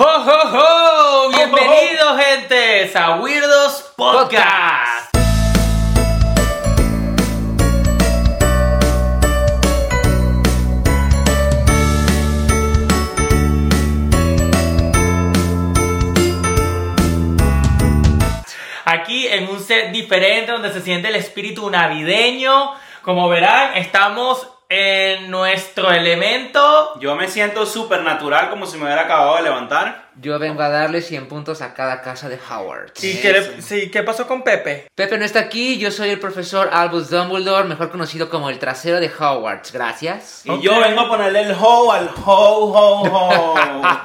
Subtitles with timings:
[0.00, 1.28] ¡Ho, ho, ho!
[1.30, 5.12] Bienvenidos, gentes, a Weirdos Podcast.
[18.84, 22.70] Aquí en un set diferente donde se siente el espíritu navideño.
[23.02, 26.98] Como verán, estamos en nuestro elemento.
[27.00, 30.07] Yo me siento súper natural, como si me hubiera acabado de levantar.
[30.20, 32.90] Yo vengo a darle 100 puntos a cada casa de Howard.
[33.00, 34.88] ¿Y qué, le- sí, qué pasó con Pepe?
[34.94, 38.98] Pepe no está aquí, yo soy el profesor Albus Dumbledore, mejor conocido como el trasero
[38.98, 39.72] de Hogwarts.
[39.72, 40.42] Gracias.
[40.44, 43.54] Y yo vengo a ponerle el ho al ho, ho, ho.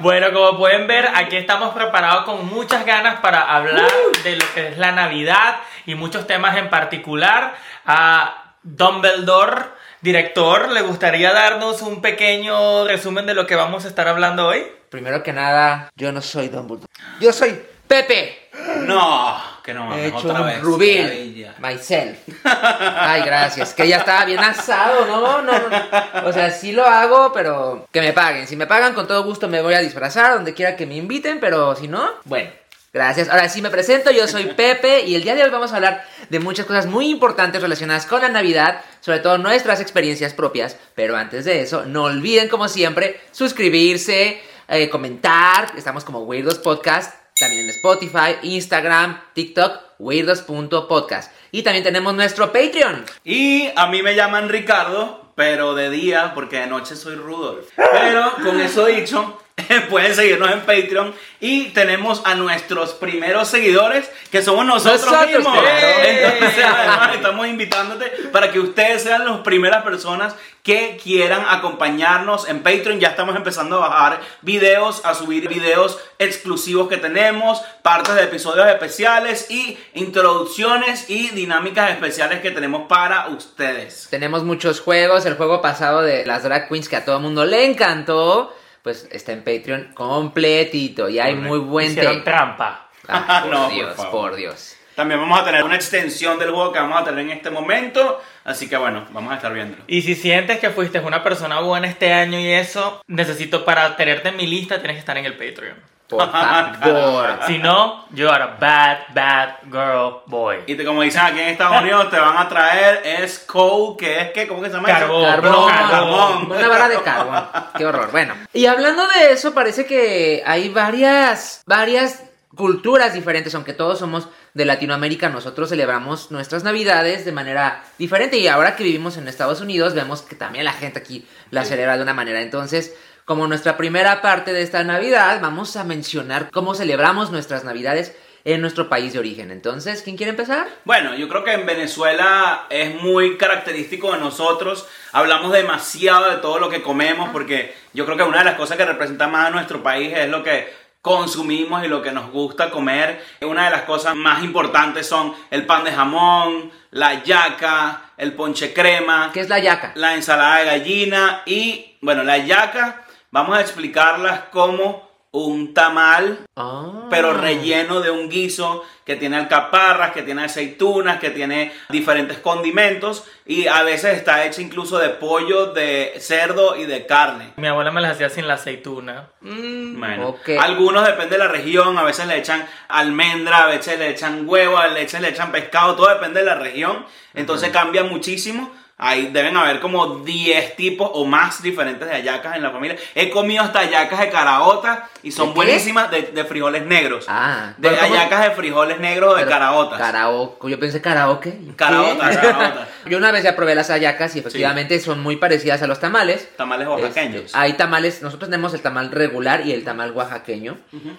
[0.00, 3.90] Bueno, como pueden ver, aquí estamos preparados con muchas ganas para hablar
[4.24, 7.54] de lo que es la Navidad y muchos temas en particular.
[7.86, 9.62] A Dumbledore,
[10.00, 14.66] director, ¿le gustaría darnos un pequeño resumen de lo que vamos a estar hablando hoy?
[14.88, 16.88] Primero que nada, yo no soy Dumbledore.
[17.20, 18.48] Yo soy Pepe.
[18.82, 20.60] No, que no He hecho otra un vez.
[20.60, 21.02] rubil.
[21.02, 21.54] Maravilla.
[21.58, 22.18] Myself.
[22.44, 23.74] Ay, gracias.
[23.74, 25.42] Que ya estaba bien asado, ¿no?
[25.42, 26.28] No, no.
[26.28, 28.46] O sea, sí lo hago, pero que me paguen.
[28.46, 31.40] Si me pagan, con todo gusto me voy a disfrazar donde quiera que me inviten,
[31.40, 32.50] pero si no, bueno.
[32.92, 33.28] Gracias.
[33.28, 36.04] Ahora sí me presento, yo soy Pepe y el día de hoy vamos a hablar
[36.28, 41.16] de muchas cosas muy importantes relacionadas con la Navidad, sobre todo nuestras experiencias propias, pero
[41.16, 47.66] antes de eso, no olviden como siempre suscribirse, eh, comentar, estamos como Weirdos Podcast, también
[47.66, 51.32] en Spotify, Instagram, TikTok, weirdos.podcast.
[51.52, 53.04] Y también tenemos nuestro Patreon.
[53.22, 57.68] Y a mí me llaman Ricardo, pero de día, porque de noche soy Rudolf.
[57.76, 59.39] Pero con eso dicho,
[59.90, 61.14] pueden seguirnos en Patreon.
[61.40, 65.58] Y tenemos a nuestros primeros seguidores, que somos nosotros, mismos.
[65.58, 65.68] claro.
[66.04, 72.62] Entonces, además, estamos invitándote para que ustedes sean las primeras personas que quieran acompañarnos en
[72.62, 73.00] Patreon.
[73.00, 78.68] Ya estamos empezando a bajar videos, a subir videos exclusivos que tenemos, partes de episodios
[78.68, 84.08] especiales y introducciones y dinámicas especiales que tenemos para ustedes.
[84.10, 85.24] Tenemos muchos juegos.
[85.24, 89.08] El juego pasado de las drag queens que a todo el mundo le encantó, pues
[89.10, 91.08] está en Patreon completito.
[91.08, 92.88] Y hay muy buen Hicieron trampa.
[93.08, 94.76] Ah, por No, por Dios, por Dios.
[94.94, 98.20] También vamos a tener una extensión del juego que vamos a tener en este momento.
[98.44, 99.82] Así que bueno, vamos a estar viéndolo.
[99.86, 104.28] Y si sientes que fuiste una persona buena este año y eso, necesito para tenerte
[104.28, 105.76] en mi lista, tienes que estar en el Patreon.
[106.10, 107.38] Por favor.
[107.46, 110.58] Si no, you are a bad, bad girl boy.
[110.66, 114.20] Y te- como dicen aquí en Estados Unidos, te van a traer es coal, que
[114.20, 114.98] es que, ¿cómo que se llama eso?
[114.98, 115.24] Carbón.
[115.24, 116.52] Carbón, Carbón.
[116.52, 117.44] Una vara de carbón.
[117.76, 118.10] Qué horror.
[118.10, 118.34] Bueno.
[118.52, 122.24] Y hablando de eso, parece que hay varias, varias
[122.56, 128.48] culturas diferentes, aunque todos somos de Latinoamérica, nosotros celebramos nuestras navidades de manera diferente y
[128.48, 132.02] ahora que vivimos en Estados Unidos vemos que también la gente aquí la celebra de
[132.02, 132.40] una manera.
[132.42, 132.92] Entonces,
[133.30, 138.60] como nuestra primera parte de esta Navidad, vamos a mencionar cómo celebramos nuestras navidades en
[138.60, 139.52] nuestro país de origen.
[139.52, 140.66] Entonces, ¿quién quiere empezar?
[140.84, 144.88] Bueno, yo creo que en Venezuela es muy característico de nosotros.
[145.12, 148.76] Hablamos demasiado de todo lo que comemos porque yo creo que una de las cosas
[148.76, 152.68] que representa más a nuestro país es lo que consumimos y lo que nos gusta
[152.70, 153.24] comer.
[153.42, 158.74] Una de las cosas más importantes son el pan de jamón, la yaca, el ponche
[158.74, 159.92] crema, ¿Qué es la yaca?
[159.94, 167.06] la ensalada de gallina y, bueno, la yaca, vamos a explicarlas como un tamal Ah.
[167.08, 173.24] pero relleno de un guiso que tiene alcaparras, que tiene aceitunas, que tiene diferentes condimentos
[173.46, 177.52] y a veces está hecha incluso de pollo, de cerdo y de carne.
[177.56, 179.28] Mi abuela me las hacía sin la aceituna.
[179.40, 180.00] Mm.
[180.00, 180.50] Bueno, Ok.
[180.60, 184.78] algunos depende de la región, a veces le echan almendra, a veces le echan huevo,
[184.78, 188.72] a veces le echan pescado, todo depende de la región, entonces cambia muchísimo.
[189.02, 192.96] Ahí deben haber como 10 tipos o más diferentes de hallacas en la familia.
[193.14, 197.24] He comido hasta hallacas de caraota y son buenísimas de, de frijoles negros.
[197.28, 199.98] Ah, de ¿cómo- cómo- hallacas de frijoles negros o de caraotas.
[199.98, 200.70] Karaoke.
[200.70, 201.50] Yo pensé karaoke.
[201.52, 201.74] ¿Qué?
[201.76, 202.88] Caraotas, caraotas.
[203.06, 206.48] Yo una vez ya probé las hallacas y efectivamente son muy parecidas a los tamales.
[206.56, 207.44] Tamales oaxaqueños.
[207.46, 210.76] Este, hay tamales, nosotros tenemos el tamal regular y el tamal oaxaqueño,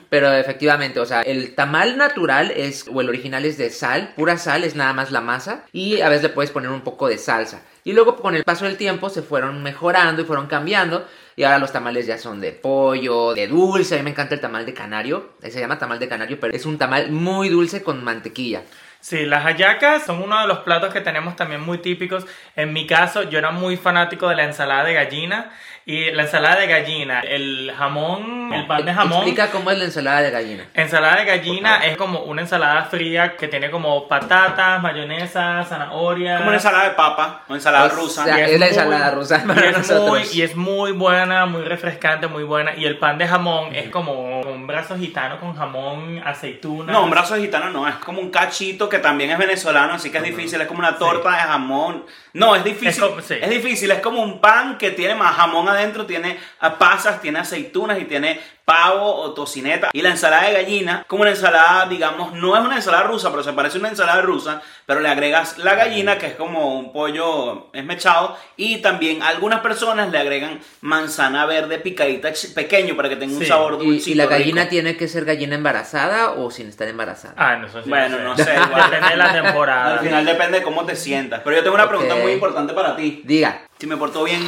[0.09, 4.37] pero efectivamente, o sea, el tamal natural es, o el original es de sal, pura
[4.37, 7.17] sal, es nada más la masa, y a veces le puedes poner un poco de
[7.17, 7.61] salsa.
[7.83, 11.57] Y luego con el paso del tiempo se fueron mejorando y fueron cambiando, y ahora
[11.57, 14.73] los tamales ya son de pollo, de dulce, a mí me encanta el tamal de
[14.73, 18.63] canario, se llama tamal de canario, pero es un tamal muy dulce con mantequilla.
[19.01, 22.25] Sí, las hallacas son uno de los platos que tenemos también muy típicos.
[22.55, 25.51] En mi caso, yo era muy fanático de la ensalada de gallina.
[25.83, 29.17] Y la ensalada de gallina, el jamón, el pan de jamón.
[29.23, 30.65] Explica cómo es la ensalada de gallina.
[30.75, 36.35] Ensalada de gallina es como una ensalada fría que tiene como patatas, mayonesa, zanahoria.
[36.37, 38.21] Como una ensalada de papa, una ensalada rusa.
[38.21, 40.07] O sea, Y es, la muy- ensalada rusa y para es, nosotros.
[40.09, 42.75] muy, y es muy buena, muy refrescante, muy buena.
[42.75, 46.91] Y el pan de jamón es como un brazo gitano con jamón, aceituna.
[46.91, 50.17] No, un brazo gitano no, es como un cachito que también es venezolano, así que
[50.17, 52.05] es difícil, es como una torta de jamón.
[52.33, 52.87] No, es difícil.
[52.89, 53.35] Es como- sí.
[53.41, 57.39] Es difícil, es como un pan que tiene más jamón adentro, tiene ah, pasas, tiene
[57.39, 59.89] aceitunas y tiene pavo o tocineta.
[59.93, 63.43] Y la ensalada de gallina, como una ensalada, digamos, no es una ensalada rusa, pero
[63.43, 66.93] se parece a una ensalada rusa, pero le agregas la gallina, que es como un
[66.93, 73.33] pollo esmechado, y también algunas personas le agregan manzana verde picadita pequeño para que tenga
[73.35, 73.47] un Sí.
[73.47, 74.09] sabor ¿Y, dulcito.
[74.11, 74.69] y la gallina rico.
[74.71, 77.33] tiene que ser gallina embarazada o sin estar embarazada?
[77.37, 77.83] Ah, no sé.
[77.83, 78.81] si Bueno, no sé, igual.
[78.91, 79.93] Depende de la temporada.
[79.93, 81.41] Al final depende de cómo te sientas.
[81.43, 82.21] Pero yo tengo una pregunta Ok.
[82.21, 83.21] muy importante para ti.
[83.25, 84.41] Diga, Si me portó bien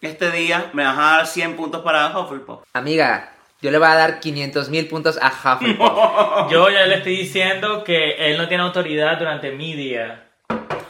[0.00, 2.60] este día, me vas a dar 100 puntos para Hufflepuff.
[2.72, 3.32] amiga,
[3.62, 6.50] yo le voy a dar 500 mil puntos a Hufflepuff.
[6.50, 10.24] Yo ya le estoy diciendo que él no tiene autoridad durante mi día.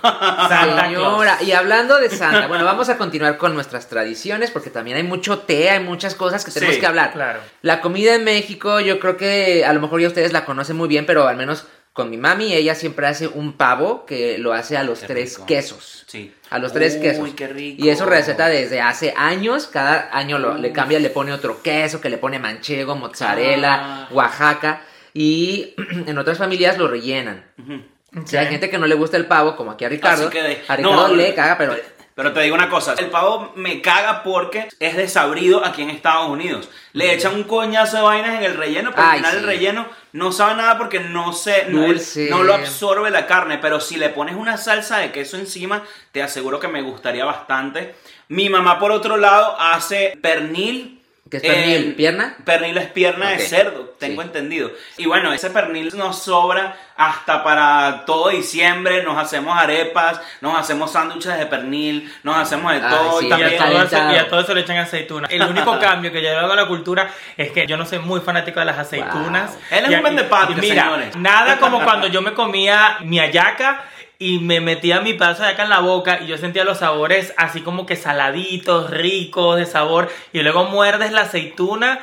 [0.03, 1.43] Santa Señora, Claus.
[1.49, 5.41] y hablando de Santa, bueno, vamos a continuar con nuestras tradiciones porque también hay mucho
[5.41, 7.13] té, hay muchas cosas que tenemos Sí, que hablar.
[7.13, 7.41] claro.
[7.61, 10.89] La comida en México, yo creo que a lo mejor ya ustedes la conocen muy
[10.89, 14.77] bien, pero al menos con mi mami, ella siempre hace un pavo que lo hace
[14.77, 15.47] a los Qué tres rico.
[15.47, 16.05] quesos.
[16.07, 16.33] Sí.
[16.51, 17.29] A los tres Uy, quesos.
[17.37, 17.85] qué rico.
[17.85, 19.67] Y eso receta desde hace años.
[19.67, 24.09] Cada año lo- le cambia, le pone otro queso, que le pone manchego, mozzarella, Ah.
[24.13, 24.83] Oaxaca.
[25.13, 25.75] Y
[26.07, 27.45] en otras familias lo rellenan.
[27.59, 27.83] Ujú.
[28.23, 30.23] O sea, hay gente que no le gusta el pavo, como aquí a Ricardo.
[30.29, 31.77] Así que de- A Ricardo no, le caga, pero...
[32.13, 36.29] Pero te digo una cosa, el pavo me caga porque es desabrido aquí en Estados
[36.29, 36.69] Unidos.
[36.93, 39.39] Le echan un coñazo de vainas en el relleno, pero al final sí.
[39.39, 41.87] el relleno no sabe nada porque no se no,
[42.31, 46.23] no lo absorbe la carne, pero si le pones una salsa de queso encima, te
[46.23, 47.95] aseguro que me gustaría bastante.
[48.29, 51.00] Mi mamá por otro lado hace pernil
[51.31, 51.91] ¿Qué es pernil?
[51.91, 52.37] Eh, ¿Pierna?
[52.45, 54.27] Pernil es pierna de cerdo, tengo Sí.
[54.29, 54.71] entendido.
[54.97, 59.03] Y bueno, ese pernil nos sobra hasta para todo diciembre.
[59.05, 63.21] Nos hacemos arepas, nos hacemos sándwiches de pernil, nos hacemos de Ay, todo.
[63.21, 65.29] sí, y Y a, también, y a todo eso le echan aceituna.
[65.31, 68.21] El único cambio que yo hago a la cultura es que yo no soy muy
[68.21, 69.51] fanático de las aceitunas.
[69.53, 69.61] Wow.
[69.71, 71.17] Él es Y- un vendepatria, y Mira, señores.
[71.17, 73.85] nada como cuando yo me comía mi hallaca
[74.23, 77.33] y me metía mi pedazo de hallaca en la boca y yo sentía los sabores
[77.39, 80.11] así como que saladitos, ricos de sabor.
[80.35, 82.01] Y luego muerdes la aceituna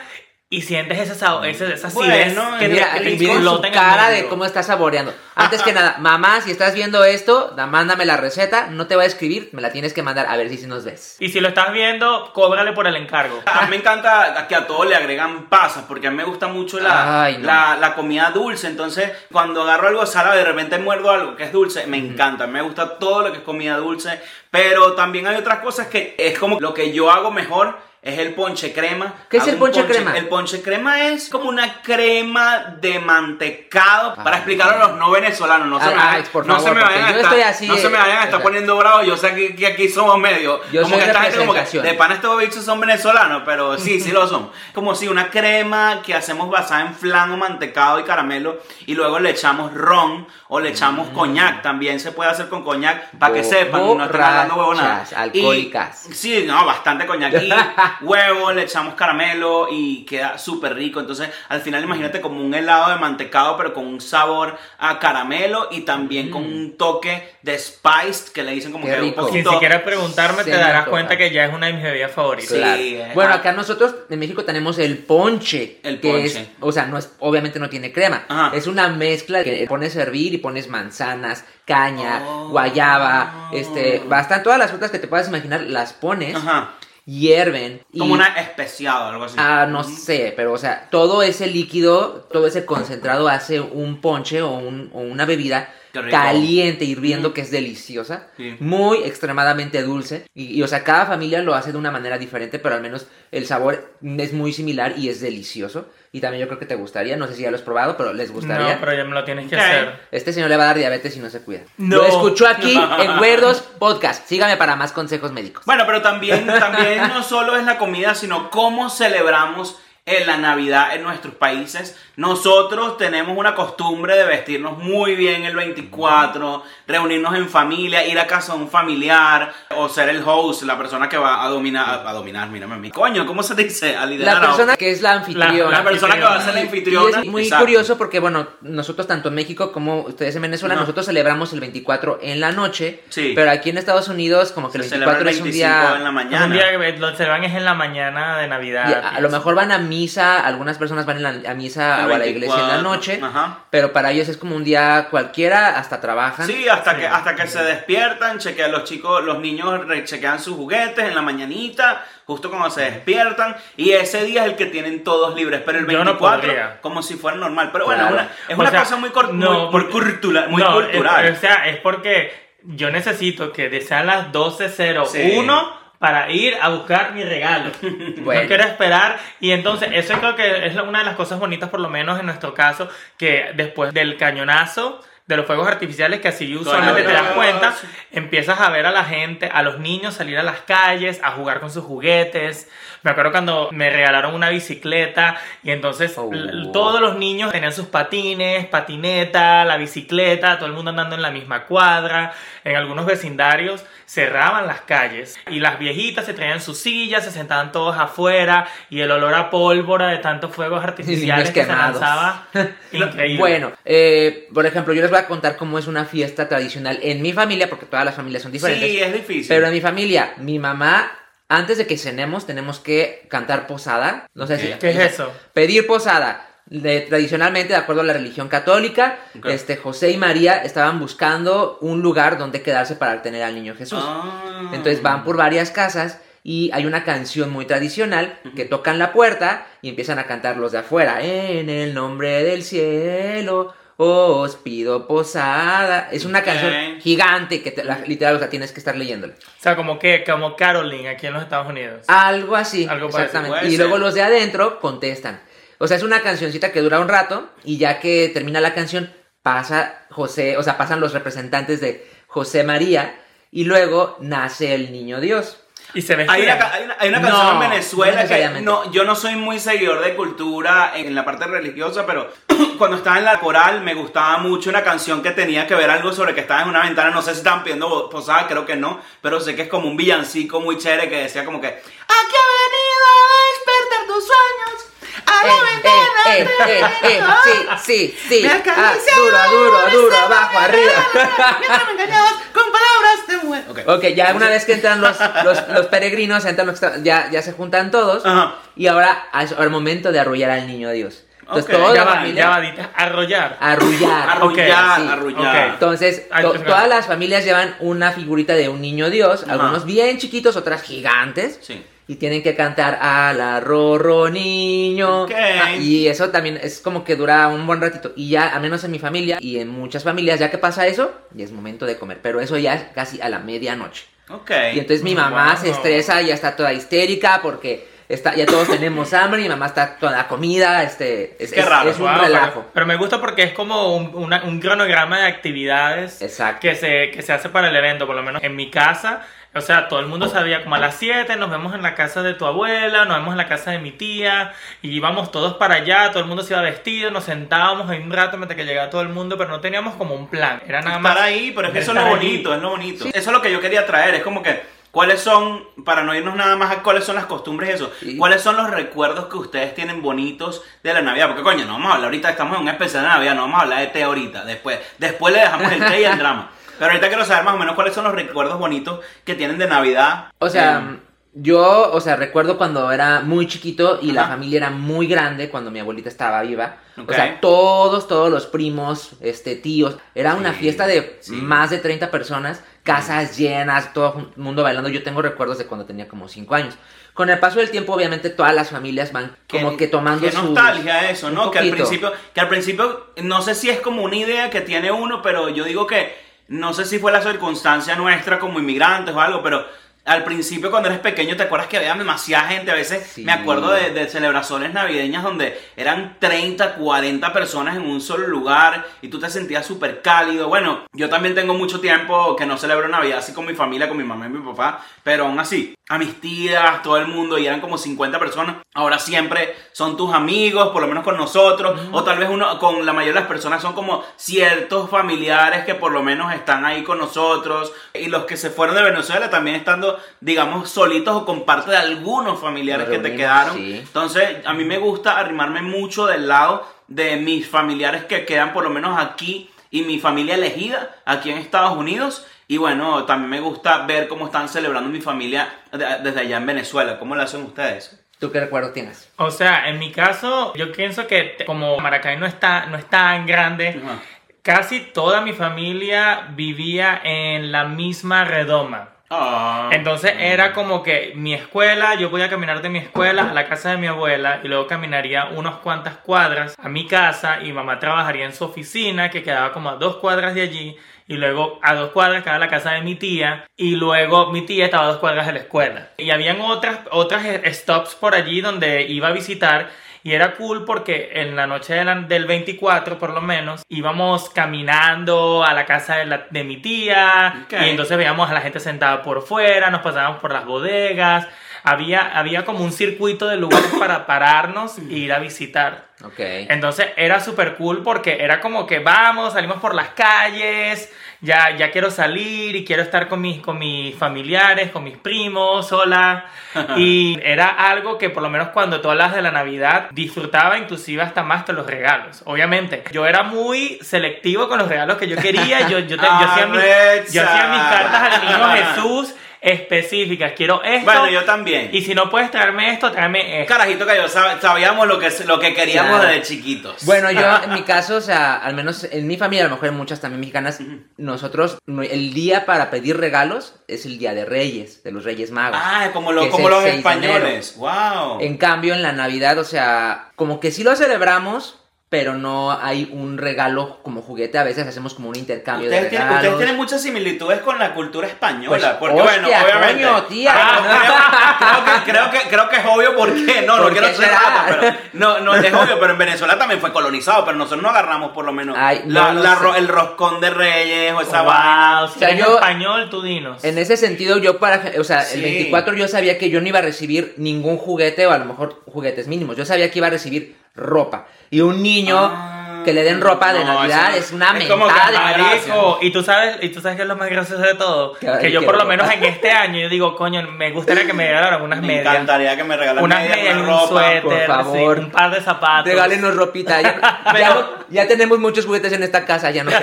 [0.50, 4.28] y sientes ese sabor, ese, esa acidez Bueno, que Mira, te, te su cara de
[4.28, 5.14] cómo está saboreando.
[5.36, 8.68] Antes que nada, mamá, si estás viendo esto, da- mándame la receta.
[8.68, 10.86] No te voy a escribir, me la tienes que mandar a ver si, si nos
[10.86, 11.18] ves.
[11.20, 13.42] Y si lo estás viendo, cóbrale por el encargo.
[13.46, 16.48] A mí me encanta que a todos le agregan pasas, porque a mí me gusta
[16.48, 17.46] mucho la, Ay, no.
[17.46, 18.68] la, la comida dulce.
[18.68, 22.48] Entonces, cuando agarro algo salado y de repente muerdo algo que es dulce, me encanta.
[22.48, 24.22] Me gusta todo lo que es comida dulce.
[24.50, 27.86] Pero también hay otras cosas que es como lo que yo hago mejor.
[28.02, 29.14] Es el ponche crema.
[29.30, 30.18] ¿Qué es Hago el ponche crema?
[30.18, 34.14] El ponche crema es como una crema de mantecado.
[34.18, 34.24] Ah.
[34.24, 35.68] para explicarlo a los no venezolanos.
[35.68, 37.50] No se Ah, me vayan, Alex, por no favor, se me vayan porque a estar,
[37.50, 39.06] así, no se me vayan a estar poniendo bravos.
[39.06, 40.62] Yo sé que, que aquí somos medio.
[40.72, 44.00] Yo como que esta gente como que de pan estos bichos son venezolanos, pero sí,
[44.00, 44.52] sí lo son.
[44.74, 49.20] Como si una crema que hacemos basada en flan o mantecado y caramelo y luego
[49.20, 51.62] le echamos ron o le echamos coñac.
[51.62, 55.12] También se puede hacer con coñac para que sepan, no están hablando huevonadas.
[55.14, 56.08] alcohólicas.
[56.10, 57.34] Y- sí, no, bastante coñac.
[57.42, 57.52] Y
[58.01, 61.00] huevo, le echamos caramelo y queda súper rico.
[61.00, 65.68] Entonces, al final imagínate como un helado de mantecado, pero con un sabor a caramelo
[65.72, 68.88] y también con un toque de spiced que le dicen como Mm.
[68.88, 69.22] Qué que rico.
[69.22, 69.51] un poquito...
[69.51, 72.50] siquiera preguntarme, Se te darás cuenta que ya es una de mis bebidas favoritas.
[72.51, 72.57] Sí.
[72.57, 72.81] Claro.
[72.81, 75.79] eh, Bueno, acá nosotros en México tenemos el ponche.
[75.84, 76.25] El que ponche.
[76.41, 78.24] es- o sea, no es, obviamente no tiene crema.
[78.27, 78.51] Ajá.
[78.56, 82.50] Es una mezcla que pones a hervir y pones manzanas, caña, Oh.
[82.50, 86.72] guayaba, este, bastan todas las frutas que te puedas imaginar, las pones, Ajá.
[87.08, 87.82] Hierven.
[87.94, 89.36] y- Como una especiado, algo así.
[89.40, 94.42] Ah, no sé, pero o sea, todo ese líquido, todo ese concentrado hace un ponche
[94.42, 95.74] o, un- o una bebida
[96.12, 97.34] caliente, hirviendo, Mm.
[97.34, 98.56] que es deliciosa, Sí.
[98.60, 100.26] muy extremadamente dulce.
[100.36, 103.08] Y, y, o sea, cada familia lo hace de una manera diferente, pero al menos
[103.32, 105.88] el sabor es muy similar y es delicioso.
[106.17, 108.12] Y también yo creo que te gustaría, no sé si ya lo has probado, pero
[108.12, 108.74] les gustaría.
[108.74, 110.00] No, pero ya me lo tienes que hacer.
[110.09, 111.59] Este señor le va a dar diabetes si no se cuida.
[111.77, 111.97] No.
[111.97, 114.27] Lo escuchó aquí en Weirdos Podcast.
[114.27, 115.63] Sígame para más consejos médicos.
[115.67, 120.96] Bueno, pero también, también no solo es la comida, sino cómo celebramos en la Navidad
[120.96, 121.96] en nuestros países.
[122.16, 128.26] Nosotros tenemos una costumbre de vestirnos muy bien el 24, reunirnos en familia, ir a
[128.26, 132.14] casa de un familiar o ser el host, la persona que va a dominar, a,
[132.14, 132.90] dominar, mírame a mí.
[132.90, 133.96] Coño, ¿cómo se dice?
[133.96, 134.36] A liderar.
[134.42, 135.70] La persona que es la anfitriona.
[135.78, 137.20] La persona que va a ser la Y anfitriona.
[137.20, 137.66] es muy Exacto.
[137.66, 140.82] curioso porque, bueno, nosotros tanto en México como ustedes en Venezuela, Ajá.
[140.82, 143.34] nosotros celebramos el 24 en la noche, Sí.
[143.36, 145.88] pero aquí en Estados Unidos como que el Se celebra el 24 es un 25
[145.92, 145.98] día...
[145.98, 146.46] en la mañana.
[146.46, 148.90] un día que lo celebran es en la mañana de Navidad.
[148.90, 152.06] y a, a lo mejor van a misa, algunas personas van en la- a misa
[152.10, 153.60] o a la iglesia en la 24, noche, ajá.
[153.70, 156.46] pero para ellos es como un día cualquiera, hasta trabajan.
[156.48, 156.98] Sí, hasta Sí.
[157.01, 161.22] que hasta que se despiertan, chequean los chicos, los niños chequean sus juguetes en la
[161.22, 165.80] mañanita, justo cuando se despiertan, y ese día es el que tienen todos libres, pero
[165.80, 166.82] el Yo no 24 podría.
[166.82, 168.16] como si fuera normal, pero bueno, Claro.
[168.18, 171.25] es una, es O una sea, cosa muy, cor- no, muy, cultural, muy no, cultural.
[171.25, 177.13] es- o sea, es porque yo necesito que sean las 12.01 para ir a buscar
[177.13, 177.72] mi regalo.
[178.27, 178.42] Bueno.
[178.42, 179.20] No quiero esperar.
[179.39, 182.25] Y entonces, eso creo que es una de las cosas bonitas, por lo menos en
[182.25, 187.34] nuestro caso, que después del cañonazo de los fuegos artificiales, que así usualmente te das
[187.34, 187.74] cuenta,
[188.12, 191.60] empiezas a ver a la gente, a los niños salir a las calles, a jugar
[191.60, 192.70] con sus juguetes.
[193.04, 196.32] Me acuerdo cuando me regalaron una bicicleta y entonces Oh.
[196.72, 201.32] todos los niños tenían sus patines, patineta, la bicicleta, todo el mundo andando en la
[201.32, 202.34] misma cuadra.
[202.63, 207.74] En algunos vecindarios cerraban las calles y las viejitas se traían sus sillas, se sentaban
[207.74, 212.48] todos afuera y el olor a pólvora de tantos fuegos artificiales que se lanzaba.
[212.92, 213.38] Increíble.
[213.38, 217.22] Bueno, eh, por ejemplo, yo les voy a contar cómo es una fiesta tradicional en
[217.22, 218.90] mi familia, porque todas las familias son diferentes.
[218.90, 219.48] sí, es difícil.
[219.50, 221.12] Pero en mi familia, mi mamá,
[221.50, 224.28] antes de que cenemos, tenemos que cantar posada.
[224.34, 224.68] No sé si.
[224.80, 225.34] ¿Qué es eso?
[225.54, 226.48] Pedir posada.
[226.69, 232.01] De- tradicionalmente, de acuerdo a la religión católica, este, José y María estaban buscando un
[232.01, 234.00] lugar donde quedarse para tener al niño Jesús.
[234.01, 234.69] Ah.
[234.74, 239.65] Entonces van por varias casas y hay una canción muy tradicional que tocan la puerta
[239.81, 241.21] y empiezan a cantar los de afuera.
[241.21, 246.09] En el nombre del cielo os pido posada.
[246.12, 249.33] Es una canción gigante que te- la- literal, o sea, tienes que estar leyéndola.
[249.33, 252.01] O sea, como que como Caroline aquí en los Estados Unidos.
[252.07, 253.67] Algo así, Algo parecido, exactamente.
[253.67, 253.79] Y ser.
[253.79, 255.41] luego los de adentro contestan.
[255.79, 259.13] O sea, es una cancioncita que dura un rato y ya que termina la canción
[259.43, 263.19] pasa José, o sea, pasan los representantes de José María
[263.51, 265.60] y luego nace el niño Dios.
[265.93, 268.65] Y se Hay una, hay una- hay una No, canción en no Venezuela que necesariamente.
[268.65, 272.29] no, yo no soy muy seguidor de cultura en la parte religiosa, pero
[272.77, 276.12] cuando estaba en la coral me gustaba mucho una canción que tenía que ver algo
[276.12, 279.00] sobre que estaba en una ventana, no sé si estaban pidiendo posada, creo que no,
[279.22, 281.77] pero sé que es como un villancico muy chévere que decía como que aquí
[282.10, 284.84] ha venido a despertar tus sueños.
[285.25, 288.44] A Eh, la ventana eh, eh, eh, sí, sí, sí.
[288.44, 290.92] Me Ah, duro, duro, duro, abajo, arriba.
[291.60, 293.72] Mientras me engañabas con palabras de muerte.
[293.72, 293.98] Ok.
[293.98, 297.54] Ok, ya una vez que entran los, los, los peregrinos, entran los ya, ya se
[297.54, 298.25] juntan todos.
[298.25, 298.56] Ajá.
[298.75, 301.24] Y ahora es el momento de arrullar al niño Dios.
[301.42, 303.58] Entonces Ok, toda ya la va, familia ya va, dite, arrollar.
[303.62, 304.30] arrullar.
[304.30, 305.08] Arrullar, sí.
[305.08, 305.68] arrullar.
[305.70, 310.58] Entonces, to- todas las familias llevan una figurita de un niño Dios, algunos bien chiquitos,
[310.58, 311.58] otras gigantes.
[311.62, 311.86] Sí.
[312.10, 315.24] Y tienen que cantar a la rorro niño.
[315.24, 315.32] Ok.
[315.36, 318.14] Ah, y eso también es como que dura un buen ratito.
[318.16, 321.12] Y ya, a menos en mi familia y en muchas familias, ya que pasa eso,
[321.34, 322.20] ya es momento de comer.
[322.22, 324.06] Pero eso ya es casi a la medianoche.
[324.30, 324.52] Ok.
[324.74, 325.62] Y entonces mi mamá Wow.
[325.64, 329.98] se estresa, ya está toda histérica porque está, ya todos tenemos hambre, mi mamá está
[329.98, 331.90] toda la comida, este, es, Qué es- raro.
[331.90, 332.54] es un Wow, relajo.
[332.62, 336.60] Pero, pero me gusta porque es como un, una- un cronograma de actividades Exacto.
[336.62, 339.26] que se, que se hace para el evento, por lo menos en mi casa.
[339.58, 342.22] O sea, todo el mundo sabía como a las 7 nos vemos en la casa
[342.24, 345.76] de tu abuela, nos vemos en la casa de mi tía, y íbamos todos para
[345.76, 348.90] allá, todo el mundo se iba vestido, nos sentábamos ahí un rato mientras que llegaba
[348.90, 351.12] todo el mundo, pero no teníamos como un plan, era nada más...
[351.14, 353.06] Estar ahí, pero es que eso es lo bonito, es lo bonito.
[353.06, 354.62] Eso es lo que yo quería traer, es como que,
[354.92, 358.18] ¿cuáles son, para no irnos nada más a cuáles son las costumbres y eso, Sí.
[358.18, 361.28] cuáles son los recuerdos que ustedes tienen bonitos de la Navidad?
[361.28, 363.60] Porque coño, no vamos a hablar ahorita, estamos en un especial de Navidad, no vamos
[363.60, 366.52] a hablar de té ahorita, después, después le dejamos el té y el drama.
[366.77, 369.67] Pero ahorita quiero saber más o menos cuáles son los recuerdos bonitos que tienen de
[369.67, 370.27] Navidad.
[370.39, 371.00] O sea, Eh,
[371.39, 374.31] yo, o sea, recuerdo cuando era muy chiquito y la Ajá.
[374.31, 376.77] familia era muy grande cuando mi abuelita estaba viva.
[377.00, 377.12] Ok.
[377.12, 379.98] O sea, todos, todos los primos, este, tíos.
[380.15, 381.34] Era una Sí, fiesta de sí.
[381.34, 384.89] más de 30 personas, casas llenas, todo el mundo bailando.
[384.89, 386.75] Yo tengo recuerdos de cuando tenía como 5 años.
[387.13, 390.41] Con el paso del tiempo, obviamente, todas las familias van como que tomando qué su...
[390.43, 391.51] nostalgia eso, ¿no?
[391.51, 394.91] Que al principio, que al principio, no sé si es como una idea que tiene
[394.91, 399.22] uno, pero yo digo que no sé si fue la circunstancia nuestra como inmigrantes o
[399.22, 399.66] algo, pero
[400.08, 403.24] al principio cuando eres pequeño te acuerdas que había demasiada gente, a veces Sí.
[403.24, 408.86] me acuerdo de, de celebraciones navideñas donde eran 30, 40 personas en un solo lugar
[409.02, 410.48] y tú te sentías súper cálido.
[410.48, 413.98] Bueno, yo también tengo mucho tiempo que no celebro Navidad así con mi familia, con
[413.98, 417.46] mi mamá y mi papá, pero aún así, a mis tías, todo el mundo, y
[417.48, 418.58] eran como 50 personas.
[418.74, 422.86] Ahora siempre son tus amigos, por lo menos con nosotros, o tal vez uno con
[422.86, 426.84] la mayoría de las personas son como ciertos familiares que por lo menos están ahí
[426.84, 431.46] con nosotros, y los que se fueron de Venezuela también estando, digamos, solitos o con
[431.46, 433.56] parte de algunos familiares que te quedaron.
[433.58, 433.77] sí.
[433.77, 438.63] Entonces, a mí me gusta arrimarme mucho del lado de mis familiares que quedan por
[438.63, 442.25] lo menos aquí y mi familia elegida aquí en Estados Unidos.
[442.48, 446.46] Y bueno, también me gusta ver cómo están celebrando mi familia de- desde allá en
[446.46, 446.98] Venezuela.
[446.98, 448.00] ¿Cómo lo hacen ustedes?
[448.20, 449.12] ¿Tú qué recuerdo tienes?
[449.18, 453.27] O sea, en mi caso, yo pienso que como Maracay no está, no es tan
[453.27, 454.00] grande, Ajá.
[454.42, 458.89] casi toda mi familia vivía en la misma redoma.
[459.10, 459.70] Ah.
[459.72, 463.72] Entonces era como que mi escuela, yo podía caminar de mi escuela a la casa
[463.72, 468.26] de mi abuela y luego caminaría unas cuantas cuadras a mi casa y mamá trabajaría
[468.26, 471.92] en su oficina que quedaba como a dos cuadras de allí y luego a dos
[471.92, 475.26] cuadras quedaba la casa de mi tía y luego mi tía estaba a dos cuadras
[475.26, 475.90] de la escuela.
[475.98, 479.70] Y habían otras, otras stops por allí donde iba a visitar
[480.04, 484.30] y era cool porque en la noche de la- del 24, por lo menos, íbamos
[484.30, 487.42] caminando a la casa de, la- de mi tía.
[487.46, 487.54] Ok.
[487.62, 491.27] Y entonces veíamos a la gente sentada por fuera, nos pasábamos por las bodegas.
[491.63, 495.88] Había, había como un circuito de lugares para pararnos e ir a visitar.
[496.04, 496.16] Ok.
[496.20, 501.71] Entonces era súper cool porque era como que vamos, salimos por las calles, ya, ya
[501.71, 506.25] quiero salir y quiero estar con mis, con mis familiares, con mis primos, sola.
[506.77, 511.03] Y era algo que por lo menos cuando tú hablas de la Navidad disfrutaba inclusive
[511.03, 512.24] hasta más que los regalos.
[512.25, 515.67] Obviamente, yo era muy selectivo con los regalos que yo quería.
[515.69, 520.34] Yo, yo, te- yo hacía, mis, yo hacía mis cartas al niño Jesús específicas.
[520.36, 520.86] Quiero esto.
[520.86, 521.70] Bueno, yo también.
[521.74, 523.53] Y si no puedes traerme esto, tráeme esto.
[523.53, 526.08] Carajito que yo sab- sabíamos lo que, lo que queríamos Claro.
[526.13, 526.86] desde chiquitos.
[526.86, 529.70] Bueno, yo en mi caso, o sea, al menos en mi familia, a lo mejor
[529.70, 530.60] en muchas también mexicanas,
[530.98, 535.32] nosotros, no- el día para pedir regalos es el día de Reyes, de los Reyes
[535.32, 535.60] Magos.
[535.62, 537.13] Ah, como, lo- es como los 6 de enero.
[537.15, 537.56] españoles.
[537.58, 538.20] Wow.
[538.22, 542.89] En cambio, en la Navidad, o sea, como que sí lo celebramos, pero no hay
[542.91, 544.38] un regalo como juguete.
[544.38, 546.24] A veces hacemos como un intercambio Ustedes de tienen, regalos.
[546.32, 548.77] ustedes tienen muchas similitudes con la cultura española.
[548.77, 549.84] Pues, porque, hostia, bueno, obviamente.
[549.84, 550.32] coño, tía.
[550.36, 553.41] Ah, creo, creo que, creo, que, creo que es obvio por qué.
[553.44, 554.10] No, no ¿Por quiero qué ser
[554.50, 554.74] pero.
[554.94, 557.24] No, no, es obvio, pero en Venezuela también fue colonizado.
[557.24, 559.41] Pero nosotros no agarramos por lo menos Ay, no la- lo la sé.
[559.44, 561.79] ro- el roscón de reyes o esa vaina.
[561.79, 563.44] Wow, si O sea, eres yo- español, tú dinos.
[563.46, 565.15] En ese sentido, yo para, o sea, Sí.
[565.20, 568.25] el 24 yo sabía que yo no iba a recibir ningún juguete o a lo
[568.25, 569.38] mejor juguetes mínimos.
[569.38, 571.08] Yo sabía que iba a recibir ropa.
[571.30, 574.66] Y un niño Ah, que le den ropa de no, Navidad es una es como
[574.66, 575.54] mentada que de marico, gracia.
[575.56, 578.32] Marico, y tú sabes, y tú sabes que es lo más gracioso de todo, Que
[578.32, 578.70] yo por lo ropa.
[578.70, 581.86] menos en este año yo digo, coño, me gustaría que me regalaran unas Me medias,
[581.94, 583.68] encantaría que me regalaran unas medias, medias una un ropa.
[583.68, 584.80] suéter, por sí, favor.
[584.80, 585.66] un par de zapatos.
[585.72, 586.62] Regálenos ropita.
[586.62, 589.52] Ya, Pero- ya no- ya tenemos muchos juguetes en esta casa, ya no.
[589.52, 589.58] sí,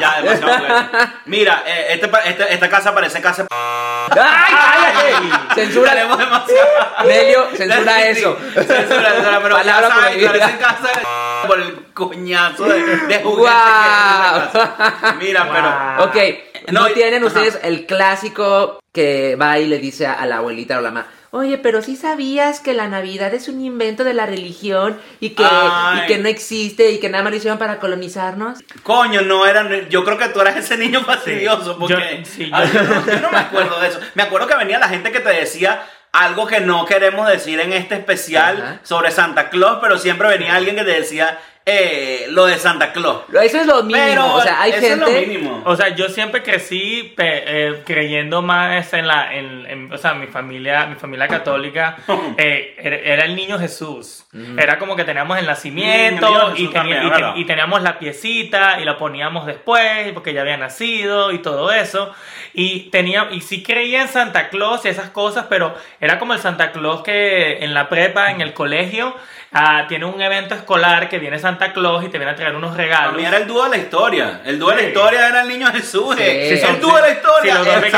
[0.00, 0.88] ya, demasiado bueno.
[1.24, 3.46] Mira, eh, este, este- esta casa parece casa.
[4.10, 5.54] ¡Ay, cállate!
[5.54, 5.92] Censura.
[5.92, 6.68] Tenemos demasiado.
[7.06, 8.36] Nelio, censura eso.
[8.54, 10.28] Censura, censura, pero Palabra ya sabes, prohibida.
[10.32, 14.50] parece casa de por el coñazo de, de juguetes Guau.
[14.52, 15.24] que.
[15.24, 16.08] Mira, Guau.
[16.08, 16.16] Ok,
[16.72, 17.26] No, ¿no y- tienen ajá.
[17.26, 21.06] ustedes el clásico que va y le dice a, a la abuelita o la mamá?
[21.32, 25.42] Oye, pero sí sabías que la Navidad es un invento de la religión y que,
[25.42, 28.62] y que no existe y que nada más lo hicieron para colonizarnos.
[28.66, 29.88] pero coño, no eran.
[29.90, 31.94] Yo creo que tú eras ese niño fastidioso porque.
[31.94, 34.00] Yo- sí, yo- yo, no, yo no me acuerdo de eso.
[34.14, 35.84] Me acuerdo que venía la gente que te decía.
[36.12, 38.80] Algo que no queremos decir en este especial Ajá.
[38.84, 43.22] sobre Santa Claus, pero siempre venía alguien que te decía eh, lo de Santa Claus.
[43.42, 44.04] Eso es lo mínimo.
[44.06, 45.26] Pero o sea, hay eso es lo gente.
[45.26, 45.62] mínimo.
[45.64, 50.14] O sea, yo siempre crecí pe- eh, creyendo más en la, en, en- o sea,
[50.14, 51.96] mi familia, mi familia católica
[52.38, 54.26] eh, era, era el niño Jesús.
[54.58, 56.68] Era como que teníamos el el nacimiento y,
[57.36, 62.12] y teníamos la piecita y la poníamos después porque ya había nacido y todo eso.
[62.52, 66.38] Y tenía y sí creía en Santa Claus y esas cosas, pero era como el
[66.40, 69.14] Santa Claus que en la prepa, en el colegio,
[69.56, 72.70] ah, tiene un evento escolar que viene Santa Claus y te viene a traer unos
[72.72, 73.16] Para regalos.
[73.16, 74.40] mí era el dúo de la historia.
[74.44, 76.14] El dúo de la historia era el niño Jesús.
[76.16, 76.22] Sí.
[76.22, 76.58] eh.
[76.60, 77.52] Sí, el dúo de la historia.
[77.52, 77.96] Si los dos me, si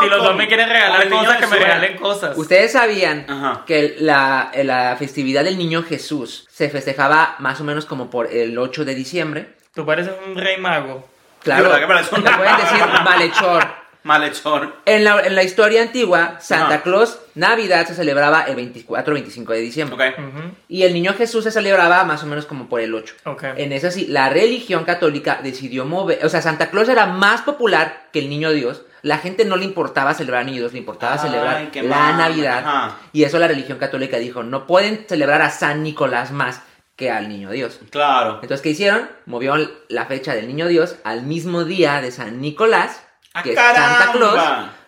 [0.00, 2.36] si los dos me quieren regalar cosas, que me regalen cosas.
[2.36, 3.62] Ustedes sabían Ajá.
[3.66, 8.58] que la, la festividad del niño Jesús se festejaba más o menos como por el
[8.58, 9.54] 8 de diciembre.
[9.74, 11.08] Tú pareces un rey mago.
[11.42, 13.87] Claro, le pueden decir malhechor.
[14.08, 14.74] Malhechor.
[14.86, 16.82] En la, en la historia antigua, Santa Ajá.
[16.82, 19.94] Claus, Navidad se celebraba el 24 o 25 de diciembre.
[20.10, 20.18] Ok.
[20.18, 20.50] Ujú.
[20.68, 23.14] Y el niño Jesús se celebraba más o menos como por el 8.
[23.26, 23.44] Ok.
[23.56, 28.08] En esa sí, la religión católica decidió mover, o sea, Santa Claus era más popular
[28.12, 28.82] que el niño Dios.
[29.02, 32.16] La gente no le importaba celebrar al niño Dios, le importaba Ay, celebrar la mal,
[32.18, 32.58] Navidad.
[32.66, 32.96] ajá.
[33.12, 36.62] Y eso la religión católica dijo, no pueden celebrar a San Nicolás más
[36.96, 37.78] que al niño Dios.
[37.90, 38.40] Claro.
[38.42, 39.08] Entonces, ¿qué hicieron?
[39.26, 43.07] Movieron la fecha del niño Dios al mismo día de San Nicolás, ¡Ah,
[43.42, 43.56] que es!
[43.58, 44.40] Santa Claus,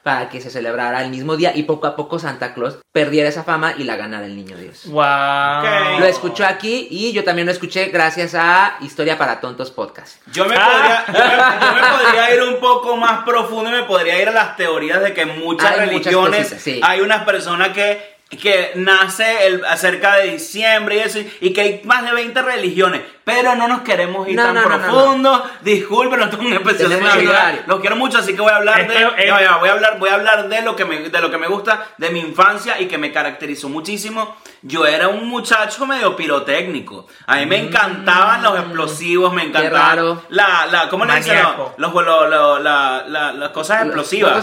[0.03, 3.45] para que se celebrara el mismo día y poco a poco Santa Claus perdiera esa
[3.45, 4.87] fama y la ganara el niño Dios.
[4.87, 5.99] Wow.
[6.01, 10.17] Lo escuchó aquí y yo también lo escuché gracias a Historia para Tontos Podcast.
[10.33, 11.05] Yo me, Ah.
[11.07, 14.29] podría, yo, me, yo me podría ir un poco más profundo y me podría ir
[14.29, 16.81] a las teorías de que en muchas Hay muchas religiones cositas, sí.
[16.83, 21.81] hay unas personas que, que nace el, acerca de diciembre y eso, y que hay
[21.85, 25.51] más de 20 religiones, pero no nos queremos ir No, tan no, no, no, profundo.
[25.63, 27.55] Disculpen, no tengo un especial de Navidad.
[27.67, 30.11] Los quiero mucho, así que voy a hablar de, Este es- voy a hablar, voy
[30.11, 32.87] a hablar de lo que me, de lo que me gusta de mi infancia y
[32.87, 34.37] que me caracterizó muchísimo.
[34.63, 37.07] Yo era un muchacho medio pirotécnico.
[37.27, 39.97] A mí me encantaban los explosivos, me encantaban
[40.29, 41.37] la, la, ¿cómo le dicen?
[41.79, 44.33] Los, lo- lo- la- la- las cosas explosivas.
[44.33, 44.39] Los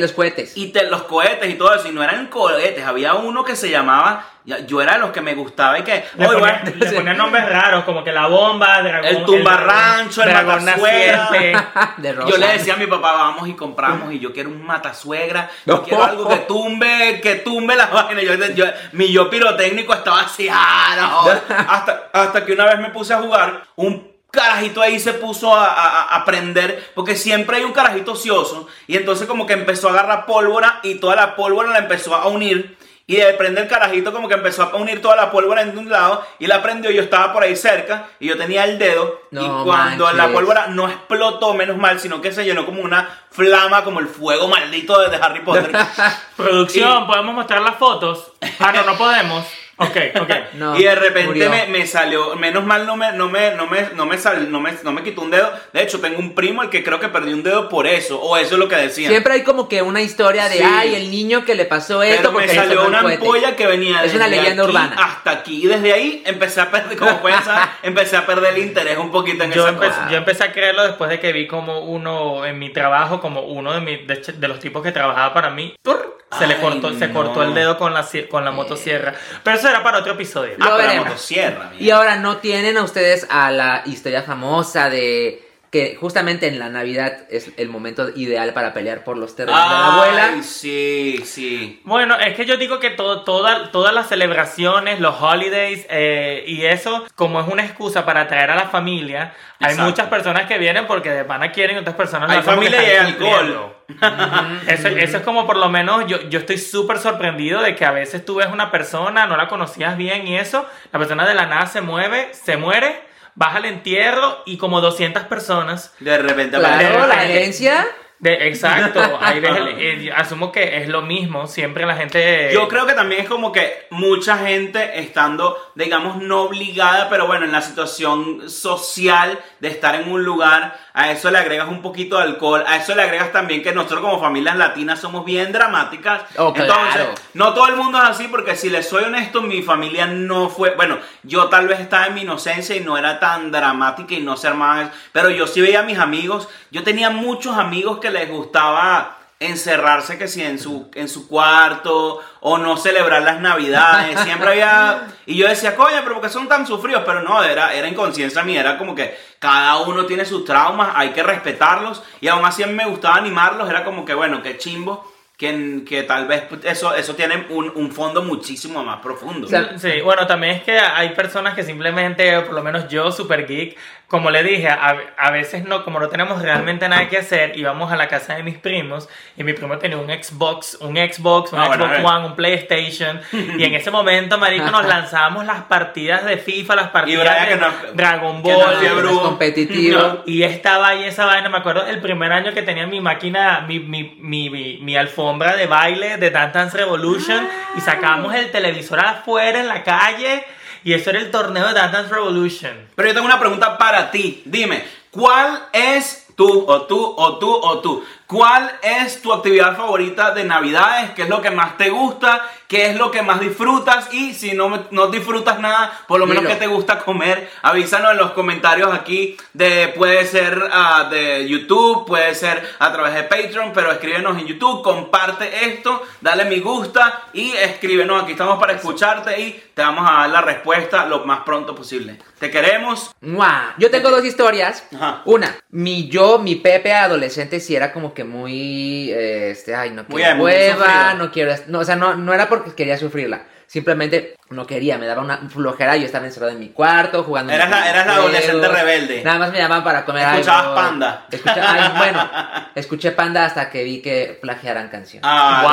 [0.00, 0.56] los cohetes.
[0.56, 3.68] Y te- los cohetes y todo eso, y no eran cohetes, había uno que se
[3.70, 4.26] llamaba,
[4.66, 6.90] yo era de los que me gustaba y que, Le "Oye, voy a- ponían, le
[6.92, 11.28] ponían nombres raros, como que la bomba, dragón, El tumbarrancho, el dragón matasuegra.
[11.98, 12.14] de.
[12.26, 15.82] Yo le decía a mi papá, vamos y compramos, y yo quiero un matasuegra, yo
[15.84, 18.24] quiero algo que tumbe, que tumbe las vainas.
[18.24, 21.54] Yo, yo- mi yo pirotécnico estaba así, ah, no.
[21.68, 25.66] hasta, hasta que una vez me puse a jugar, un carajito ahí se puso a,
[25.66, 29.92] a, a prender, porque siempre hay un carajito ocioso, y entonces como que empezó a
[29.92, 32.76] agarrar pólvora, y toda la pólvora la empezó a unir,
[33.16, 35.90] y de prender el carajito como que empezó a unir toda la pólvora en un
[35.90, 39.36] lado, y la prendió, yo estaba por ahí cerca, y yo tenía el dedo, y
[39.64, 44.00] cuando la pólvora no explotó, menos mal, sino que se llenó como una flama, como
[44.00, 45.70] el fuego maldito de, de Harry Potter.
[46.36, 48.32] Producción, Y- ¿podemos mostrar las fotos?
[48.58, 49.44] Ah, no, no podemos.
[49.82, 50.30] Ok, ok.
[50.54, 53.88] No, y de repente me, me salió, menos mal no me, no me, no me,
[53.94, 55.50] no me, sal- no me, no me quitó un dedo.
[55.72, 58.36] De hecho, tengo un primo al que creo que perdió un dedo por eso, o
[58.36, 59.10] eso es lo que decían.
[59.10, 60.62] Siempre hay como que una historia de, Sí.
[60.64, 63.24] ay, el niño que le pasó esto Pero me porque le salió el una cohete.
[63.24, 64.96] ampolla que venía Es una leyenda aquí urbana.
[64.98, 65.64] hasta aquí.
[65.64, 69.10] Y desde ahí empecé a perder, como pueden saber, empecé a perder el interés un
[69.10, 70.08] poquito en Yo, esa empe- cosa.
[70.10, 73.72] yo empecé a creerlo después de que vi como uno en mi trabajo, como uno
[73.72, 76.12] de, mi- de, ch- de los tipos que trabajaba para mí, ¡tur!
[76.38, 79.12] se le cortó, se cortó el dedo con la, con la motosierra.
[79.44, 80.54] Pero eso para otro episodio.
[80.54, 81.06] Ah, Lo pero la veremos.
[81.08, 81.70] motosierra.
[81.78, 86.68] Y ahora no tienen a ustedes a la historia famosa de que justamente en la
[86.68, 90.30] Navidad es el momento ideal para pelear por los terrenos de la abuela.
[90.34, 91.80] Ay, sí, sí.
[91.84, 96.66] Bueno, es que yo digo que todo, toda- todas las celebraciones, los holidays eh, y
[96.66, 99.82] eso, como es una excusa para atraer a la familia, hay Exacto.
[99.90, 102.86] muchas personas que vienen porque de pana quieren y otras personas lo Hay familia y
[102.90, 103.74] hay alcohol.
[104.66, 107.90] Eso, eso es como por lo menos yo, yo estoy súper sorprendido de que a
[107.92, 111.46] veces tú ves una persona, no la conocías bien y eso, la persona de la
[111.46, 112.94] nada se mueve, se muere,
[113.34, 117.86] baja al entierro y como 200 personas De repente Claro, la herencia.
[118.22, 122.50] De, exacto, ahí ves el- el- asumo que es lo mismo, siempre la gente...
[122.54, 127.46] Yo creo que también es como que mucha gente estando, digamos, no obligada, pero bueno,
[127.46, 132.16] en la situación social de estar en un lugar, a eso le agregas un poquito
[132.18, 136.22] de alcohol, a eso le agregas también que nosotros como familias latinas somos bien dramáticas.
[136.38, 137.14] Oh, Entonces, claro.
[137.34, 140.76] no todo el mundo es así, porque si les soy honesto, mi familia no fue,
[140.76, 144.36] bueno, yo tal vez estaba en mi inocencia y no era tan dramática y no
[144.36, 148.30] ser más, pero yo sí veía a mis amigos, yo tenía muchos amigos que les
[148.30, 154.50] gustaba encerrarse que si en su, en su cuarto o no celebrar las navidades, siempre
[154.50, 155.08] había...
[155.26, 157.02] Y yo decía, coño, pero ¿por qué son tan sufridos?
[157.04, 161.10] Pero no, era, era inconsciencia mía, era como que cada uno tiene sus traumas, hay
[161.10, 164.58] que respetarlos y aún así a mí me gustaba animarlos, era como que, bueno, qué
[164.58, 165.10] chimbo.
[165.38, 169.48] Que, que tal vez eso, eso tiene un, un fondo muchísimo más profundo.
[169.48, 173.10] O sea, Sí, bueno, también es que hay personas que simplemente, por lo menos yo,
[173.10, 173.76] super geek,
[174.12, 177.90] como le dije, a, a veces no, como no tenemos realmente nada que hacer, íbamos
[177.90, 181.60] a la casa de mis primos y mi primo tenía un Xbox, un Xbox, un
[181.60, 182.04] Ah, Xbox ver.
[182.04, 186.88] One, un PlayStation y en ese momento, marico, nos lanzábamos las partidas de FIFA, las
[186.90, 188.84] partidas de que no- Dragon que no Ball.
[188.84, 189.22] es brujo.
[189.22, 189.98] competitivo.
[189.98, 190.18] No.
[190.26, 193.78] Y estaba ahí esa vaina, me acuerdo el primer año que tenía mi máquina, mi,
[193.80, 199.00] mi, mi, mi, mi alfombra de baile de Dance Dance Revolution y sacábamos el televisor
[199.00, 200.44] afuera en la calle
[200.84, 202.88] y eso era el torneo de Dance Revolution.
[202.94, 204.42] Pero yo tengo una pregunta para ti.
[204.44, 208.04] Dime, ¿cuál es tú o tú o tú o tú?
[208.32, 211.10] ¿Cuál es tu actividad favorita de Navidades?
[211.10, 212.48] ¿Qué es lo que más te gusta?
[212.66, 214.08] ¿Qué es lo que más disfrutas?
[214.14, 216.54] Y si no, no disfrutas nada, por lo menos Dilo.
[216.54, 219.36] que te gusta comer, avísanos en los comentarios aquí.
[219.52, 224.46] De, puede ser ah, de YouTube, puede ser a través de Patreon, pero escríbenos en
[224.46, 228.22] YouTube, comparte esto, dale me gusta y escríbenos.
[228.22, 232.18] Aquí estamos para escucharte y te vamos a dar la respuesta lo más pronto posible.
[232.38, 233.14] Te queremos.
[233.20, 233.74] ¡Mua!
[233.76, 234.86] Yo tengo dos historias.
[234.94, 235.20] Ajá.
[235.26, 240.06] Una, mi yo, mi Pepe adolescente, sí era como que muy, eh, este, ay, no
[240.06, 244.36] quiero muy hueva, no quiero, no, o sea, no, no era porque quería sufrirla, simplemente
[244.50, 247.54] no quería, me daba una flojera, yo estaba encerrado en mi cuarto jugando.
[247.54, 249.22] Eras la- eras la adolescente rebelde.
[249.24, 250.74] Nada más me llamaban para comer Escuchabas algo.
[250.74, 251.26] Panda.
[251.30, 252.30] Escucha- ay, bueno,
[252.74, 255.22] escuché Panda hasta que vi que plagiaran canciones.
[255.26, 255.72] Ah, Wow.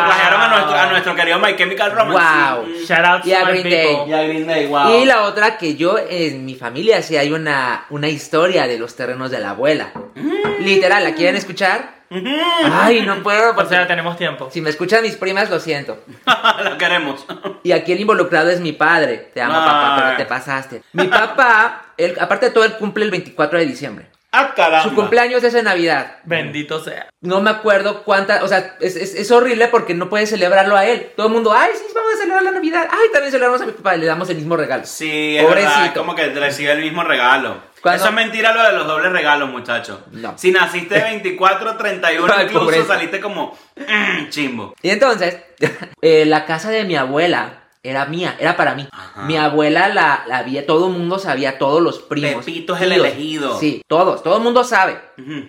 [0.00, 2.54] Se plagiaron a nuestro, a nuestro querido My Chemical Romance.
[2.54, 2.66] Wow.
[2.86, 4.08] Shout out to Y a Green.
[4.08, 5.00] Y a Green Day, wow.
[5.00, 8.94] Y la otra que yo en mi familia sí hay una, una historia de los
[8.94, 9.90] terrenos de la abuela.
[10.14, 10.62] Mm.
[10.62, 11.95] Literal, ¿la quieren escuchar?
[12.10, 13.50] Ay, no puedo.
[13.50, 14.48] O porque- sea, tenemos tiempo.
[14.52, 16.02] si me escuchan mis primas, lo siento.
[16.64, 17.24] Lo queremos.
[17.62, 19.30] Y aquí el involucrado es mi padre.
[19.34, 19.64] Te amo, Ah.
[19.64, 20.82] papá, pero te pasaste.
[20.92, 24.06] Mi papá, él, aparte de todo, él cumple el 24 de diciembre.
[24.38, 24.82] Ah, caramba.
[24.88, 26.16] Su cumpleaños es en Navidad.
[26.24, 27.08] Bendito sea.
[27.20, 30.84] No me acuerdo cuánta, o sea, es, es- es horrible porque no puedes celebrarlo a
[30.86, 31.10] él.
[31.16, 32.88] Todo el mundo, ay, sí, vamos a celebrar la Navidad.
[32.90, 34.84] Ay, también celebramos a mi papá y le damos el mismo regalo.
[34.84, 36.00] Sí, es verdad, Pobrecito.
[36.00, 37.62] como que recibe el mismo regalo.
[37.84, 40.00] Eso es mentira lo de los dobles regalos, muchachos.
[40.10, 40.36] No.
[40.36, 42.86] Si naciste 24, 31, Ay, incluso pobreza.
[42.94, 44.74] saliste como mm, chimbo.
[44.82, 45.36] Y entonces,
[46.02, 48.88] eh, la casa de mi abuela era mía, era para mí.
[48.90, 49.22] Ajá.
[49.22, 52.44] Mi abuela la, la había, todo el mundo sabía, todos los primos.
[52.44, 53.06] Pepito es el tíos.
[53.06, 53.58] elegido.
[53.58, 54.98] Sí, todos, todo el mundo sabe.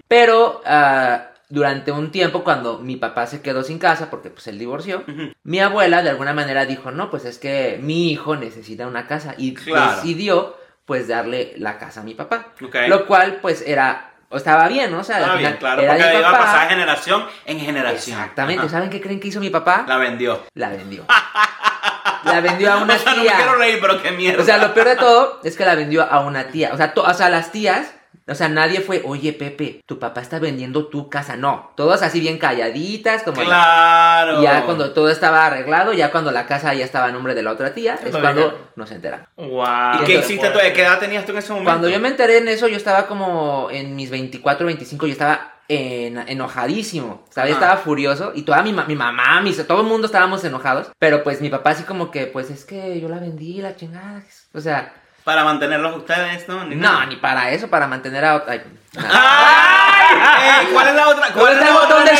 [0.07, 4.59] Pero ah, durante un tiempo, cuando mi papá se quedó sin casa, porque pues él
[4.59, 5.03] divorció,
[5.43, 9.33] mi abuela de alguna manera dijo, no, pues es que mi hijo necesita una casa.
[9.37, 9.95] Y Claro.
[9.95, 12.47] decidió, pues, darle la casa a mi papá.
[12.87, 14.99] Lo cual, pues, era, o estaba bien, ¿no?
[14.99, 18.19] O sea, Está bien, claro, era porque iba a pasar de generación en generación.
[18.19, 18.61] Exactamente.
[18.65, 18.69] Ajá.
[18.71, 19.85] ¿Saben qué creen que hizo mi papá?
[19.87, 20.43] La vendió.
[20.53, 21.05] La vendió.
[22.23, 23.55] La vendió a una o sea, no me quiero tía.
[23.57, 24.41] reír, pero qué mierda.
[24.41, 26.71] O sea, lo peor de todo es que la vendió a una tía.
[26.73, 27.93] O sea, o sea, las tías,
[28.29, 31.37] o sea, nadie fue, oye, Pepe, tu papá está vendiendo tu casa.
[31.37, 33.41] No, todos así bien calladitas, como...
[33.41, 34.41] la- Claro.
[34.41, 37.51] Ya cuando todo estaba arreglado, ya cuando la casa ya estaba a nombre de la
[37.51, 38.21] otra tía, es Todavía.
[38.21, 39.27] cuando nos enteran.
[39.37, 40.01] Wow.
[40.01, 40.57] ¿Y qué hiciste tú?
[40.59, 41.69] ¿De qué edad tenías tú en ese momento?
[41.71, 45.53] Cuando yo me enteré en eso, yo estaba como en mis 24, 25, yo estaba
[45.69, 47.55] en- enojadísimo, ¿sabes?
[47.55, 47.59] Ajá.
[47.65, 51.41] Estaba furioso y toda mi, mi mamá, mis, todo el mundo estábamos enojados, pero pues
[51.41, 54.93] mi papá así como que, pues es que yo la vendí, la chingada, o sea,
[55.27, 56.63] Para mantenerlos ustedes, ¿no?
[56.63, 57.05] Ni no, nada.
[57.05, 58.53] ni para eso, para mantener a otra...
[58.53, 58.61] ay,
[60.71, 61.27] ¿Cuál es la otra?
[61.33, 62.15] ¿Cuál es ¿Dónde la está el botón de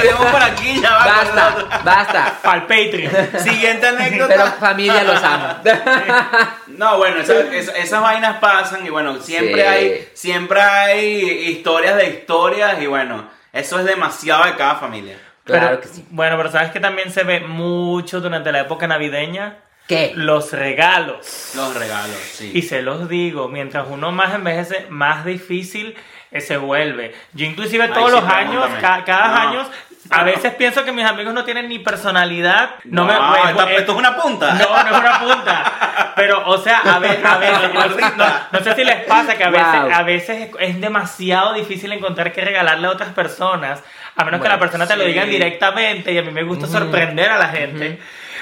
[0.00, 0.80] tenemos por aquí?
[0.80, 3.12] Ya va, ¿cuál es la Basta, basta, Para el Patreon.
[3.44, 4.34] Siguiente anécdota.
[4.34, 5.54] pero familia los amo.
[6.66, 9.68] No, bueno, esas, vainas pasan y bueno, siempre Sí.
[9.68, 15.16] hay siempre hay historias de historias y bueno, eso es demasiado de cada familia.
[15.44, 16.04] claro Pero- que sí.
[16.10, 19.58] Bueno, pero sabes que también se ve mucho durante la época navideña
[19.88, 20.12] ¿Qué?
[20.14, 21.52] los regalos.
[21.56, 22.52] Los regalos, sí.
[22.54, 25.96] Y se los digo, mientras uno más envejece, más difícil
[26.30, 27.14] eh, se vuelve.
[27.32, 29.50] Yo inclusive Ay, todos sí, los años, ca- cada No.
[29.50, 29.68] año,
[30.10, 32.70] a veces pienso que mis amigos no tienen ni personalidad.
[32.84, 34.52] No, me pues, esta- eh, esto es una punta.
[34.54, 36.12] No, no es una punta.
[36.16, 37.80] Pero, o sea, a ver, a ver, yo-
[38.16, 39.90] no, no sé si les pasa que a veces, Wow.
[39.92, 43.82] a veces es- demasiado difícil encontrar qué regalarle a otras personas,
[44.16, 47.30] a menos que la persona te lo diga directamente y a mí me gusta sorprender
[47.30, 47.98] a la gente.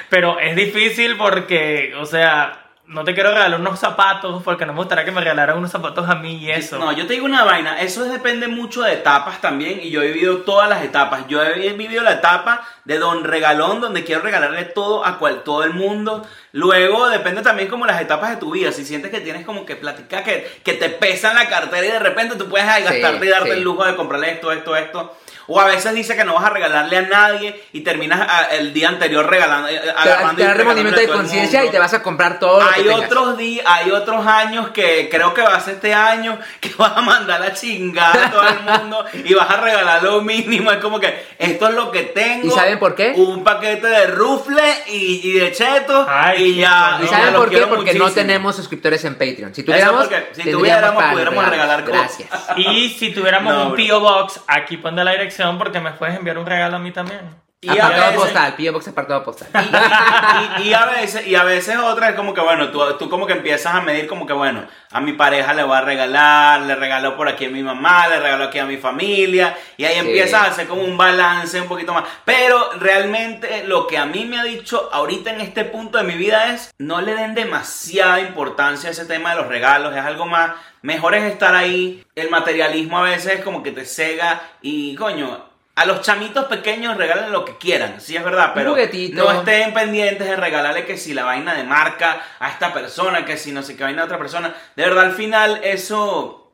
[0.09, 4.79] Pero es difícil porque, o sea, no te quiero regalar unos zapatos porque no me
[4.79, 6.77] gustaría que me regalaran unos zapatos a mí y eso.
[6.79, 10.07] No, yo te digo una vaina, eso depende mucho de etapas también y yo he
[10.13, 11.27] vivido todas las etapas.
[11.27, 15.65] Yo he vivido la etapa de don regalón donde quiero regalarle todo a cual todo
[15.65, 16.25] el mundo.
[16.53, 18.71] Luego depende también como las etapas de tu vida.
[18.71, 21.99] Si sientes que tienes como que platicar, que, que te pesan la cartera y de
[21.99, 23.57] repente tú puedes Sí, gastarte y darte sí.
[23.57, 25.17] el lujo de comprarle esto, esto, esto.
[25.47, 28.73] O a veces dice que no vas a regalarle a nadie y terminas ah, el
[28.73, 32.03] día anterior regalando, eh, Te, agarrando te da remordimiento de conciencia y te vas a
[32.03, 33.05] comprar todo lo que Hay tengas.
[33.05, 36.97] otros días, hay otros años que creo que va a ser este año que vas
[36.97, 40.71] a mandar la chingada a todo el mundo y vas a regalar lo mínimo.
[40.71, 42.47] Es como que esto es lo que tengo.
[42.47, 43.13] ¿Y saben por qué?
[43.15, 46.97] Un paquete de rufle y, y de chetos Ay, y ya.
[46.99, 47.67] ¿Y ¿Y no, saben por qué?
[47.67, 49.55] Porque no tenemos suscriptores en Patreon.
[49.55, 52.17] Si tuviéramos, si tuviéramos, pudiéramos regalar cosas.
[52.19, 52.29] Gracias.
[52.57, 53.77] Y si tuviéramos No, un bro.
[53.77, 53.99] P.O.
[54.01, 57.46] Box, aquí ponte la dirección porque me puedes enviar un regalo a mí también.
[57.59, 58.73] Y a veces- postal, P.O.
[58.73, 59.47] Box apartado postal.
[60.59, 63.25] y, y a veces y a veces otra es como que bueno tú, tú como
[63.25, 66.75] que empiezas a medir como que bueno a mi pareja le voy a regalar le
[66.75, 69.99] regalo por aquí a mi mamá le regalo aquí a mi familia y ahí Sí.
[70.01, 74.25] empiezas a hacer como un balance un poquito más pero realmente lo que a mí
[74.25, 78.19] me ha dicho ahorita en este punto de mi vida es no le den demasiada
[78.21, 80.51] importancia a ese tema de los regalos es algo más
[80.83, 85.46] mejor es estar ahí el materialismo a veces como que te cega y coño
[85.77, 88.75] a los chamitos pequeños regalen lo que quieran, sí es verdad, pero
[89.13, 93.37] no estén pendientes de regalarle que si la vaina de marca a esta persona, que
[93.37, 94.55] si no sé qué vaina a otra persona.
[94.75, 96.46] De verdad, al final eso,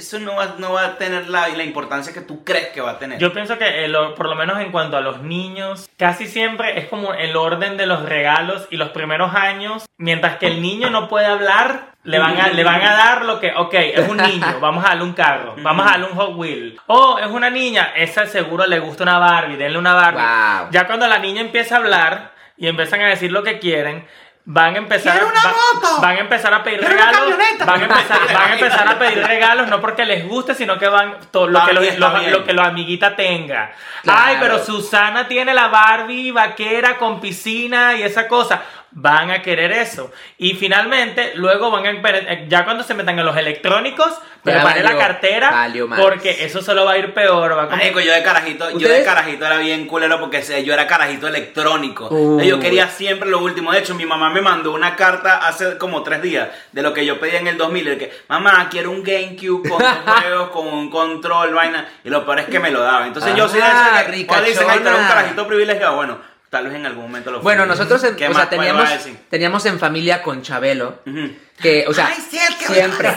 [0.00, 2.90] eso no, va, no va a tener la, la importancia que tú crees que va
[2.92, 3.18] a tener.
[3.18, 6.78] Yo pienso que el or- por lo menos en cuanto a los niños, casi siempre
[6.78, 10.90] es como el orden de los regalos y los primeros años, mientras que el niño
[10.90, 14.16] no puede hablar, le van a, le van a dar lo que, ok, es un
[14.16, 16.80] niño, vamos a darle un carro, vamos a darle un Hot Wheel.
[16.86, 20.20] O es una niña, esa seguro le gusta una Barbie, denle una Barbie.
[20.62, 20.70] Wow.
[20.72, 24.06] Ya cuando la niña empieza a hablar y empiezan a decir lo que quieren,
[24.46, 26.00] van a empezar ¡Quiero una va- moto!
[26.00, 28.98] van a empezar a pedir ¡Quiero una regalos, van a empezar, van a empezar a
[28.98, 32.44] pedir regalos no porque les guste, sino que van todo lo que los, los- lo
[32.44, 33.72] que la amiguita tenga.
[34.02, 34.20] Claro.
[34.24, 38.62] Ay, pero Susana tiene la Barbie vaquera con piscina y esa cosa.
[38.92, 40.10] Van a querer eso.
[40.36, 41.92] Y finalmente, luego van a.
[41.92, 44.08] empe- Ya cuando se metan en los electrónicos,
[44.44, 45.50] Ya preparen la cartera.
[45.50, 47.56] valió porque eso solo va a ir peor.
[47.56, 50.74] Va a Marico, yo de carajito, yo de carajito era bien culero porque sé, yo
[50.74, 52.08] era carajito electrónico.
[52.10, 52.46] Uy.
[52.48, 53.70] Yo quería siempre lo último.
[53.72, 57.06] De hecho, mi mamá me mandó una carta hace como tres días de lo que
[57.06, 57.84] yo pedía en el 2000.
[57.84, 61.86] De que, mamá, quiero un GameCube con dos juegos, con un control, vaina.
[62.04, 63.06] Y lo peor es que me lo daba.
[63.06, 65.94] Entonces yo soy de Ah, ese que cuando dicen, eres un carajito privilegiado.
[65.96, 66.18] Bueno,
[66.50, 67.44] tal vez en algún momento lo fui.
[67.44, 68.88] Bueno, nosotros en- ¿Qué o sea, teníamos,
[69.30, 70.98] teníamos en familia con Chabelo.
[71.06, 71.30] Ujú.
[71.62, 73.08] Que, o sea, Ay, sí, el que siempre.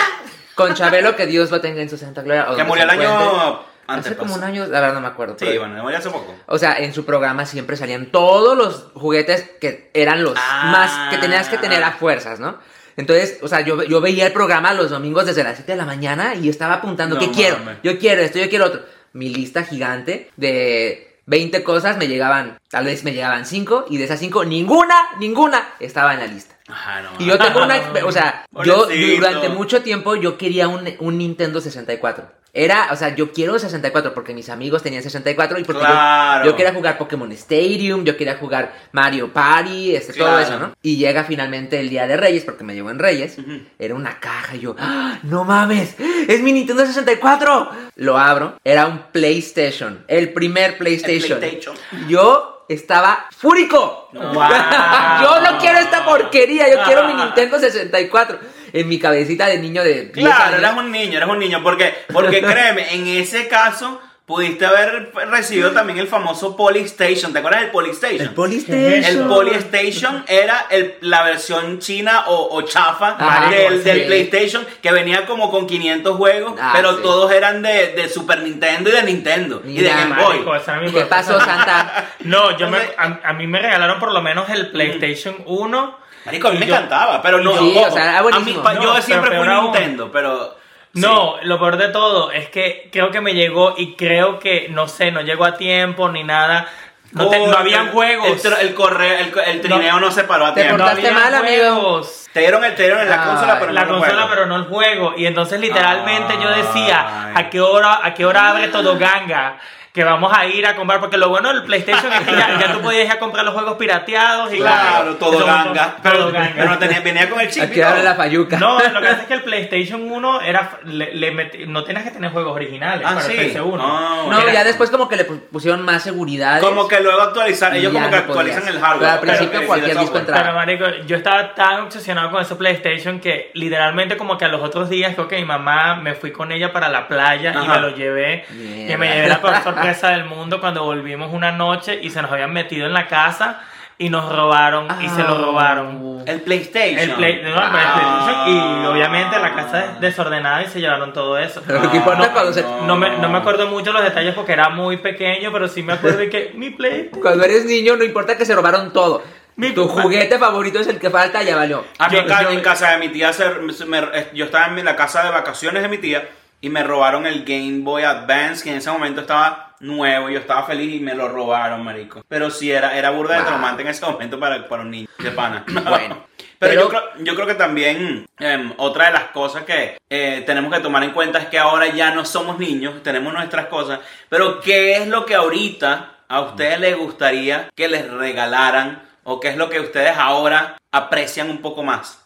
[0.54, 2.46] con Chabelo, que Dios lo tenga en su santa gloria.
[2.56, 4.06] Que murió el año antes.
[4.12, 4.38] Hace como pasó.
[4.40, 5.34] un año, la verdad no me acuerdo.
[5.38, 6.34] Sí, pero- bueno, me murió hace poco.
[6.46, 10.68] O sea, en su programa siempre salían todos los juguetes que eran los Ah.
[10.72, 12.58] más que tenías que tener a fuerzas, ¿no?
[12.98, 15.84] Entonces, o sea, yo, yo veía el programa los domingos desde las 7 de la
[15.84, 17.56] mañana y estaba apuntando, No ¿qué quiero?
[17.82, 18.82] Yo quiero esto, yo quiero otro.
[19.12, 24.04] Mi lista gigante de 20 cosas me llegaban, tal vez me llegaban 5 y de
[24.04, 26.57] esas 5 ninguna, ninguna estaba en la lista.
[26.68, 27.10] Ajá, no.
[27.18, 31.60] Y yo tengo una, o sea, yo durante mucho tiempo yo quería un, un Nintendo
[31.60, 32.38] 64.
[32.54, 36.44] Era, o sea, yo quiero 64 porque mis amigos tenían 64 y porque yo- Claro.
[36.46, 40.72] yo, quería jugar Pokémon Stadium, yo quería jugar Mario Party, este, todo eso, ¿no?
[40.82, 43.36] Y llega finalmente el día de Reyes, porque me llegó en Reyes,
[43.78, 45.94] era una caja y yo, ¡Ah, no mames,
[46.26, 47.70] es mi Nintendo 64.
[47.96, 51.38] Lo abro, era un PlayStation, el primer PlayStation.
[51.38, 51.76] PlayStation.
[52.08, 54.08] Yo estaba fúrico.
[54.12, 54.32] Wow.
[55.22, 58.38] yo no quiero esta porquería, yo quiero mi Nintendo 64.
[58.70, 60.58] En mi cabecita de niño de 10 Claro, años.
[60.58, 61.62] eras un niño, eres un niño.
[61.62, 67.32] Porque, porque créeme, en ese caso pudiste haber recibido también el famoso Polystation.
[67.32, 68.20] ¿Te acuerdas del Polystation?
[68.20, 69.04] El Polystation.
[69.04, 74.06] El Polystation era el- la versión china o, o chafa Ajá, del, del sí.
[74.06, 77.02] PlayStation que venía como con 500 juegos, Ah, pero sí.
[77.02, 80.40] todos eran de, de Super Nintendo y de Nintendo y de Mira, Game Boy.
[80.44, 82.10] Marico, ¿Qué pasó, Santa?
[82.20, 85.98] No, yo me, a, a mí me regalaron por lo menos el PlayStation 1.
[86.26, 87.56] Marico, a mí Y me yo- encantaba, pero no.
[87.56, 89.72] Sí, o sea, era a mí, No, yo siempre fui peor aún.
[89.72, 90.58] Nintendo, pero.
[91.00, 94.88] No, lo peor de todo es que creo que me llegó y creo que, no
[94.88, 96.66] sé, no llegó a tiempo ni nada.
[97.12, 98.44] No, te- no habían juegos.
[98.60, 100.76] El, correo, el, trineo no, se paró a Te tiempo.
[100.78, 102.02] no portaste habían mal, amigo.
[102.34, 104.28] Te dieron el, te dieron en la Ay, consola, pero la no el consola, juego.
[104.30, 105.14] pero no el juego.
[105.16, 107.32] Y entonces literalmente yo decía.
[107.34, 109.58] ¿a qué hora, a qué hora abre todo ganga?
[109.98, 112.72] Que vamos a ir a comprar, porque lo bueno del PlayStation es que ya, ya
[112.72, 115.96] tú podías ir a comprar los juegos pirateados y Claro, todo ganga.
[115.96, 116.52] Todo Pero, ganga.
[116.54, 117.64] pero no tenía, venía con el chip.
[117.64, 118.58] y Aquí abre la fayuca.
[118.60, 122.04] No, lo que pasa es que el PlayStation 1 era le, le metí- no tenías
[122.04, 123.32] que tener juegos originales Ah, para sí.
[123.36, 123.76] el PS1.
[123.76, 126.60] No, No, era- ya después como que le pu- pusieron más seguridad.
[126.60, 127.74] Como que luego actualizar.
[127.74, 128.76] Ellos como que no actualizan podías.
[128.76, 129.00] el hardware.
[129.00, 130.42] Pero al principio cualquier disco entraba.
[130.42, 134.62] Pero marico, yo estaba tan obsesionado con ese PlayStation que literalmente como que a los
[134.62, 137.80] otros días creo que mi mamá me fui con ella para la playa y me
[137.80, 138.44] lo llevé.
[138.50, 138.92] Mierda.
[138.94, 139.54] Y me llevé la peor
[139.94, 143.60] sorpresa del mundo cuando volvimos una noche y se nos habían metido en la casa
[144.00, 145.38] y nos robaron y se lo Ah.
[145.38, 146.22] robaron.
[146.26, 146.98] El PlayStation.
[147.00, 147.70] El, Play- no, el Ah.
[147.72, 151.62] PlayStation y obviamente la casa es desordenada y se llevaron todo eso.
[151.66, 154.34] Pero lo que importa No, cuando, se- No me, no me acuerdo mucho los detalles
[154.34, 157.10] porque era muy pequeño, pero sí me acuerdo de que mi Play.
[157.20, 159.22] cuando eres niño no importa que se robaron todo.
[159.56, 161.84] Mi- tu juguete favorito es el que falta, ya valió.
[161.98, 163.50] A mí Yo- en, yo- en casa de mi tía, se-
[163.86, 166.28] me- yo estaba en la casa de vacaciones de mi tía
[166.60, 170.64] y me robaron el Game Boy Advance, que en ese momento estaba nuevo, yo estaba
[170.64, 172.24] feliz y me lo robaron, marico.
[172.28, 173.48] Pero sí, era, era burda de Wow.
[173.48, 175.64] traumante en ese momento para, para un niño de pana.
[175.88, 176.24] Bueno,
[176.58, 180.42] Pero, Pero- yo, creo, yo creo que también em, otra de las cosas que eh,
[180.46, 184.00] tenemos que tomar en cuenta es que ahora ya no somos niños, tenemos nuestras cosas,
[184.28, 189.48] pero ¿qué es lo que ahorita a ustedes les gustaría que les regalaran o qué
[189.50, 192.24] es lo que ustedes ahora aprecian un poco más?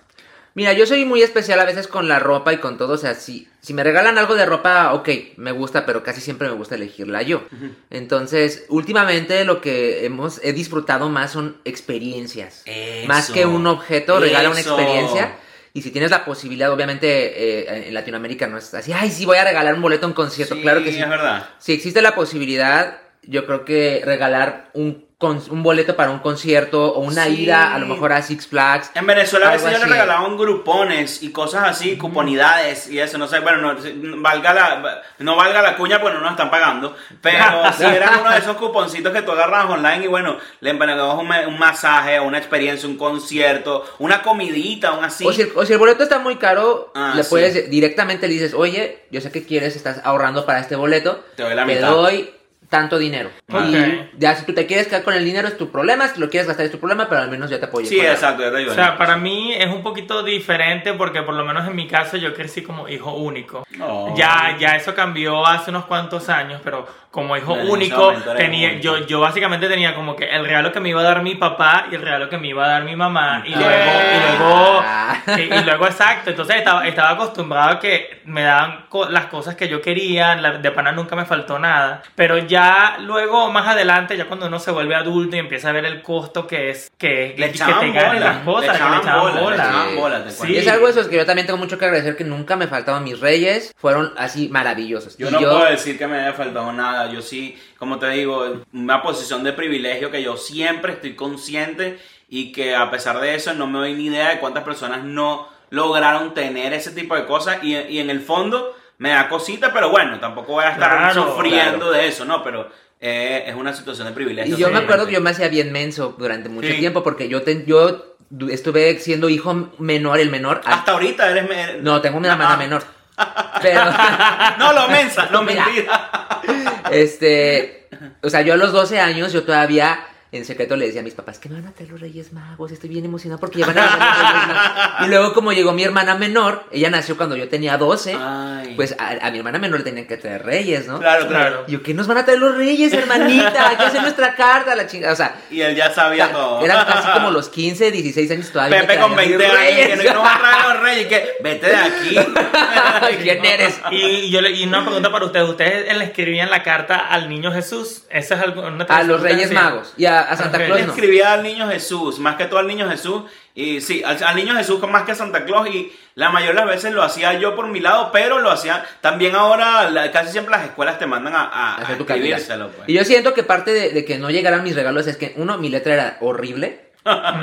[0.54, 2.94] Mira, yo soy muy especial a veces con la ropa y con todo.
[2.94, 6.48] O sea, si, si me regalan algo de ropa, ok, me gusta, pero casi siempre
[6.48, 7.42] me gusta elegirla yo.
[7.90, 12.62] Entonces, últimamente lo que hemos he disfrutado más son experiencias.
[12.66, 13.08] Eso.
[13.08, 15.36] Más que un objeto, regala una experiencia.
[15.74, 19.38] Y si tienes la posibilidad, obviamente eh, en Latinoamérica no es así, ay, sí, voy
[19.38, 20.54] a regalar un boleto a un concierto.
[20.60, 20.98] claro que sí.
[20.98, 21.48] es verdad.
[21.58, 26.92] Si existe la posibilidad, yo creo que regalar un, con- un boleto para un concierto
[26.94, 27.42] o una Sí.
[27.44, 28.90] ida a lo mejor a Six Flags.
[28.96, 33.28] En Venezuela a veces yo le regalaban grupones y cosas así, cuponidades y eso, no
[33.28, 37.62] sé, bueno, no, valga la, no valga la cuña, pues no nos están pagando, pero
[37.78, 41.30] si era uno de esos cuponcitos que tú agarras online y bueno, le empanagabas un,
[41.52, 45.24] un masaje, una experiencia, un concierto, una comidita, un así.
[45.24, 47.30] O, si el, o si el boleto está muy caro, Ah, le sí.
[47.30, 51.44] puedes directamente le dices, oye, yo sé que quieres, estás ahorrando para este boleto, Te
[51.44, 51.88] doy la mitad".
[51.90, 52.30] doy
[52.72, 53.30] tanto dinero.
[53.52, 53.62] Ok.
[53.66, 56.28] Y ya si tú te quieres quedar con el dinero es tu problema, si lo
[56.30, 57.86] quieres gastar es tu problema, pero al menos ya te apoyo.
[57.86, 58.42] sí, exacto.
[58.70, 62.16] O sea, para mí es un poquito diferente porque por lo menos en mi caso
[62.16, 63.64] yo crecí como hijo único.
[63.76, 64.16] No.
[64.16, 69.20] Ya, ya eso cambió hace unos cuantos años, pero como hijo único, tenía, yo, yo
[69.20, 72.00] básicamente tenía como que el regalo que me iba a dar mi papá y el
[72.00, 73.42] regalo que me iba a dar mi mamá.
[73.46, 73.58] Y Ah.
[73.58, 75.16] luego, y luego, Ah.
[75.36, 76.30] y, y luego exacto.
[76.30, 80.34] Entonces estaba, estaba acostumbrado a que me daban co- las cosas que yo quería.
[80.36, 82.02] la- de pana nunca me faltó nada.
[82.14, 82.61] Pero ya
[83.00, 86.46] luego, más adelante, ya cuando uno se vuelve adulto y empieza a ver el costo
[86.46, 89.86] que es que, Le que te ganen las cosas, le que echaban le echaban bola,
[89.90, 90.16] le bola.
[90.18, 90.56] echaban Sí.
[90.56, 93.04] es algo de eso que yo también tengo mucho que agradecer que nunca me faltaban
[93.04, 95.16] mis reyes, fueron así maravillosos.
[95.16, 97.10] Yo Y no puedo decir que me haya faltado nada.
[97.10, 101.98] Yo sí, como te digo, una posición de privilegio que yo siempre estoy consciente
[102.28, 105.48] y que a pesar de eso no me doy ni idea de cuántas personas no
[105.70, 109.90] lograron tener ese tipo de cosas y, y en el fondo me da cosita, pero
[109.90, 112.42] bueno, tampoco voy a estar Claro, sufriendo de eso, ¿no?
[112.44, 112.68] Pero
[113.00, 114.54] eh, es una situación de privilegio.
[114.56, 116.74] Y yo me acuerdo que yo me hacía bien menso durante mucho Sí.
[116.78, 118.14] tiempo porque yo, te- yo
[118.48, 120.60] estuve siendo hijo menor, el menor.
[120.64, 121.48] Hasta ahorita eres...
[121.48, 122.56] me- No, tengo una hermana Ah.
[122.56, 122.84] menor.
[123.60, 123.80] Pero,
[124.58, 125.64] No, lo mensa, no Mira.
[125.66, 126.80] mentira.
[126.92, 127.88] este,
[128.22, 129.98] o sea, yo a los 12 años yo todavía
[130.32, 132.72] en secreto le decía a mis papás que me van a traer los Reyes Magos,
[132.72, 134.92] estoy bien emocionado porque ya van a los Reyes Magos".
[135.06, 138.72] Y luego como llegó mi hermana menor, ella nació cuando yo tenía 12, Ay.
[138.76, 140.98] pues a, a mi hermana menor le tenían que traer Reyes, ¿no?
[141.00, 141.64] Claro, claro.
[141.66, 143.68] Y yo, ¿qué nos van a traer los Reyes, hermanita?
[143.68, 145.12] Hay que hacer nuestra carta, la chingada.
[145.12, 146.64] O sea, Y él ya sabía todo.
[146.64, 148.80] eran casi como los 15, 16 años todavía.
[148.86, 150.04] Pepe con traían 20 mis años, que Reyes.
[150.04, 152.16] no, no va a traer los reyes, que vete de aquí.
[153.22, 153.80] ¿Quién eres?
[153.90, 155.48] Y, yo le- y una pregunta para ustedes.
[155.48, 158.02] ¿Ustedes le escribían la carta al niño Jesús?
[158.10, 159.50] ¿Esa es algo, una A los Reyes?
[159.52, 160.58] Magos y a, a Santa.
[160.64, 160.92] Claus no.
[160.92, 163.22] escribía al niño Jesús, más que todo al niño Jesús.
[163.54, 165.68] Y sí, al, al niño Jesús con más que a Santa Claus.
[165.68, 168.84] Y la mayoría de las veces lo hacía yo por mi lado, pero lo hacía
[169.00, 169.90] también ahora.
[169.90, 172.38] la- casi siempre las escuelas te mandan a, a, a hacer tu calidad.
[172.38, 172.70] escribírselo.
[172.70, 172.88] pues.
[172.88, 175.58] Y yo siento que parte de, de que no llegaran mis regalos es que, uno,
[175.58, 176.90] mi letra era horrible.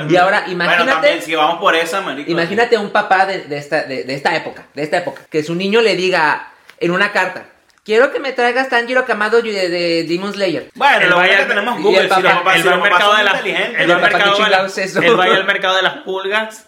[0.08, 2.30] y ahora, Bueno, imagínate, también, si vamos por esa, marico.
[2.30, 5.54] imagínate un papá de, de esta, de, de esta época, de esta época, que su
[5.54, 7.44] niño le diga en una carta,
[7.84, 10.70] quiero que me traigas Tanjiro Kamado de, de Demon Slayer.
[10.74, 12.00] Bueno, lo va bueno es al- que tenemos Google.
[12.00, 13.80] el si los papás, los papás mercado de las inteligentes.
[13.80, 15.02] él va al Papá, ¿qué mercado de chingados las- es eso?
[15.02, 16.66] él va al mercado de las pulgas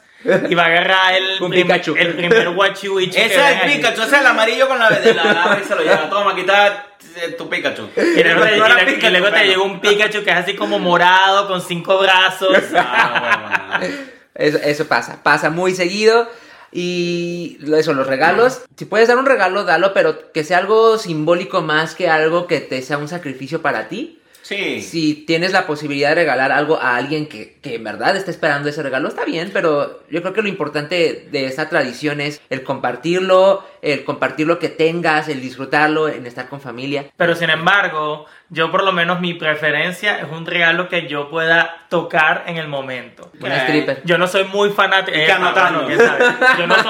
[0.49, 1.95] y va a agarrar el, Un prim- Pikachu.
[1.97, 3.73] el primer guachihuichi que Ese es el.
[3.73, 6.09] Pikachu, ese es el amarillo con la de la lava y se lo lleva.
[6.09, 6.87] Toma, quita
[7.17, 7.89] eh, tu Pikachu.
[7.97, 9.45] Y luego, te, No era y Pikachu, luego te bueno.
[9.47, 12.57] llega un Pikachu que es así como morado, con cinco brazos.
[12.77, 13.95] Ah, bueno.
[14.35, 16.27] Eso, eso pasa, pasa muy seguido.
[16.73, 18.63] Y eso, los regalos.
[18.77, 22.61] Si puedes dar un regalo, dalo, pero que sea algo simbólico más que algo que
[22.61, 24.22] te sea un sacrificio para ti.
[24.43, 24.83] Sí.
[24.83, 28.69] Si tienes la posibilidad de regalar algo a alguien que, que en verdad está esperando
[28.69, 32.63] ese regalo, está bien, pero yo creo que lo importante de esta tradición es el
[32.63, 37.07] compartirlo, el compartir lo que tengas, el disfrutarlo, en estar con familia.
[37.17, 41.87] Pero sin embargo, yo por lo menos mi preferencia es un regalo que yo pueda
[41.89, 43.31] tocar en el momento.
[43.41, 43.57] Un ¿Qué?
[43.57, 44.03] stripper.
[44.05, 45.17] Yo no soy muy fanático.
[45.17, 45.53] Yo no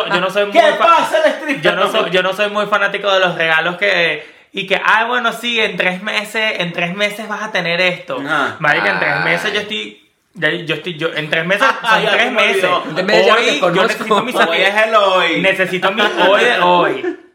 [0.08, 1.62] yo no soy muy ¿Qué pasa el stripper?
[1.62, 5.06] yo no soy, yo no soy muy fanático de los regalos que y que ah
[5.06, 8.56] bueno sí en tres meses en tres meses vas a tener esto Ajá.
[8.58, 9.24] marica en tres Ay.
[9.24, 9.98] meses yo estoy
[10.34, 12.78] yo estoy yo en tres meses Ah, son tres me meses no
[13.34, 15.40] hoy yo necesito mi Hoy es el hoy.
[15.40, 17.18] necesito mi hoy de hoy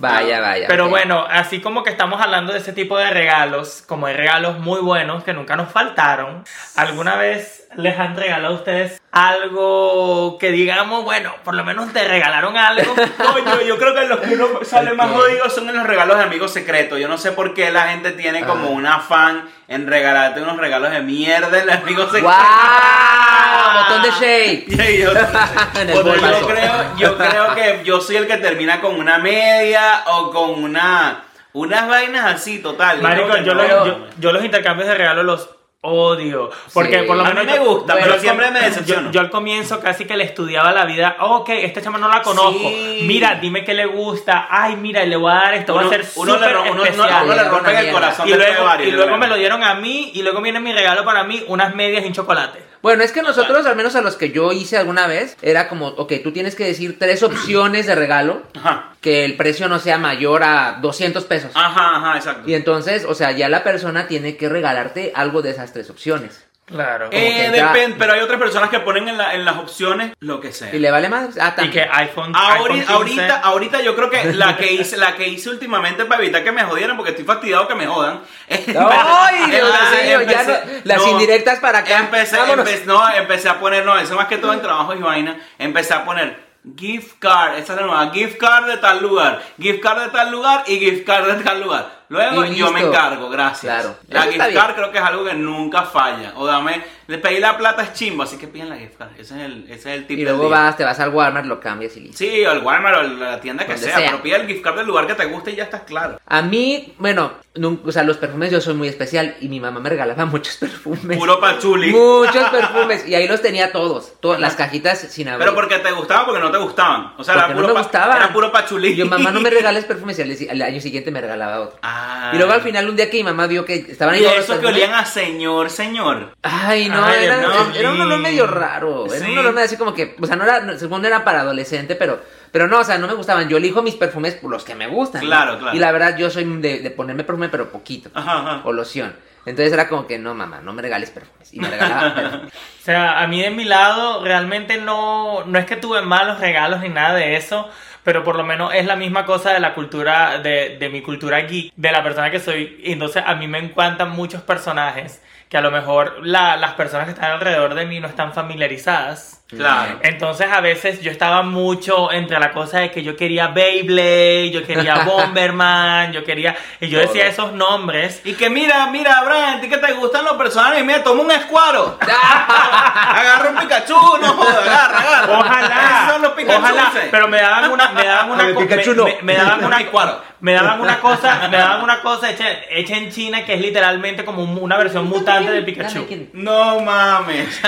[0.00, 0.68] Vaya, vaya.
[0.68, 4.60] pero bueno, así como que estamos hablando de ese tipo de regalos, como hay regalos
[4.60, 6.44] muy buenos que nunca nos faltaron,
[6.76, 12.06] ¿alguna vez les han regalado a ustedes algo que digamos, bueno, por lo menos te
[12.06, 12.94] regalaron algo?
[13.16, 15.16] Coño, yo creo que los que uno sale más Ok.
[15.16, 16.98] jodido son en los regalos de amigos secretos.
[16.98, 18.70] Yo no sé por qué la gente tiene como Ah.
[18.72, 22.34] un afán en regalarte unos regalos de mierda en los amigos secretos.
[22.36, 24.64] Ah, botón de shade.
[24.94, 30.30] Y yo, creo, yo creo que yo soy el que termina con una media o
[30.30, 31.22] con una
[31.52, 33.00] unas vainas así, total.
[33.02, 33.62] Marico, yo, no.
[33.62, 35.48] los, yo, yo los intercambios de regalo los
[35.80, 36.50] odio.
[36.74, 37.06] Porque Sí.
[37.06, 37.46] por lo A mí menos.
[37.46, 39.06] me gusta, yo pero siempre me decepciono.
[39.06, 41.16] Yo, yo al comienzo casi que le estudiaba la vida.
[41.20, 42.58] Ok, esta chama no la conozco.
[42.68, 43.00] Sí.
[43.06, 44.48] Mira, dime qué le gusta.
[44.50, 45.74] Ay, mira, le voy a dar esto.
[45.74, 47.24] uno, va a ser súper uno- especial.
[47.24, 47.92] uno le Una rompe el mierda.
[47.92, 50.10] corazón y luego, y me lo dieron a mí.
[50.14, 52.67] Y luego viene mi regalo para mí: unas medias y un chocolate.
[52.82, 55.88] Bueno, es que nosotros, al menos a los que yo hice alguna vez, era como,
[55.88, 59.98] ok, tú tienes que decir tres opciones de regalo, Ajá, que el precio no sea
[59.98, 61.50] mayor a 200 pesos.
[61.54, 62.48] ajá, ajá, exacto.
[62.48, 66.44] Y entonces, o sea, ya la persona tiene que regalarte algo de esas tres opciones.
[66.68, 67.06] Claro.
[67.10, 70.12] Eh, que ya- depende, pero hay otras personas que ponen en, la- en las opciones
[70.20, 70.74] lo que sea.
[70.74, 71.36] ¿Y le vale más?
[71.40, 72.32] Ah, y que iPhone.
[72.36, 76.04] Ahorita, iPhone 15, ahorita, ahorita yo creo que la que hice, la que hice últimamente
[76.04, 78.20] para evitar que me jodieran, porque estoy fastidiado que me jodan.
[78.48, 80.22] ¡Ay, Dios Empecé- mío!
[80.22, 81.98] Ya empecé- no- las no, indirectas para acá.
[82.00, 82.68] Empecé, Vámonos.
[82.68, 85.94] empe- no, empecé a poner, no, eso más que todo en trabajos y vaina, empecé
[85.94, 90.02] a poner gift card, esa es la nueva, gift card de tal lugar, gift card
[90.02, 91.97] de tal lugar y gift card de tal lugar.
[92.10, 93.82] Luego Y yo me encargo, gracias.
[93.82, 96.32] Claro, La eso gift card creo que es algo que nunca falla.
[96.36, 99.10] O dame, le pedí la plata es chimbo, así que piden la gift card.
[99.18, 100.58] Ese es el, ese es el tip Y del luego día.
[100.58, 102.16] vas, te vas al Walmart, lo cambias y listo.
[102.18, 104.10] Sí, o el Walmart o la tienda que Donde sea, sea.
[104.10, 106.18] pero pide el gift card del lugar que te guste y ya estás claro.
[106.26, 109.78] A mí, bueno, nun- o sea, los perfumes yo soy muy especial y mi mamá
[109.80, 111.18] me regalaba muchos perfumes.
[111.18, 111.90] Puro pachuli.
[111.92, 115.44] Muchos perfumes y ahí los tenía todos, todas las cajitas sin abrir.
[115.46, 117.12] Pero porque te gustaba o porque no te gustaban.
[117.18, 118.16] O sea, Porque era no puro, me pa- gustaban.
[118.16, 118.88] era puro pachulí.
[118.88, 121.78] Y yo, mamá, no me regales perfumes y al, al año siguiente me regalaba otro.
[121.82, 121.96] Ah.
[122.32, 124.58] Y luego al final un día que mi mamá vio que estaban ahí Y esos
[124.58, 126.34] que olían a señor, señor.
[126.42, 129.06] Ay, no, Ay, era, no, era un olor medio raro.
[129.06, 129.32] Era Sí.
[129.32, 131.94] un olor medio así como que, o sea, no era, no- según era para adolescente,
[131.94, 132.20] pero,
[132.52, 133.48] pero no, o sea, no me gustaban.
[133.48, 135.22] Yo elijo mis perfumes por los que me gustan.
[135.22, 135.26] ¿no?
[135.28, 135.76] Claro, claro.
[135.76, 138.10] Y la verdad, yo soy de, de ponerme perfume, pero poquito.
[138.14, 138.60] Ajá, ajá.
[138.64, 139.14] O loción.
[139.46, 141.54] Entonces era como que, no, mamá, no me regales perfumes.
[141.54, 142.52] Y me regalaba perfumes.
[142.52, 146.80] O sea, a mí de mi lado realmente no, no es que tuve malos regalos
[146.80, 147.66] ni nada de eso,
[148.08, 151.42] pero por lo menos es la misma cosa de la cultura, de, de mi cultura
[151.42, 152.80] geek, de la persona que soy.
[152.82, 157.12] Entonces a mí me encantan muchos personajes que a lo mejor la- las personas que
[157.12, 159.34] están alrededor de mí no están familiarizadas.
[159.48, 159.98] Claro.
[160.02, 164.62] Entonces a veces yo estaba mucho entre la cosa de que yo quería Beyblade, yo
[164.66, 166.54] quería Bomberman, yo quería...
[166.80, 168.20] Y yo decía esos nombres.
[168.24, 171.30] Y que mira, mira, Brian, a ti que te gustan los personajes, mira, toma un
[171.30, 171.98] escuadro.
[172.02, 175.38] agarra un Pikachu, no joda, agarra, agarra.
[175.38, 176.58] Ojalá, Esos son los Pikachu.
[176.58, 179.04] ojalá, pero me daban una, me daban una, Pikachu me, no.
[179.04, 179.78] me- me daban una.
[180.40, 184.24] me daban una cosa, me daban una cosa hecha, hecha en China que es literalmente
[184.24, 186.06] como un- una versión mutante del Pikachu.
[186.32, 187.60] No mames.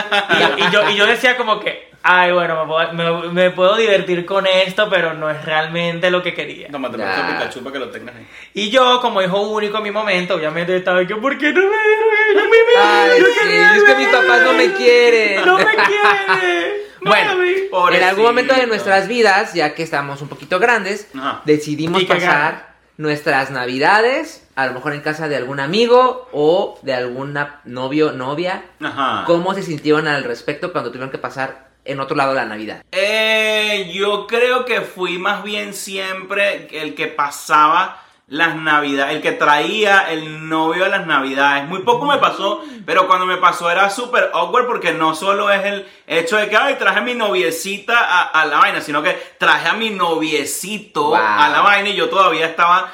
[0.58, 3.76] Y, y yo, y yo decía como que, ay, bueno, me puedo, me- me puedo
[3.76, 6.68] divertir con esto, pero no es realmente lo que quería.
[6.70, 7.06] Tómate Ya.
[7.06, 8.26] mucho Pikachu para que lo tengas ahí.
[8.54, 11.66] Y yo, como hijo único en mi momento, obviamente estaba que, ¿por qué no me
[11.66, 12.56] dieron a mí?
[12.78, 15.44] Ay, Yo sí, es que mis papás no me quieren.
[15.44, 16.80] No me quieren.
[17.02, 17.48] Bueno, Mami.
[17.48, 18.08] En Pobrecito.
[18.10, 21.40] algún momento de nuestras vidas, ya que estamos un poquito grandes, Ajá.
[21.46, 27.62] decidimos pasar nuestras navidades, a lo mejor en casa de algún amigo o de alguna
[27.64, 28.64] novio, novia.
[28.82, 29.24] Ajá.
[29.26, 32.84] ¿Cómo se sintieron al respecto cuando tuvieron que pasar en otro lado de la Navidad?
[32.92, 39.32] Eh, yo creo que fui más bien siempre el que pasaba las navidades, el que
[39.32, 41.66] traía el novio a las navidades.
[41.66, 45.64] Muy poco me pasó, pero cuando me pasó era súper awkward porque no solo es
[45.64, 49.14] el hecho de que, ay, traje a mi noviecita a, a la vaina, sino que
[49.36, 51.16] traje a mi noviecito Wow.
[51.16, 52.92] a la vaina y yo todavía estaba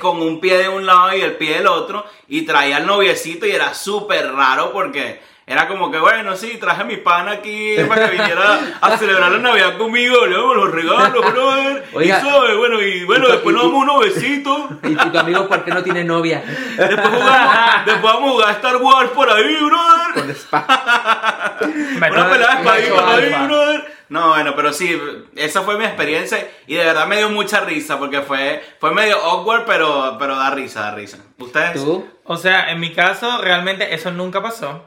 [0.00, 3.46] con un pie de un lado y el pie del otro y traía al noviecito
[3.46, 5.37] y era súper raro porque...
[5.48, 9.32] Era como que, bueno, sí, traje a mi pana aquí para que viniera a celebrar
[9.32, 11.84] la Navidad conmigo, le damos los regalos, brother.
[11.94, 12.18] Oiga.
[12.18, 14.58] y sabe, bueno, y bueno, Y- después nos damos unos besitos.
[14.82, 16.42] ¿Y tu, amigo por qué no tiene novia?
[16.76, 20.14] Después, jugamos, después vamos a jugar Star Wars por ahí, brother.
[20.14, 20.28] Con
[22.12, 23.97] Una pelada de espadita por ahí, brother.
[24.08, 24.98] No, bueno, pero sí,
[25.36, 29.16] esa fue mi experiencia y de verdad me dio mucha risa porque fue, fue medio
[29.22, 31.18] awkward, pero, pero da risa, da risa.
[31.38, 31.74] ¿Ustedes?
[31.74, 32.06] ¿Tú?
[32.24, 34.84] O sea, en mi caso, realmente eso nunca pasó.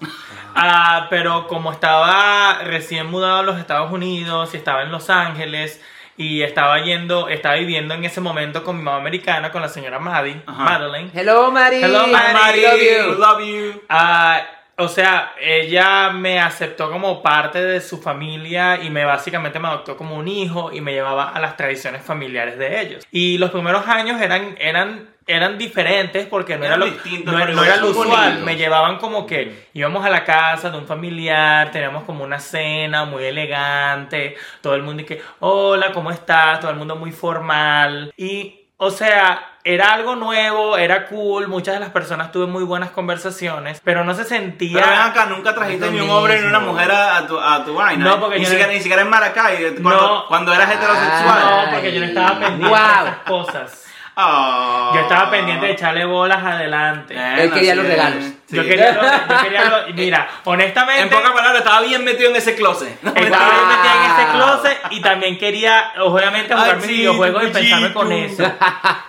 [0.55, 5.81] Ah, pero como estaba recién mudado a los Estados Unidos y estaba en Los Ángeles
[6.17, 9.97] y estaba yendo, estaba viviendo en ese momento con mi mamá americana, con la señora
[9.99, 10.63] Maddie, Ajá.
[10.63, 11.09] Madeline.
[11.13, 11.77] Hello, Mari.
[11.81, 12.33] Hello, Mari.
[12.33, 13.13] Mari, Love you.
[13.19, 13.81] love you.
[13.89, 14.41] Ah,
[14.77, 19.95] o sea, ella me aceptó como parte de su familia y me básicamente me adoptó
[19.95, 23.07] como un hijo y me llevaba a las tradiciones familiares de ellos.
[23.11, 27.77] Y los primeros años eran, eran, eran diferentes porque no era lo, distintos, no, era
[27.77, 28.39] lo usual.
[28.43, 33.05] Me llevaban como que íbamos a la casa de un familiar, teníamos como una cena
[33.05, 36.59] muy elegante, todo el mundo y que, hola, ¿cómo estás?
[36.59, 38.13] Todo el mundo muy formal.
[38.17, 42.91] Y, o sea, era algo nuevo, era cool, muchas de las personas tuve muy buenas
[42.91, 44.73] conversaciones, pero no se sentía...
[44.79, 47.63] Pero ven acá, nunca trajiste ni un hombre ni una mujer a, a tu, a
[47.63, 48.03] tu vaina.
[48.05, 50.27] No, porque ni, yo siquiera, no- ni siquiera en Maracay, cuando, No.
[50.27, 51.65] cuando eras Ah, heterosexual.
[51.65, 52.77] No, porque yo no estaba pendiente Wow.
[52.77, 53.80] de esas cosas.
[54.15, 54.91] Ah.
[54.93, 57.15] Yo estaba pendiente de echarle bolas adelante.
[57.15, 58.23] Él quería sí los regalos.
[58.45, 58.55] Sí.
[58.57, 61.03] Yo quería lo, yo quería lo- mira, honestamente...
[61.03, 63.01] En pocas palabras, estaba bien metido en ese closet.
[63.01, 63.55] No, Estaba Wow.
[63.61, 68.11] yo metida en ese closet y también quería, obviamente, jugar mis videojuegos y pensarme con
[68.11, 68.43] eso.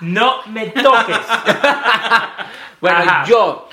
[0.01, 1.17] No me toques.
[2.81, 3.25] Bueno, Ajá.
[3.27, 3.69] yo.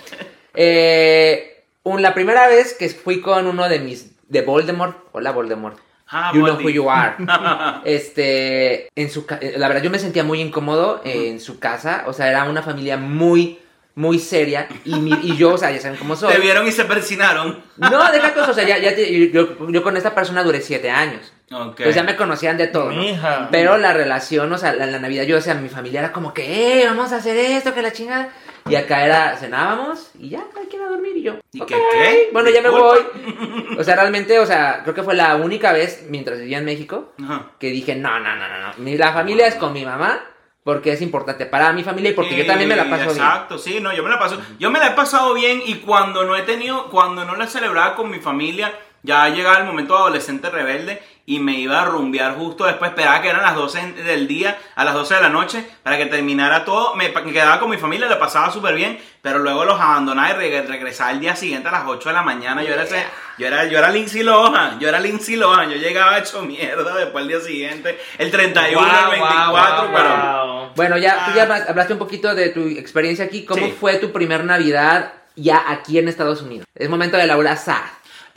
[0.54, 4.12] eh, un- la primera vez que fui con uno de mis.
[4.28, 4.96] de Voldemort.
[5.14, 5.78] Hola, Voldemort.
[6.12, 7.16] Ah, you know who you are.
[7.86, 8.90] este.
[8.96, 9.26] En su
[9.58, 12.04] La verdad, yo me sentía muy incómodo en su casa.
[12.08, 13.60] O sea, era una familia muy.
[13.96, 14.68] Muy seria.
[14.86, 16.34] Y, mi- y yo, o sea, ya saben cómo soy.
[16.34, 17.62] Te vieron y se persinaron.
[17.76, 18.50] No, deja cosas.
[18.50, 21.34] O sea, ya, ya yo, yo con esta persona duré siete años.
[21.52, 21.82] Ok.
[21.84, 22.92] Pues ya me conocían de todo.
[22.92, 23.02] ¿no?
[23.02, 23.48] Mija.
[23.52, 26.34] Pero la relación, o sea, la, la Navidad, yo, o sea, mi familia era como
[26.34, 28.30] que, eh, vamos a hacer esto, que la chingada.
[28.70, 31.36] Y acá era, cenábamos y ya, cada quien a dormir y yo.
[31.54, 32.30] ¿Y "Ok, qué, qué?
[32.34, 33.00] Bueno, ya me voy.
[33.80, 37.14] O sea, realmente, o sea, creo que fue la única vez mientras vivía en México
[37.24, 37.48] Ajá.
[37.58, 38.98] que dije, no, no, no, no, no.
[38.98, 40.20] La familia es con mi mamá
[40.64, 43.18] porque es importante para mi familia y porque yo también me la paso bien.
[43.18, 44.40] Exacto, sí, no, yo me la paso.
[44.60, 47.96] Yo me la he pasado bien y cuando no he tenido, cuando no la celebraba
[47.96, 48.72] con mi familia,
[49.02, 53.30] ya llegaba el momento adolescente rebelde y me iba a rumbear justo después, esperaba que
[53.30, 56.96] eran las 12 del día, a las 12 de la noche, para que terminara todo.
[56.96, 60.66] Me, quedaba con mi familia, la pasaba súper bien, pero luego los abandonaba y reg-
[60.66, 62.64] regresaba el día siguiente a las 8 de la mañana.
[62.64, 63.06] Yo era, ese-
[63.38, 67.22] yo era, yo era Lindsay Lohan, yo era Lindsay Lohan, yo llegaba hecho mierda después
[67.22, 70.72] el día siguiente, el 31, el Guau, 24, guau, pero...
[70.76, 71.46] Bueno, ya, tú ya Ah.
[71.46, 73.46] hablas- hablaste un poquito de tu experiencia aquí.
[73.46, 73.76] ¿Cómo Sí.
[73.80, 76.66] fue tu primer Navidad ya aquí en Estados Unidos?
[76.74, 77.82] Es momento de Laura Sad.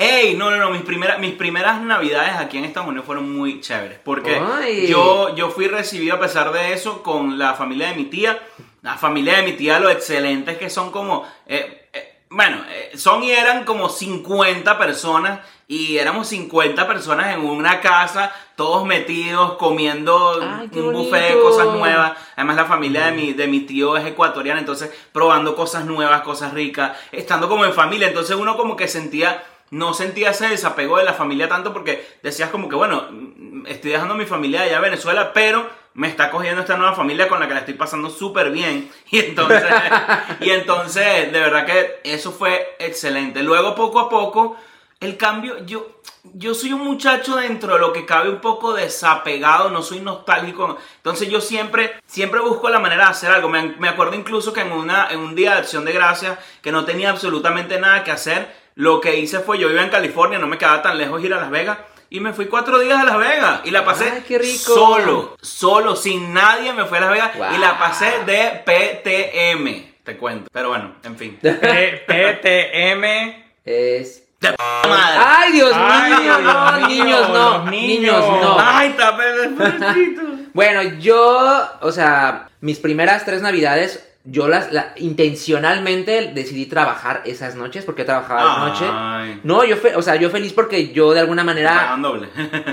[0.03, 3.61] Ey, no, no, no, mis primeras, mis primeras navidades aquí en Estados Unidos fueron muy
[3.61, 4.00] chéveres.
[4.05, 4.88] Porque Ay.
[4.88, 8.40] yo, yo fui recibido a pesar de eso con la familia de mi tía.
[8.82, 11.24] La familia de mi tía, lo excelentes que son como...
[11.46, 17.40] eh, eh, bueno, eh, son y eran como 50 personas y éramos 50 personas en
[17.40, 22.12] una casa, todos metidos, comiendo Ay, un buffet de cosas nuevas.
[22.36, 26.53] Además la familia de mi, de mi tío es ecuatoriana, entonces probando cosas nuevas, cosas
[26.53, 28.09] ricas, estando como en familia.
[28.09, 29.42] Entonces uno como que sentía
[29.72, 33.08] no sentía ese desapego de la familia tanto porque decías como que, bueno,
[33.66, 37.40] estoy dejando mi familia allá en Venezuela, pero me está cogiendo esta nueva familia con
[37.40, 38.90] la que la estoy pasando súper bien.
[39.10, 39.72] Y entonces,
[40.40, 43.42] y entonces, de verdad que eso fue excelente.
[43.42, 44.58] Luego, poco a poco,
[45.00, 46.00] el cambio, yo,
[46.34, 50.76] yo soy un muchacho dentro de lo que cabe un poco desapegado, no soy nostálgico.
[50.96, 53.48] Entonces yo siempre, siempre busco la manera de hacer algo.
[53.48, 56.72] Me, me acuerdo incluso que en, una, en un día de acción de gracias, que
[56.72, 60.46] no tenía absolutamente nada que hacer, lo que hice fue, yo iba en California, no
[60.46, 61.78] me quedaba tan lejos ir a Las Vegas.
[62.10, 64.74] Y me fui cuatro días a Las Vegas y la pasé Ay, qué rico.
[64.74, 67.54] solo, solo, sin nadie me fui a Las Vegas Wow.
[67.54, 70.50] y la pasé de PTM, te cuento.
[70.52, 71.38] Pero bueno, en fin.
[72.06, 73.04] PTM.
[73.64, 74.24] Es.
[74.40, 74.56] De p-
[74.88, 75.18] madre.
[75.24, 76.38] ¡Ay, Dios Ay, mío!
[76.40, 77.58] No, los niños, no.
[77.58, 77.98] los Niños,
[78.28, 78.42] niños.
[78.42, 78.56] no.
[78.58, 80.22] Ay, pobrecito.
[80.54, 87.54] Bueno, yo, o sea, mis primeras tres navidades, yo las, la- intencionalmente decidí trabajar esas
[87.56, 89.40] noches porque trabajaba de noche.
[89.44, 92.28] No, yo, fe- o sea, yo feliz porque yo de alguna manera Pagan doble.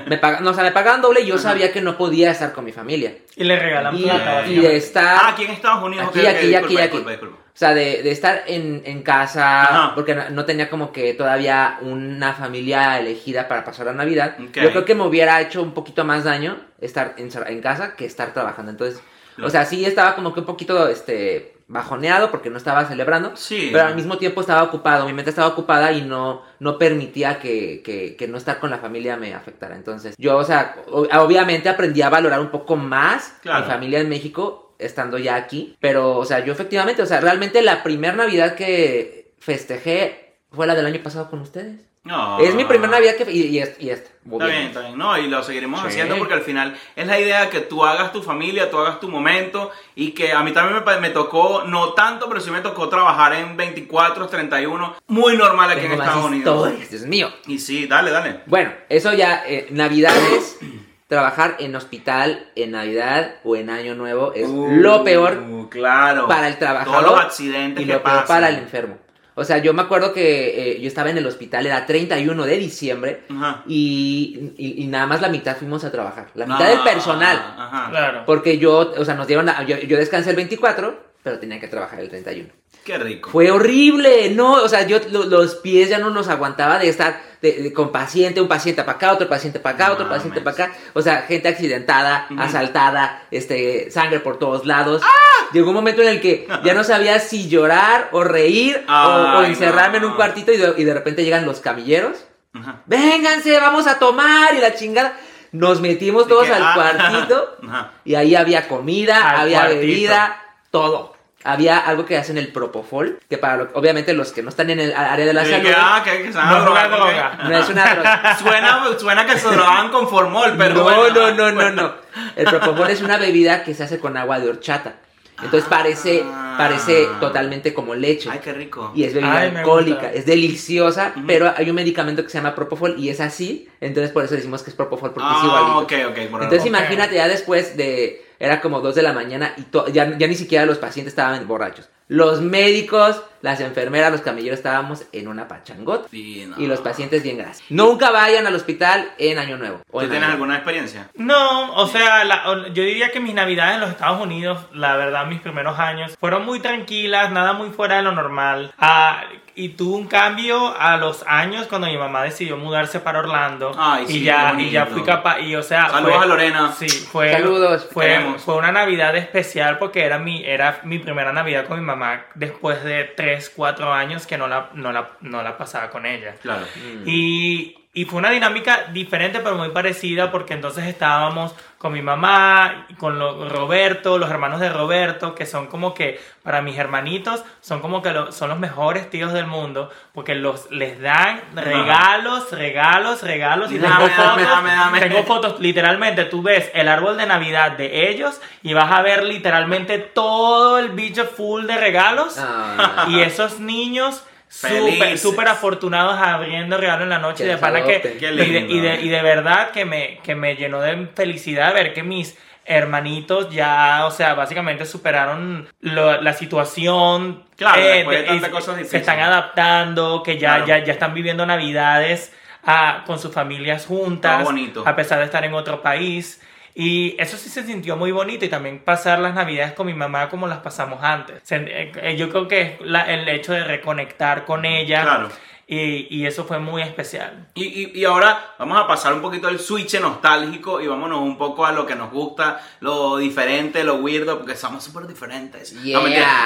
[0.07, 2.53] me pagan, no, o sea, me pagaban doble y yo sabía que no podía estar
[2.53, 3.15] con mi familia.
[3.35, 4.47] Y le regalan Y, plata.
[4.47, 6.07] y de estar, Ah, aquí en Estados Unidos.
[6.09, 6.81] Aquí, ok, ok, aquí, disculpa, aquí, aquí.
[6.83, 7.35] disculpa, disculpa.
[7.35, 9.95] o sea, de, de estar en, en casa, Ajá.
[9.95, 14.35] porque no, no tenía como que todavía una familia elegida para pasar la Navidad.
[14.39, 14.55] Ok.
[14.57, 18.05] Yo creo que me hubiera hecho un poquito más daño estar en, en casa que
[18.05, 18.71] estar trabajando.
[18.71, 19.01] Entonces,
[19.43, 23.31] o sea, sí estaba como que un poquito este bajoneado porque no estaba celebrando.
[23.35, 23.69] Sí.
[23.71, 27.81] Pero al mismo tiempo estaba ocupado, mi mente estaba ocupada y no, no permitía que,
[27.83, 29.75] que, que no estar con la familia me afectara.
[29.75, 33.65] Entonces, yo, o sea, obviamente aprendí a valorar un poco más Claro.
[33.65, 35.75] mi familia en México estando ya aquí.
[35.79, 40.73] Pero, o sea, yo efectivamente, o sea, realmente la primera Navidad que festejé fue la
[40.73, 41.88] del año pasado con ustedes.
[42.03, 42.39] No.
[42.39, 43.29] Es mi primera Navidad que...
[43.31, 44.97] Y, y, esta- Está bien, está bien.
[44.97, 45.87] No, y lo seguiremos Sí.
[45.87, 49.09] haciendo porque al final es la idea que tú hagas tu familia, tú hagas tu
[49.09, 53.33] momento y que a mí también me, tocó, no tanto, pero sí me tocó trabajar
[53.33, 56.89] en 24, 31, muy normal aquí Tengo en Estados Unidos.
[56.89, 57.29] Dios mío.
[57.47, 58.41] Y sí, dale, dale.
[58.45, 60.59] Bueno, eso ya, eh, Navidades,
[61.07, 66.27] trabajar en hospital en Navidad o en Año Nuevo es lo peor Uh, claro.
[66.27, 68.27] para el trabajador Todos los accidentes y que lo peor pasan.
[68.27, 68.97] para el enfermo.
[69.39, 72.57] O sea, yo me acuerdo que eh, yo estaba en el hospital, era 31 de
[72.57, 73.63] diciembre, Ajá.
[73.67, 76.27] y, y- y nada más la mitad fuimos a trabajar.
[76.35, 77.37] La mitad Ah, del personal.
[77.57, 77.89] Ajá.
[77.89, 78.23] Claro.
[78.25, 81.67] Porque yo, o sea, nos dieron, la- yo, yo descansé el 24, pero tenía que
[81.67, 82.49] trabajar el 31.
[82.83, 83.29] Qué rico.
[83.29, 87.21] Fue horrible, no, o sea, yo lo- los pies ya no nos aguantaba de estar
[87.41, 90.65] de, de- con paciente, un paciente para acá, otro paciente para acá, otro paciente para
[90.65, 90.73] acá.
[90.93, 95.01] O sea, gente accidentada, asaltada, este, sangre por todos lados.
[95.05, 95.45] ¡Ah!
[95.53, 99.97] Llegó un momento en el que ya no sabía si llorar o reír o, encerrarme
[99.99, 102.17] en un cuartito y de, y de repente llegan los camilleros.
[102.53, 102.81] Ajá.
[102.87, 105.15] Vénganse, vamos a tomar y la chingada.
[105.51, 107.91] Nos metimos todos que, al ah, cuartito Ajá.
[108.05, 109.79] y ahí había comida, Al había cuartito.
[109.81, 111.15] bebida, todo.
[111.51, 114.79] Había algo que hacen el propofol, que para lo- obviamente los que no están en
[114.79, 117.39] el área de la salud, que, ah, que, que No a es una droga.
[117.43, 118.37] no es una droga.
[118.43, 121.09] Suena, suena que se drogaban con formol, pero no, bueno.
[121.09, 121.93] no, no, no, no.
[122.35, 124.95] El propofol es una bebida que se hace con agua de horchata.
[125.41, 126.55] Entonces parece, Ah.
[126.57, 128.29] parece totalmente como leche.
[128.29, 128.91] Ay, qué rico.
[128.93, 131.25] Y es bebida Ay, alcohólica, es deliciosa, Ujú.
[131.27, 134.63] pero hay un medicamento que se llama Propofol y es así, entonces por eso decimos
[134.63, 135.77] que es Propofol porque es Ah, igualito.
[135.79, 136.29] ok, ok.
[136.31, 140.27] por Entonces imagínate ya después de, era como 2 de la mañana y ya, ya
[140.27, 141.89] ni siquiera los pacientes estaban borrachos.
[142.07, 146.59] Los médicos, las enfermeras, los camilleros estábamos en una pachangota Sí, no.
[146.61, 147.63] y los pacientes bien gracias.
[147.69, 149.79] Nunca vayan al hospital en Año Nuevo.
[149.91, 151.09] ¿Tú en tienes Año alguna experiencia?
[151.15, 155.25] No, o sea, la- yo diría que mis navidades en los Estados Unidos, la verdad,
[155.25, 158.73] mis primeros años, fueron muy tranquilas, nada muy fuera de lo normal.
[158.77, 159.23] Ah,
[159.55, 163.73] y tuve un cambio a los años cuando mi mamá decidió mudarse para Orlando.
[163.77, 165.89] Ay, y sí, ya, qué y ya fui capaz, y o sea...
[165.89, 166.71] Saludos fue- a Lorena.
[166.71, 171.65] Sí, fue, Saludos, fue, fue una Navidad especial porque era mi, era mi primera Navidad
[171.65, 175.57] con mi mamá después de 3, 4 años que no la, no la, no la
[175.57, 176.35] pasaba con ella.
[176.41, 176.65] Claro.
[177.05, 182.87] Y, y fue una dinámica diferente, pero muy parecida, porque entonces estábamos con mi mamá,
[182.97, 187.79] con lo- Roberto, los hermanos de Roberto, que son como que, para mis hermanitos, son
[187.79, 193.23] como que lo- son los mejores tíos del mundo, porque los, les dan regalos, regalos,
[193.23, 194.99] regalos, y Dame, tengo dame, fotos, dame, dame.
[194.99, 199.23] tengo fotos, literalmente, tú ves el árbol de Navidad de ellos, y vas a ver
[199.23, 203.05] literalmente todo el bicho full de regalos, Ah.
[203.07, 208.35] y esos niños súper súper afortunados abriendo regalo en la noche de pana que y
[208.35, 212.01] de, y, de, y de verdad que me, que me llenó de felicidad ver que
[212.03, 212.35] mis
[212.65, 217.43] hermanitos ya, o sea, básicamente superaron lo- la situación.
[217.49, 219.01] eh, Claro, después de tantas cosas Se difíciles.
[219.01, 220.65] están adaptando, que ya, Claro.
[220.67, 222.31] ya, ya están viviendo navidades
[222.63, 224.83] ah, con sus familias juntas, Todo bonito.
[224.85, 226.41] a pesar de estar en otro país.
[226.75, 230.29] Y eso sí se sintió muy bonito y también pasar las navidades con mi mamá
[230.29, 231.41] como las pasamos antes.
[231.51, 235.29] Eh, eh, Yo creo que es la- el hecho de reconectar con ella Claro.
[235.71, 237.45] Y, y eso fue muy especial.
[237.53, 241.37] Y, y, y ahora vamos a pasar un poquito el switch nostálgico y vámonos un
[241.37, 245.79] poco a lo que nos gusta, lo diferente, lo weirdo, porque somos súper diferentes.
[245.83, 245.99] Yeah.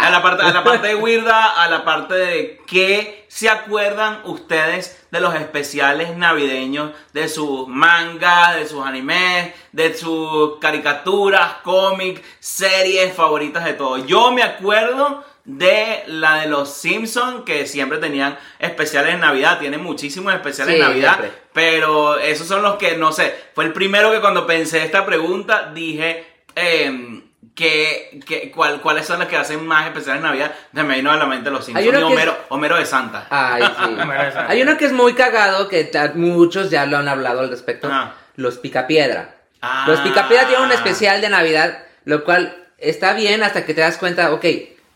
[0.06, 5.06] a, la parte, a la parte weirda, a la parte de qué se acuerdan ustedes
[5.10, 13.14] de los especiales navideños, de sus mangas, de sus animes, de sus caricaturas, cómics, series
[13.14, 14.06] favoritas de todo.
[14.06, 19.84] Yo me acuerdo de la de los Simpsons, que siempre tenían especiales en Navidad, tienen
[19.84, 21.32] muchísimos especiales Sí, en Navidad, siempre.
[21.52, 25.72] pero esos son los que, no sé, fue el primero que cuando pensé esta pregunta
[25.74, 26.26] dije
[26.56, 27.24] em,
[27.56, 30.56] que, que- cuál- cuáles son los que hacen más especiales en Navidad.
[30.74, 33.28] Se me vino a la mente los Simpsons y es- Homero, Homero de Santa.
[33.30, 33.84] Ay, sí.
[34.02, 34.52] Homero de Santa.
[34.52, 37.88] Hay uno que es muy cagado, que muchos ya lo han hablado al respecto.
[37.88, 38.16] Ajá.
[38.36, 39.36] Los Picapiedra.
[39.62, 39.84] Ah.
[39.88, 43.98] Los Picapiedra tienen un especial de Navidad, lo cual está bien hasta que te das
[43.98, 44.46] cuenta, ok,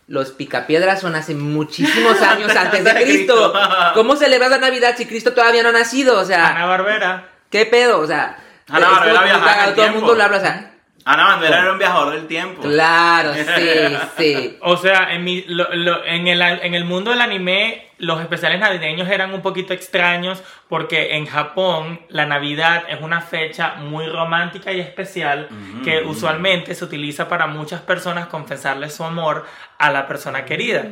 [0.08, 3.54] los Picapiedras son hace muchísimos años antes de Cristo.
[3.94, 6.18] ¿Cómo celebras la Navidad si Cristo todavía no ha nacido?
[6.18, 7.28] O sea, Ana Barbera.
[7.50, 8.00] ¿qué pedo?
[8.00, 8.36] O sea,
[8.68, 9.98] Ana Barbera viajaba todo el tiempo.
[10.00, 10.72] mundo lo habla, o sea,
[11.04, 12.60] Ana Bandera era un viajador del tiempo.
[12.60, 14.58] claro, sí, sí.
[14.60, 18.60] O sea, en, mi, lo- lo- en, el, en el mundo del anime, los especiales
[18.60, 24.72] navideños eran un poquito extraños porque en Japón la Navidad es una fecha muy romántica
[24.72, 25.48] y especial
[25.84, 29.46] que usualmente se utiliza para muchas personas confesarle su amor
[29.78, 30.84] a la persona querida.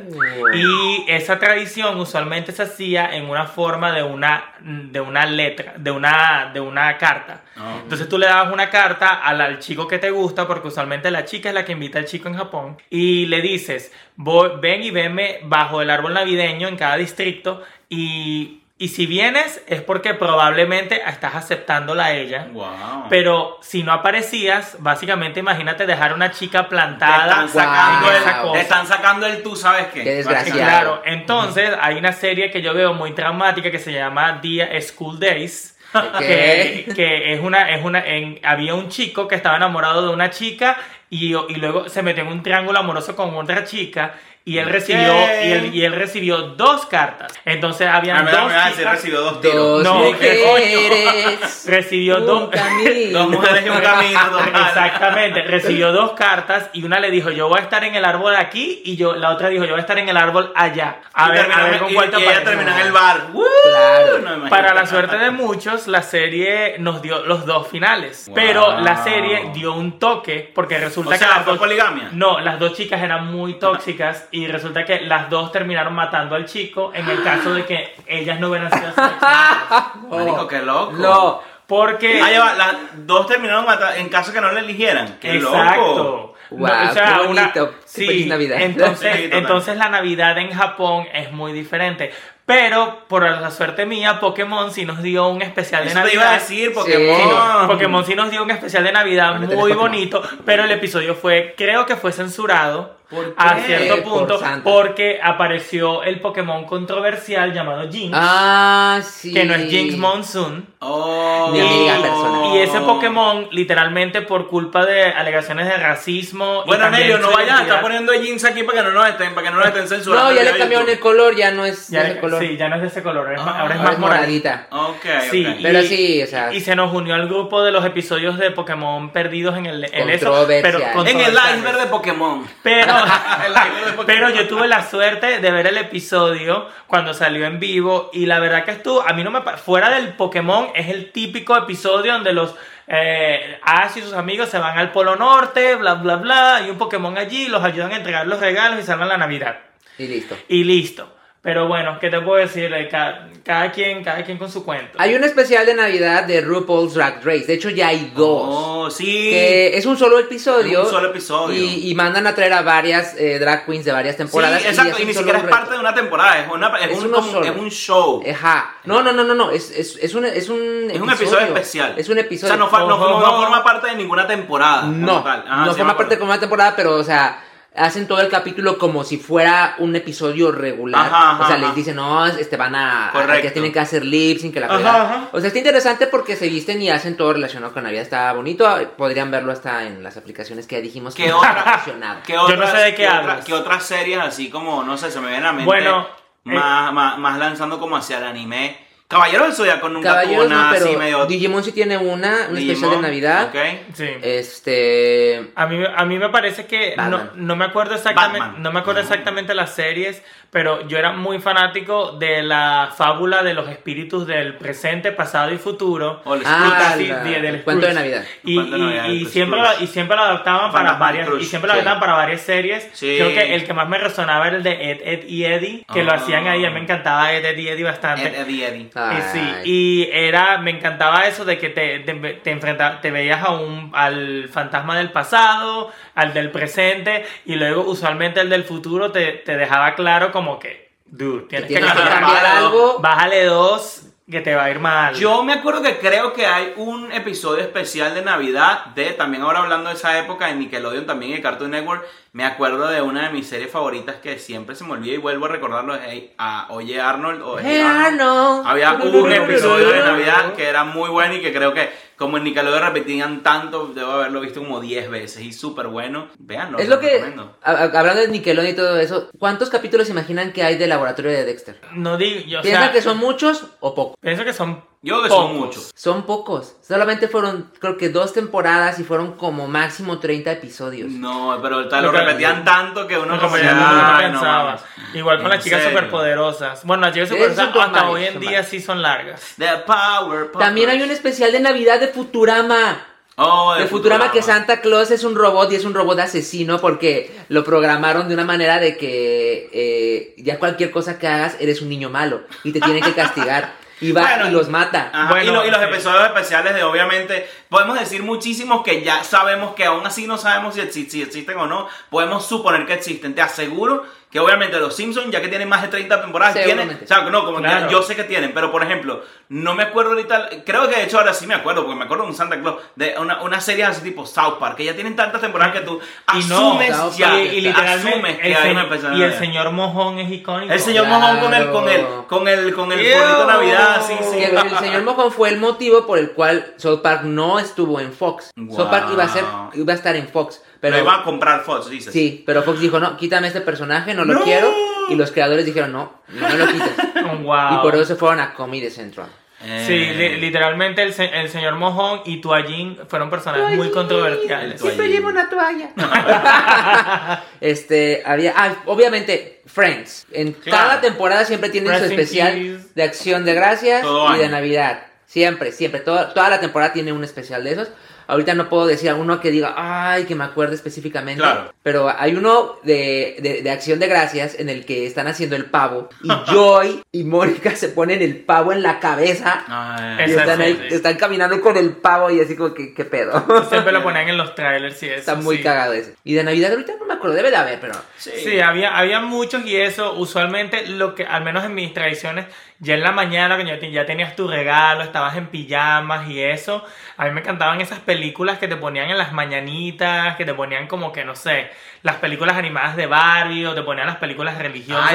[0.53, 5.91] Y esa tradición usualmente se hacía en una forma de una, de una letra, de
[5.91, 7.41] una, de una carta.
[7.55, 7.79] Ah.
[7.83, 11.25] Entonces tú le dabas una carta al, al chico que te gusta, porque usualmente la
[11.25, 14.91] chica es la que invita al chico en Japón, y le dices, "Voy- ven y
[14.91, 21.01] venme bajo el árbol navideño en cada distrito, y, y si vienes es porque probablemente
[21.07, 22.47] estás aceptándola a ella.
[22.51, 23.05] Wow.
[23.09, 28.15] Pero si no aparecías, básicamente imagínate dejar una chica te plantada están sacando, Wow.
[28.15, 28.53] el, esa cosa.
[28.53, 30.03] te están sacando el tú sabes qué.
[30.03, 30.59] Qué desgraciado.
[30.59, 35.19] Claro, entonces hay una serie que yo veo muy traumática que se llama Día School
[35.19, 35.73] Days.
[36.19, 40.29] Que, que es una, es una, en- había un chico que estaba enamorado de una
[40.29, 40.77] chica
[41.09, 44.13] y, y luego se metió en un triángulo amoroso con otra chica
[44.47, 47.33] y él recibió y él, y él recibió dos cartas.
[47.43, 49.55] Entonces habían mí dos me va a decir, chicas- recibió dos tiros.
[49.57, 51.65] Dos No, mujeres.
[51.67, 52.87] recibió un dos camino.
[53.19, 54.19] Dos mujeres y un camino.
[54.67, 58.35] Exactamente, recibió dos cartas y una le dijo yo voy a estar en el árbol
[58.35, 61.01] aquí y yo la otra dijo yo voy a estar en el árbol allá.
[61.13, 62.49] A Y ver, a ver con cuál te y ella aparece.
[62.55, 63.21] terminó en el bar.
[63.33, 63.43] ¡Woo!
[63.63, 64.13] Claro.
[64.19, 64.49] No me imagino.
[64.49, 68.25] Para la suerte de muchos, la serie nos dio los dos finales.
[68.27, 68.35] Wow.
[68.35, 71.59] Pero la serie dio un toque porque resulta O sea, que las ¿fue dos.
[71.59, 72.09] poligamia?
[72.13, 76.45] No, las dos chicas eran muy tóxicas y resulta que las dos terminaron matando al
[76.45, 79.95] chico en el caso de que ellas no hubieran sido seleccionadas.
[80.09, 80.91] Marico, qué loco.
[80.93, 81.41] No.
[81.65, 82.21] Porque.
[82.23, 82.75] Ah, ya va, las
[83.05, 85.17] dos terminaron matando en caso que no le eligieran.
[85.19, 85.55] ¡Qué loco!
[85.57, 86.33] Exacto.
[86.49, 87.73] Wow, No, qué bonito.
[87.85, 88.61] Feliz Navidad.
[88.61, 92.11] Entonces, Sí, entonces la Navidad en Japón es muy diferente.
[92.45, 96.21] Pero por la suerte mía, Pokémon sí nos dio un especial de Eso te Navidad.
[96.21, 97.17] iba a decir, Sí, Pokémon.
[97.17, 100.71] Sí, no, Pokémon sí nos dio un especial de Navidad Ahora muy bonito, pero el
[100.71, 107.53] episodio fue, creo que fue censurado ¿Por a cierto punto porque apareció el Pokémon controversial
[107.53, 109.33] llamado Jinx, Ah, sí.
[109.33, 110.67] que no es Jinx Monsoon.
[110.79, 111.49] Oh.
[111.53, 112.53] Mi amiga personal.
[112.55, 116.63] Y ese Pokémon, literalmente por culpa de alegaciones de racismo.
[116.65, 119.33] Bueno, Nelio, no vayas a estar identidad- poniendo jeans aquí para que no nos estén,
[119.33, 120.29] para que no nos estén censurando.
[120.29, 122.41] No, ya le cambiaron el color, ya no es Ya, de ese color.
[122.41, 123.99] Sí, ya no es de ese color, es más- Ah, ahora es Ahora más es
[123.99, 124.67] moradita.
[124.69, 125.17] moradita.
[125.17, 127.85] Ok, Sí, y- Pero sí, o sea- Y se nos unió al grupo de los
[127.85, 130.79] episodios de Pokémon perdidos en el en eso, pero.
[131.05, 132.45] En el iceberg de Pokémon.
[132.63, 132.96] Pero,
[134.05, 138.39] Pero yo tuve la suerte de ver el episodio cuando salió en vivo y la
[138.39, 142.33] verdad que estuvo, a mí no me fuera del Pokémon es el típico episodio donde
[142.33, 142.55] los
[142.87, 146.77] eh, Ash y sus amigos se van al Polo Norte, bla bla bla, y un
[146.77, 149.59] Pokémon allí, los ayudan a entregar los regalos y salvan la Navidad.
[149.97, 150.37] Y listo.
[150.47, 151.16] Y listo.
[151.47, 152.73] Pero bueno, ¿qué te puedo decir?
[152.73, 154.97] Eh, Cada, cada quien, cada quien con su cuento.
[154.97, 157.45] Hay un especial de Navidad de RuPaul's Drag Race.
[157.45, 158.43] De hecho, ya hay dos.
[158.45, 159.29] Oh, sí.
[159.29, 160.79] Que es un solo episodio.
[160.81, 161.55] Es un solo episodio.
[161.63, 164.61] Y, y mandan a traer a varias eh, drag queens de varias temporadas.
[164.61, 164.97] sí, exacto.
[164.99, 166.37] Y, un ni siquiera es parte de una temporada.
[166.41, 167.45] Es, una, es, Es un, uno como- solo.
[167.45, 168.21] es un show.
[168.29, 168.75] Ajá.
[168.83, 169.49] No, no, no, no, no.
[169.49, 171.93] Es, es, es un, es un Es un episodio especial.
[171.95, 172.55] Es un O episodio.
[172.55, 173.21] sea, no, fa- no- Ojo.
[173.21, 174.81] no forma parte de ninguna temporada.
[174.81, 175.45] como No, tal.
[175.47, 177.41] Ajá, no forma parte de como una temporada, pero, o sea,
[177.77, 181.05] hacen todo el capítulo como si fuera un episodio regular.
[181.05, 181.65] Ajá, ajá, o sea, ajá.
[181.67, 183.41] les dicen, no, este van a, a- Correcto.
[183.43, 185.03] que tienen que hacer lips sin que la Ajá, fregada".
[185.03, 185.29] ajá.
[185.31, 188.01] O sea, está interesante porque se visten y hacen todo relacionado con Navidad.
[188.01, 188.67] Está bonito.
[188.97, 191.81] Podrían verlo hasta en las aplicaciones que ya dijimos que ¿Qué no otra?
[192.25, 193.45] ¿Qué Yo no otras- sé de qué otra- hablas.
[193.45, 195.65] ¿Qué otras series así como, no sé, se me viene a la mente?
[195.65, 196.07] Bueno,
[196.45, 198.86] más, más, más lanzando como hacia el anime.
[199.07, 201.25] Caballero del Zodiaco nunca Caballeros, tuvo nada no, pero así medio.
[201.25, 203.47] Digimon sí tiene una, un Digimon, especial de Navidad.
[203.47, 203.55] Ok.
[203.93, 204.09] Sí.
[204.21, 205.51] Este.
[205.55, 208.61] A mí, a mí me parece que no, no me acuerdo exactamente Batman.
[208.61, 210.21] no me acuerdo exactamente las series,
[210.51, 215.57] pero yo era muy fanático de la fábula de los espíritus del presente, pasado y
[215.57, 216.21] futuro.
[216.25, 217.93] O el Ah, Casi la- de- del el cuento de.
[217.93, 218.23] Navidad.
[218.43, 221.79] Y, de Navidad, siempre lo, y siempre lo adaptaban para varias y siempre lo sí.
[221.79, 222.89] adaptaban para varias series.
[222.93, 223.15] Sí.
[223.17, 226.03] Creo que el que más me resonaba era el de Ed, Ed y Eddie, que
[226.03, 226.15] lo Ah.
[226.15, 228.27] hacían ahí, a mí me encantaba Ed, Ed y Eddie bastante.
[228.27, 228.81] Ed, Eddie, Eddie.
[228.83, 229.23] Y Ay.
[229.33, 233.51] sí, y era, me encantaba eso de que te, te, te enfrenta- te veías a
[233.51, 239.33] un, al fantasma del pasado, al del presente, y luego usualmente el del futuro te,
[239.33, 242.99] te dejaba claro como que, dude, tienes que tienes que cambiar, cambiar bájale algo.
[242.99, 245.15] bájale dos, que te va a ir mal.
[245.15, 249.61] Yo me acuerdo que creo que hay un episodio especial de Navidad de, también ahora
[249.61, 253.33] hablando de esa época en Nickelodeon también en Cartoon Network, me acuerdo de una de
[253.33, 256.67] mis series favoritas que siempre se me olvida y vuelvo a recordarlo, es hey, a
[256.69, 258.67] Oye Arnold o Hey, Arnold.
[258.67, 262.43] Había un episodio de Navidad que era muy bueno y que creo que como en
[262.43, 266.27] Nickelodeon repetían tanto, debo haberlo visto como 10 veces y súper bueno.
[266.39, 266.79] Veanlo.
[266.79, 267.21] Es lo que,
[267.61, 271.79] hablando de Nickelodeon y todo eso, ¿cuántos capítulos imaginan que hay del laboratorio de Dexter?
[271.93, 274.17] No digo, yo, o ¿Piensan sea, que son muchos o pocos?
[274.19, 275.53] pienso que son Yo que son pocos.
[275.65, 275.91] muchos.
[275.95, 276.75] Son pocos.
[276.85, 281.11] Solamente fueron, creo que dos temporadas y fueron como máximo 30 episodios.
[281.11, 284.63] No, pero tal, lo repetían tanto que uno No, como ya no "Ay, no pensaba.
[284.65, 284.81] mames".
[285.13, 285.97] Igual con ¿En las chicas serio?
[285.97, 286.83] superpoderosas.
[286.83, 289.41] Bueno, las chicas superpoderosas hasta hoy en día sí son largas.
[289.57, 293.05] The Power También hay un especial de Navidad de Futurama.
[293.39, 297.31] Oh, De Futurama que Santa Claus es un robot y es un robot asesino porque
[297.49, 301.89] lo programaron de una manera de que eh, ya cualquier cosa que hagas eres un
[301.89, 303.73] niño malo y te tienen que castigar.
[303.99, 305.09] Y va Bueno, y los mata.
[305.13, 305.85] Ajá, Bueno, y, lo- y los sí.
[305.85, 310.75] episodios especiales de obviamente, podemos decir muchísimos que ya sabemos que aún así no sabemos
[310.75, 310.81] si
[311.21, 313.33] existen o no, podemos suponer que existen.
[313.33, 317.07] Te aseguro que obviamente los Simpsons, ya que tienen más de 30 temporadas, tienen, o
[317.07, 317.89] sea, no, como que Claro.
[317.89, 321.17] yo sé que tienen, pero por ejemplo, no me acuerdo ahorita, creo que de hecho
[321.17, 323.85] ahora sí me acuerdo, porque me acuerdo de un Santa Claus, de una, una serie
[323.85, 325.99] así tipo South Park, que ya tienen tantas temporadas que tú
[326.33, 329.21] Y no, asumes South ya, y, y literalmente asumes que el hay una persona y
[329.23, 330.73] el señor mojón es icónico.
[330.73, 331.21] El señor Claro.
[331.21, 334.37] Mojón con el, con el, con el, con el gorrito Navidad, sí, sí.
[334.39, 337.99] Que el, el señor Mojón fue el motivo por el cual South Park no estuvo
[338.01, 338.51] en Fox.
[338.57, 338.75] Wow.
[338.75, 340.61] South Park iba a, ser, iba a estar en Fox.
[340.79, 342.13] Pero Lo iba a comprar Fox, dices.
[342.13, 344.43] Sí, pero Fox dijo, no, quítame este personaje, no lo ¡No!
[344.43, 344.71] quiero.
[345.09, 346.91] Y los creadores dijeron, no, no me lo quites.
[347.43, 347.73] Wow.
[347.73, 349.27] Y por eso se fueron a Comedy Central.
[349.63, 354.79] Eh, Sí, li- literalmente el, se- el señor Mojón y Tuallín fueron personajes muy controversiales.
[354.79, 355.89] Siempre llevo una toalla.
[357.61, 360.27] este, había, ah, obviamente, Friends.
[360.31, 360.77] En Claro.
[360.87, 364.51] cada temporada siempre tienen su especial de acción de gracias Todo y de año.
[364.53, 365.03] Navidad.
[365.25, 366.01] Siempre, siempre.
[366.01, 367.89] Toda, toda la temporada tiene un especial de esos.
[368.27, 371.41] Ahorita no puedo decir alguno que diga, ay, que me acuerde específicamente.
[371.41, 371.73] Claro.
[371.83, 375.65] Pero hay uno de, de, de acción de gracias en el que están haciendo el
[375.65, 376.09] pavo.
[376.23, 379.63] Y Joy y Mónica se ponen el pavo en la cabeza.
[379.67, 383.45] Ay, Y están, ahí- están caminando con el pavo y así como que, ¿qué pedo?
[383.69, 385.15] Siempre lo ponían en los trailers y eso.
[385.19, 385.63] Está muy sí.
[385.63, 386.13] cagado ese.
[386.23, 387.93] Y de Navidad ahorita no me acuerdo, debe de haber, pero...
[388.17, 388.31] sí.
[388.43, 392.45] Sí, había, había muchos y eso, usualmente lo que, al menos en mis tradiciones,
[392.79, 396.39] ya en la mañana, que ya, te- ya tenías tu regalo, estabas en pijamas y
[396.41, 396.83] eso,
[397.17, 400.85] a mí me encantaban esas películas que te ponían en las mañanitas, que te ponían
[400.87, 401.71] como que, no sé,
[402.03, 405.11] las películas animadas de Barbie o te ponían las películas religiosas,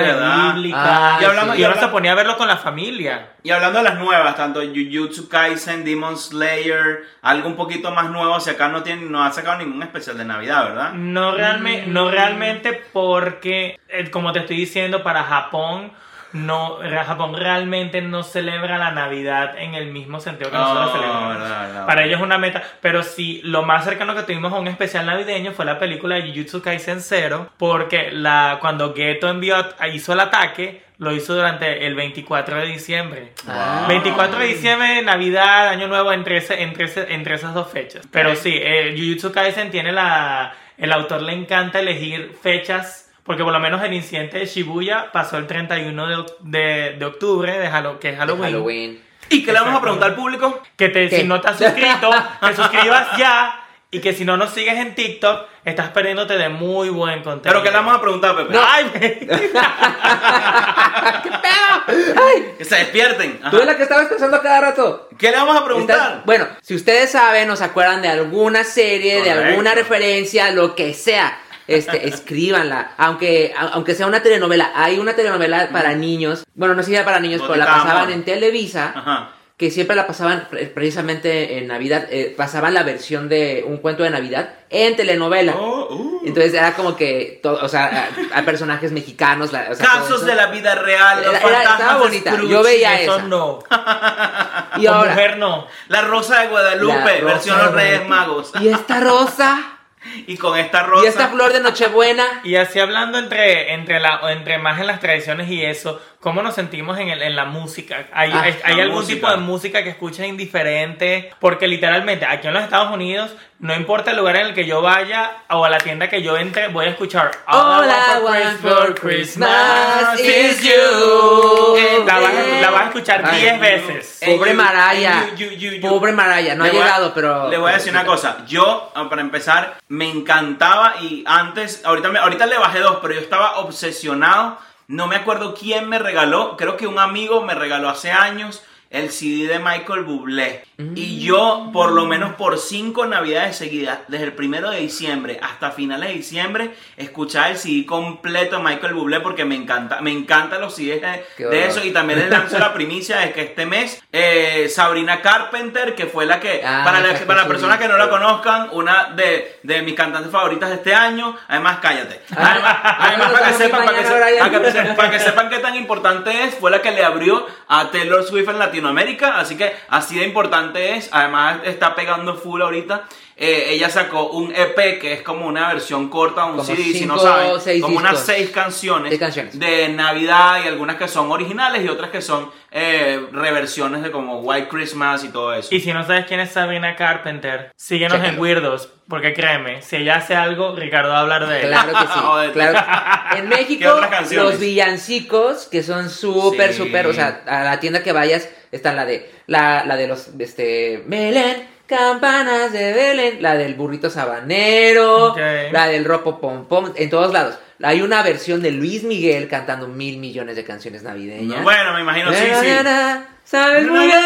[0.55, 0.81] bíblicas.
[0.85, 3.29] Ah, Y hablando- y y uno habla- se ponía a verlo con la familia.
[3.45, 8.41] Y hablando de las nuevas, tanto Jujutsu Kaisen, Demon Slayer, algo un poquito más nuevo,
[8.41, 10.93] si acá no tiene, no ha sacado ningún especial de Navidad, ¿verdad?
[10.95, 15.93] No, realme- no realmente porque, eh, como te estoy diciendo, para Japón,
[16.33, 21.87] no, Japón realmente no celebra la Navidad en el mismo sentido que nosotros Oh, celebramos.
[21.87, 25.07] Para ellos es una meta, pero sí, lo más cercano que tuvimos a un especial
[25.07, 29.57] navideño fue la película de Jujutsu Kaisen 0, porque la, cuando Geto envió,
[29.93, 33.33] hizo el ataque, lo hizo durante el 24 de diciembre.
[33.49, 33.87] Ah.
[33.89, 38.07] 24 de diciembre, Navidad, Año Nuevo, entre, ese- entre, ese- entre esas dos fechas.
[38.13, 40.55] Pero sí, eh, Jujutsu Kaisen tiene la...
[40.79, 45.37] El autor le encanta elegir fechas, porque por lo menos el incidente de Shibuya pasó
[45.39, 48.45] el 31 de, de, de octubre, de Halo- que es de Halloween.
[48.53, 49.03] Halloween.
[49.29, 50.61] ¿Y qué le vamos a preguntar al público?
[50.77, 51.19] Que te, ¿Qué?
[51.21, 52.11] si no te has suscrito,
[52.41, 53.59] te suscribas ya.
[53.95, 57.43] Y que si no nos sigues en TikTok, estás perdiéndote de muy buen contenido.
[57.43, 58.59] Pero ¿qué le vamos a preguntar, Pepe?
[58.59, 58.87] ¡Ay!
[61.23, 62.23] ¿Qué pedo?
[62.27, 63.39] Ay, Que se despierten.
[63.43, 63.51] Ajá.
[63.51, 65.09] tú eres la que estabas pensando cada rato.
[65.19, 66.23] ¿Qué le vamos a Estás- preguntar?
[66.25, 70.95] bueno, si ustedes saben o se acuerdan de alguna serie, de alguna referencia, lo que
[70.95, 72.93] sea, este, escríbanla.
[72.99, 76.45] Aunque, a- aunque sea una telenovela, hay una telenovela para niños.
[76.55, 78.93] Bueno, no sé si era para niños, pero la pasaban en Televisa.
[78.95, 79.31] Ajá.
[79.55, 84.03] que siempre la pasaban pre- precisamente en Navidad, eh, pasaban la versión de un cuento
[84.03, 85.55] de Navidad en telenovela.
[85.57, 86.21] Oh, uh.
[86.27, 89.53] Entonces era como que, to- o sea, a- hay personajes mexicanos.
[89.53, 92.33] la- o sea, todo Casos de la vida real, los Era- fantasmas estaba bonita.
[92.33, 92.51] Scrooge.
[92.53, 93.25] Yo veía Eso esa.
[93.29, 93.59] no.
[94.79, 95.67] Y ahora, mujer no.
[95.89, 98.09] La Rosa de Guadalupe, rosa versión de Los Reyes.
[98.09, 98.53] Magos.
[98.61, 99.61] Y esta rosa,
[100.27, 101.05] Y con esta rosa.
[101.05, 102.25] y esta flor de Nochebuena.
[102.45, 106.55] Y así hablando entre, entre, la, entre más en las tradiciones y eso, ¿cómo nos
[106.55, 108.07] sentimos en, el- en la música?
[108.15, 109.15] ¿Hay, Ah, hay- hay algún música.
[109.15, 111.35] tipo de música que escuchen indiferente?
[111.41, 114.81] Porque literalmente aquí en los Estados Unidos, no importa el lugar en el que yo
[114.83, 118.95] vaya o a la tienda que yo entre, voy a escuchar All I want for
[118.95, 121.77] Christmas is you.
[122.07, 123.61] La vas, a- la vas a escuchar Ay, 10 no.
[123.61, 124.19] veces.
[124.23, 125.27] Eh, Pobre you- Maraya.
[125.37, 125.81] you- you- you- you.
[125.89, 127.49] Pobre Maraya, no Le ha voy a- llegado, pero.
[127.51, 128.39] Le voy a decir una cosa.
[128.47, 133.15] Yo, ah, para empezar, me encantaba y antes, ahorita, me- ahorita le bajé dos, pero
[133.15, 134.59] yo estaba obsesionado.
[134.93, 136.59] No me acuerdo quién me regaló.
[136.59, 140.67] Creo que un amigo me regaló hace años el CD de Michael Bublé.
[140.95, 145.71] Y yo, por lo menos por cinco navidades seguidas, desde el primero de diciembre hasta
[145.71, 150.61] finales de diciembre, escuchaba el CD completo de Michael Bublé porque me encanta, me encantan
[150.61, 151.01] los CDs
[151.39, 151.85] de, eso.
[151.85, 156.27] Y también les lanzo la primicia de que este mes, eh, Sabrina Carpenter, que fue
[156.27, 159.59] la que, Ah, para, la, para las su personas que no la conozcan, una de,
[159.63, 162.21] de mis cantantes favoritas de este año, además cállate.
[162.37, 164.39] Además, ah, para, que sepan, para, que mañana, se- Brian.
[164.39, 167.91] para que para que sepan qué tan importante es, fue la que le abrió a
[167.91, 173.05] Taylor Swift en Latinoamérica, así que así de importante es, además está pegando full ahorita.
[173.45, 177.07] Eh, ella sacó un EP que es como una versión corta, un Como CD, si
[177.07, 179.59] no cinco, saben, seis como unas seis canciones, Seis canciones.
[179.59, 184.39] de Navidad y algunas que son originales y otras que son eh, reversiones de como
[184.43, 185.75] White Christmas y todo eso.
[185.75, 188.39] Y si no sabes quién es Sabrina Carpenter, síguenos en.
[188.39, 188.91] Weirdos.
[189.09, 191.67] Porque créeme, si ella hace algo, Ricardo va a hablar de él.
[191.69, 192.07] Claro que sí.
[192.23, 192.53] Joder.
[192.53, 194.01] claro que- En ¿Qué México,
[194.37, 196.79] los villancicos, que son súper, Sí.
[196.85, 200.29] súper, o sea, a la tienda que vayas, está la de, la, la de los,
[200.39, 207.11] este, Belén, campanas de Belén, la del burrito sabanero, la del ropo pom pom, en
[207.11, 207.59] todos lados.
[207.83, 211.63] Hay una versión de Luis Miguel cantando mil millones de canciones navideñas.
[211.65, 212.69] Bueno, me imagino, sí, Na, sí.
[212.85, 214.21] na, ¿Sabes muy bien?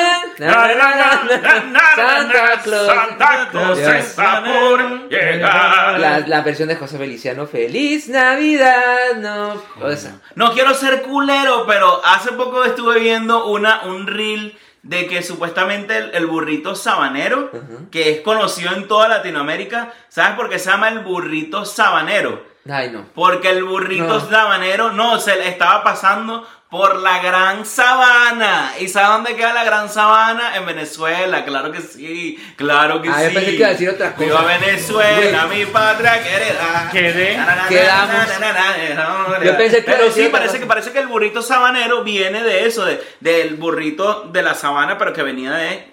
[1.97, 2.87] Santa Claus.
[2.87, 5.99] Santa Claus está por llegar.
[5.99, 9.61] La, la versión de José Feliciano, Feliz Navidad, no.
[9.81, 14.57] O sea, No quiero ser culero, pero hace poco estuve viendo una, un reel
[14.89, 17.51] de que supuestamente el, el burrito sabanero,
[17.91, 22.43] que es conocido en toda Latinoamérica, ¿sabes por qué se llama el burrito sabanero?
[22.68, 23.05] Ay, no.
[23.14, 24.20] Porque el burrito No.
[24.20, 28.73] sabanero no se le estaba pasando por la gran sabana.
[28.81, 30.57] ¿Y sabes dónde queda la gran sabana?
[30.57, 33.35] En Venezuela, claro que sí, claro que Ah, yo sí.
[33.35, 34.25] pensé que iba a decir otra cosa.
[34.27, 36.91] Viva Venezuela, mi patria querida.
[36.93, 37.39] Quedé.
[37.69, 39.45] Quedamos.
[39.45, 42.85] Yo pensé que Pero sí, parece que, parece que el burrito sabanero viene de eso,
[42.85, 45.87] de, del burrito de la sabana, pero que venía de...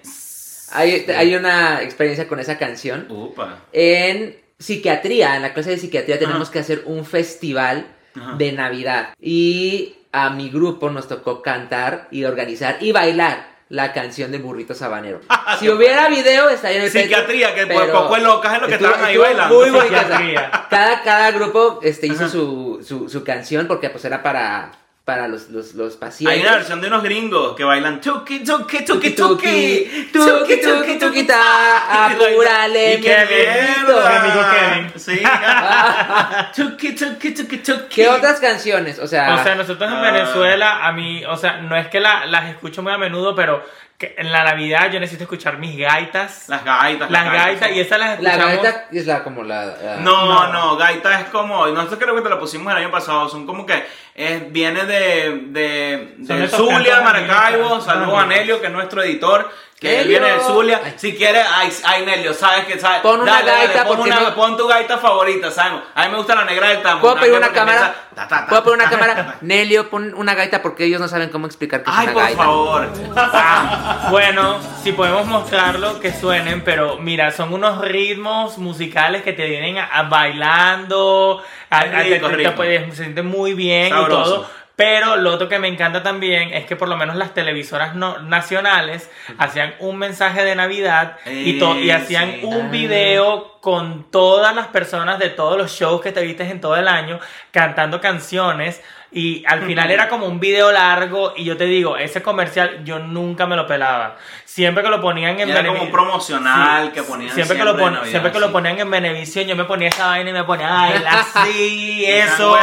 [0.72, 3.06] Hay, hay una experiencia con esa canción.
[3.08, 3.58] Upa.
[3.72, 6.52] En psiquiatría, en la clase de psiquiatría tenemos Ajá.
[6.52, 8.32] que hacer un festival Ajá.
[8.36, 9.14] de Navidad.
[9.20, 14.72] Y a mi grupo nos tocó cantar y organizar y bailar la canción del burrito
[14.74, 15.20] sabanero.
[15.58, 18.88] si hubiera video estaría en el Psiquiatría, que pero poco locas es lo que estuvo-
[18.90, 19.54] estaban ahí bailando.
[19.60, 19.80] Muy.
[19.80, 20.50] Psiquiatría.
[20.70, 24.70] Cada, cada grupo este, hizo su, su canción porque pues era para,
[25.04, 26.40] para los, los, los Hay pacientes.
[26.42, 31.24] una versión de unos gringos que bailan tuki tuki tuki Tuki, tuki tuki, tuki, tuki,
[31.26, 34.08] ta, apúrale, Y qué mi mierda.
[34.10, 34.92] Mi amigo Kevin.
[34.98, 35.20] Sí.
[36.56, 37.94] Tuki tuki tuki tuki.
[37.94, 38.98] ¿Qué otras canciones?
[38.98, 40.10] O sea, O sea, nosotros en Ah.
[40.10, 43.62] Venezuela, a mí, o sea, no es que la- las escucho muy a menudo, pero
[43.98, 46.48] que en la Navidad yo necesito escuchar mis gaitas.
[46.48, 47.10] Las gaitas.
[47.10, 48.62] Las gaitas, y esas las la escuchamos.
[48.62, 49.66] gaita es la como la...
[49.66, 50.52] la- No, No.
[50.52, 53.64] no, gaita es como, nosotros creo que te lo pusimos el año pasado, son como
[53.64, 53.84] que
[54.16, 59.48] es, viene de, de, de Zulia, Maracaibo, saludos a Nelio, que es nuestro editor,
[59.88, 60.08] que Nelio.
[60.20, 60.94] viene de Zulia, Ay.
[60.96, 64.34] si quieres, ay, ay Nelio, sabes que sabes, Pon una gaita pon, porque una- no-
[64.34, 67.00] pon tu gaita favorita, sabemos, a mí me gusta la negra del tambor.
[67.02, 67.78] ¿Puedo pedir una cámara?
[67.86, 69.36] empieza ta, ta, ta, ¿Puedo pedir una cámara?
[69.42, 72.22] Nelio, pon una gaita porque ellos no saben cómo explicar que es Ay, una por
[72.22, 72.42] gaita.
[72.42, 72.88] favor.
[73.16, 79.46] Ah, bueno, si podemos mostrarlo, que suenen, pero mira, son unos ritmos musicales que te
[79.46, 82.52] vienen a, a bailando, a, a- Rico, te- te, rico.
[82.54, 84.24] puedes- se siente muy bien y Sabroso.
[84.34, 84.50] todo.
[84.76, 88.18] Pero lo otro que me encanta también es que por lo menos las televisoras no-
[88.18, 89.08] nacionales
[89.38, 92.40] hacían un mensaje de Navidad y, to- y Eh, hacían sí.
[92.42, 92.68] un Ah.
[92.70, 96.88] video con todas las personas de todos los shows que te viste en todo el
[96.88, 97.20] año
[97.52, 98.82] cantando canciones.
[99.16, 102.98] Y al final era como un video largo y yo te digo, ese comercial yo
[102.98, 104.16] nunca me lo pelaba.
[104.44, 107.64] Siempre que lo ponían en Era como un promocional Sí, que ponían siempre, que siempre
[107.64, 110.30] lo de pon- Navidad, siempre que lo ponían en Benevisión yo me ponía esa vaina
[110.30, 112.56] y me ponía a bailar así, eso.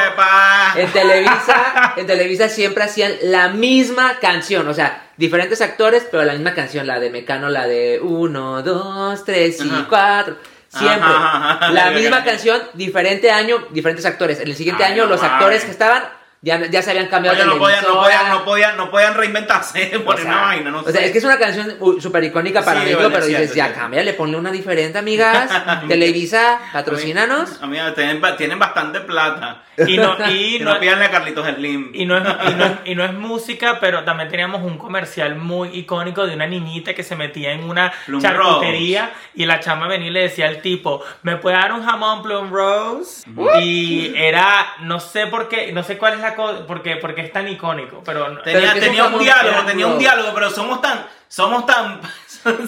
[0.76, 6.34] En Televisa, en Televisa siempre hacían la misma canción, o sea, diferentes actores, pero la
[6.34, 9.86] misma canción, la de Mecano, la de 1, 2, 3 y Ajá.
[9.90, 10.36] 4.
[10.70, 11.00] Siempre.
[11.02, 11.92] Ajá, ajá, La ajá.
[11.92, 14.40] misma canción, diferente año, diferentes actores.
[14.40, 15.66] En el siguiente Ay, año, no los actores mames.
[15.66, 16.04] que estaban
[16.44, 19.14] ya, ya se habían cambiado Oye, de no podían, no podían, no podían, no podían
[19.14, 22.64] reinventarse, sea, una vaina, no o sea, es que es una canción uh, súper icónica
[22.64, 25.52] para Sí, vale, pero cierto, dices, ya cámbiale, ponle una diferente, amigas.
[25.88, 27.62] Televisa, patrocínanos.
[27.62, 29.64] Amiga, tienen, tienen bastante plata.
[29.88, 31.92] Y no, y no, no pidanle a Carlitos Slim.
[31.94, 35.36] y no es, y, no es, y no es música, pero también teníamos un comercial
[35.36, 39.88] muy icónico de una niñita que se metía en una Plum charcutería y la chama
[39.88, 43.24] venía y le decía al tipo, ¿me puede dar un jamón Plum Rose?
[43.62, 46.31] Y era, no sé por qué, no sé cuál es la
[46.68, 48.30] porque, porque es tan icónico, pero...
[48.30, 52.02] no- Tenía, tenía un diálogo, tenía un diálogo, pero somos tan, somos tan...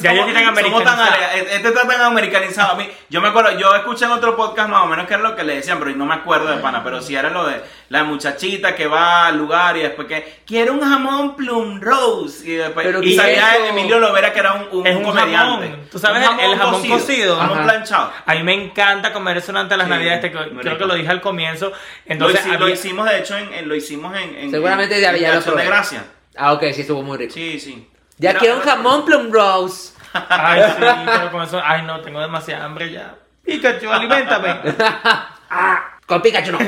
[0.01, 1.03] Ya yo tan americanizado.
[1.03, 2.73] ale- Este está tan americanizado.
[2.73, 5.23] A mí, yo me acuerdo, yo escuché en otro podcast más o menos que era
[5.23, 7.61] lo que le decían, pero no me acuerdo de pana, pero sí era lo de
[7.89, 12.51] la muchachita que va al lugar y después que quiere un jamón plum rose y
[12.55, 13.65] después Pero y ¿qué salía eso?
[13.65, 15.35] Emilio Lovera que era un, un Es un comediante.
[15.67, 15.79] jamón.
[15.91, 17.37] ¿Tú sabes el jamón cocido?
[17.37, 17.67] Jamón Ajá.
[17.67, 18.11] planchado.
[18.25, 20.77] A mí me encanta comer eso durante las Sí, navidades, te- creo rico.
[20.77, 21.69] que lo dije al comienzo.
[21.69, 25.41] Lo, Entonces, lo hicimos de hecho en, en- lo hicimos en, en Seguramente en, de
[25.41, 25.65] probé.
[25.65, 26.03] Gracia.
[26.35, 27.33] Ah, ok, sí, estuvo muy rico.
[27.33, 27.87] Sí, sí.
[28.17, 29.93] Ya quiero un jamón plum rose.
[30.29, 31.61] Ay, sí, pero con eso.
[31.63, 33.15] Ay, no, tengo demasiada hambre ya.
[33.43, 34.55] Pikachu, aliméntame.
[36.05, 36.59] Con Pikachu no.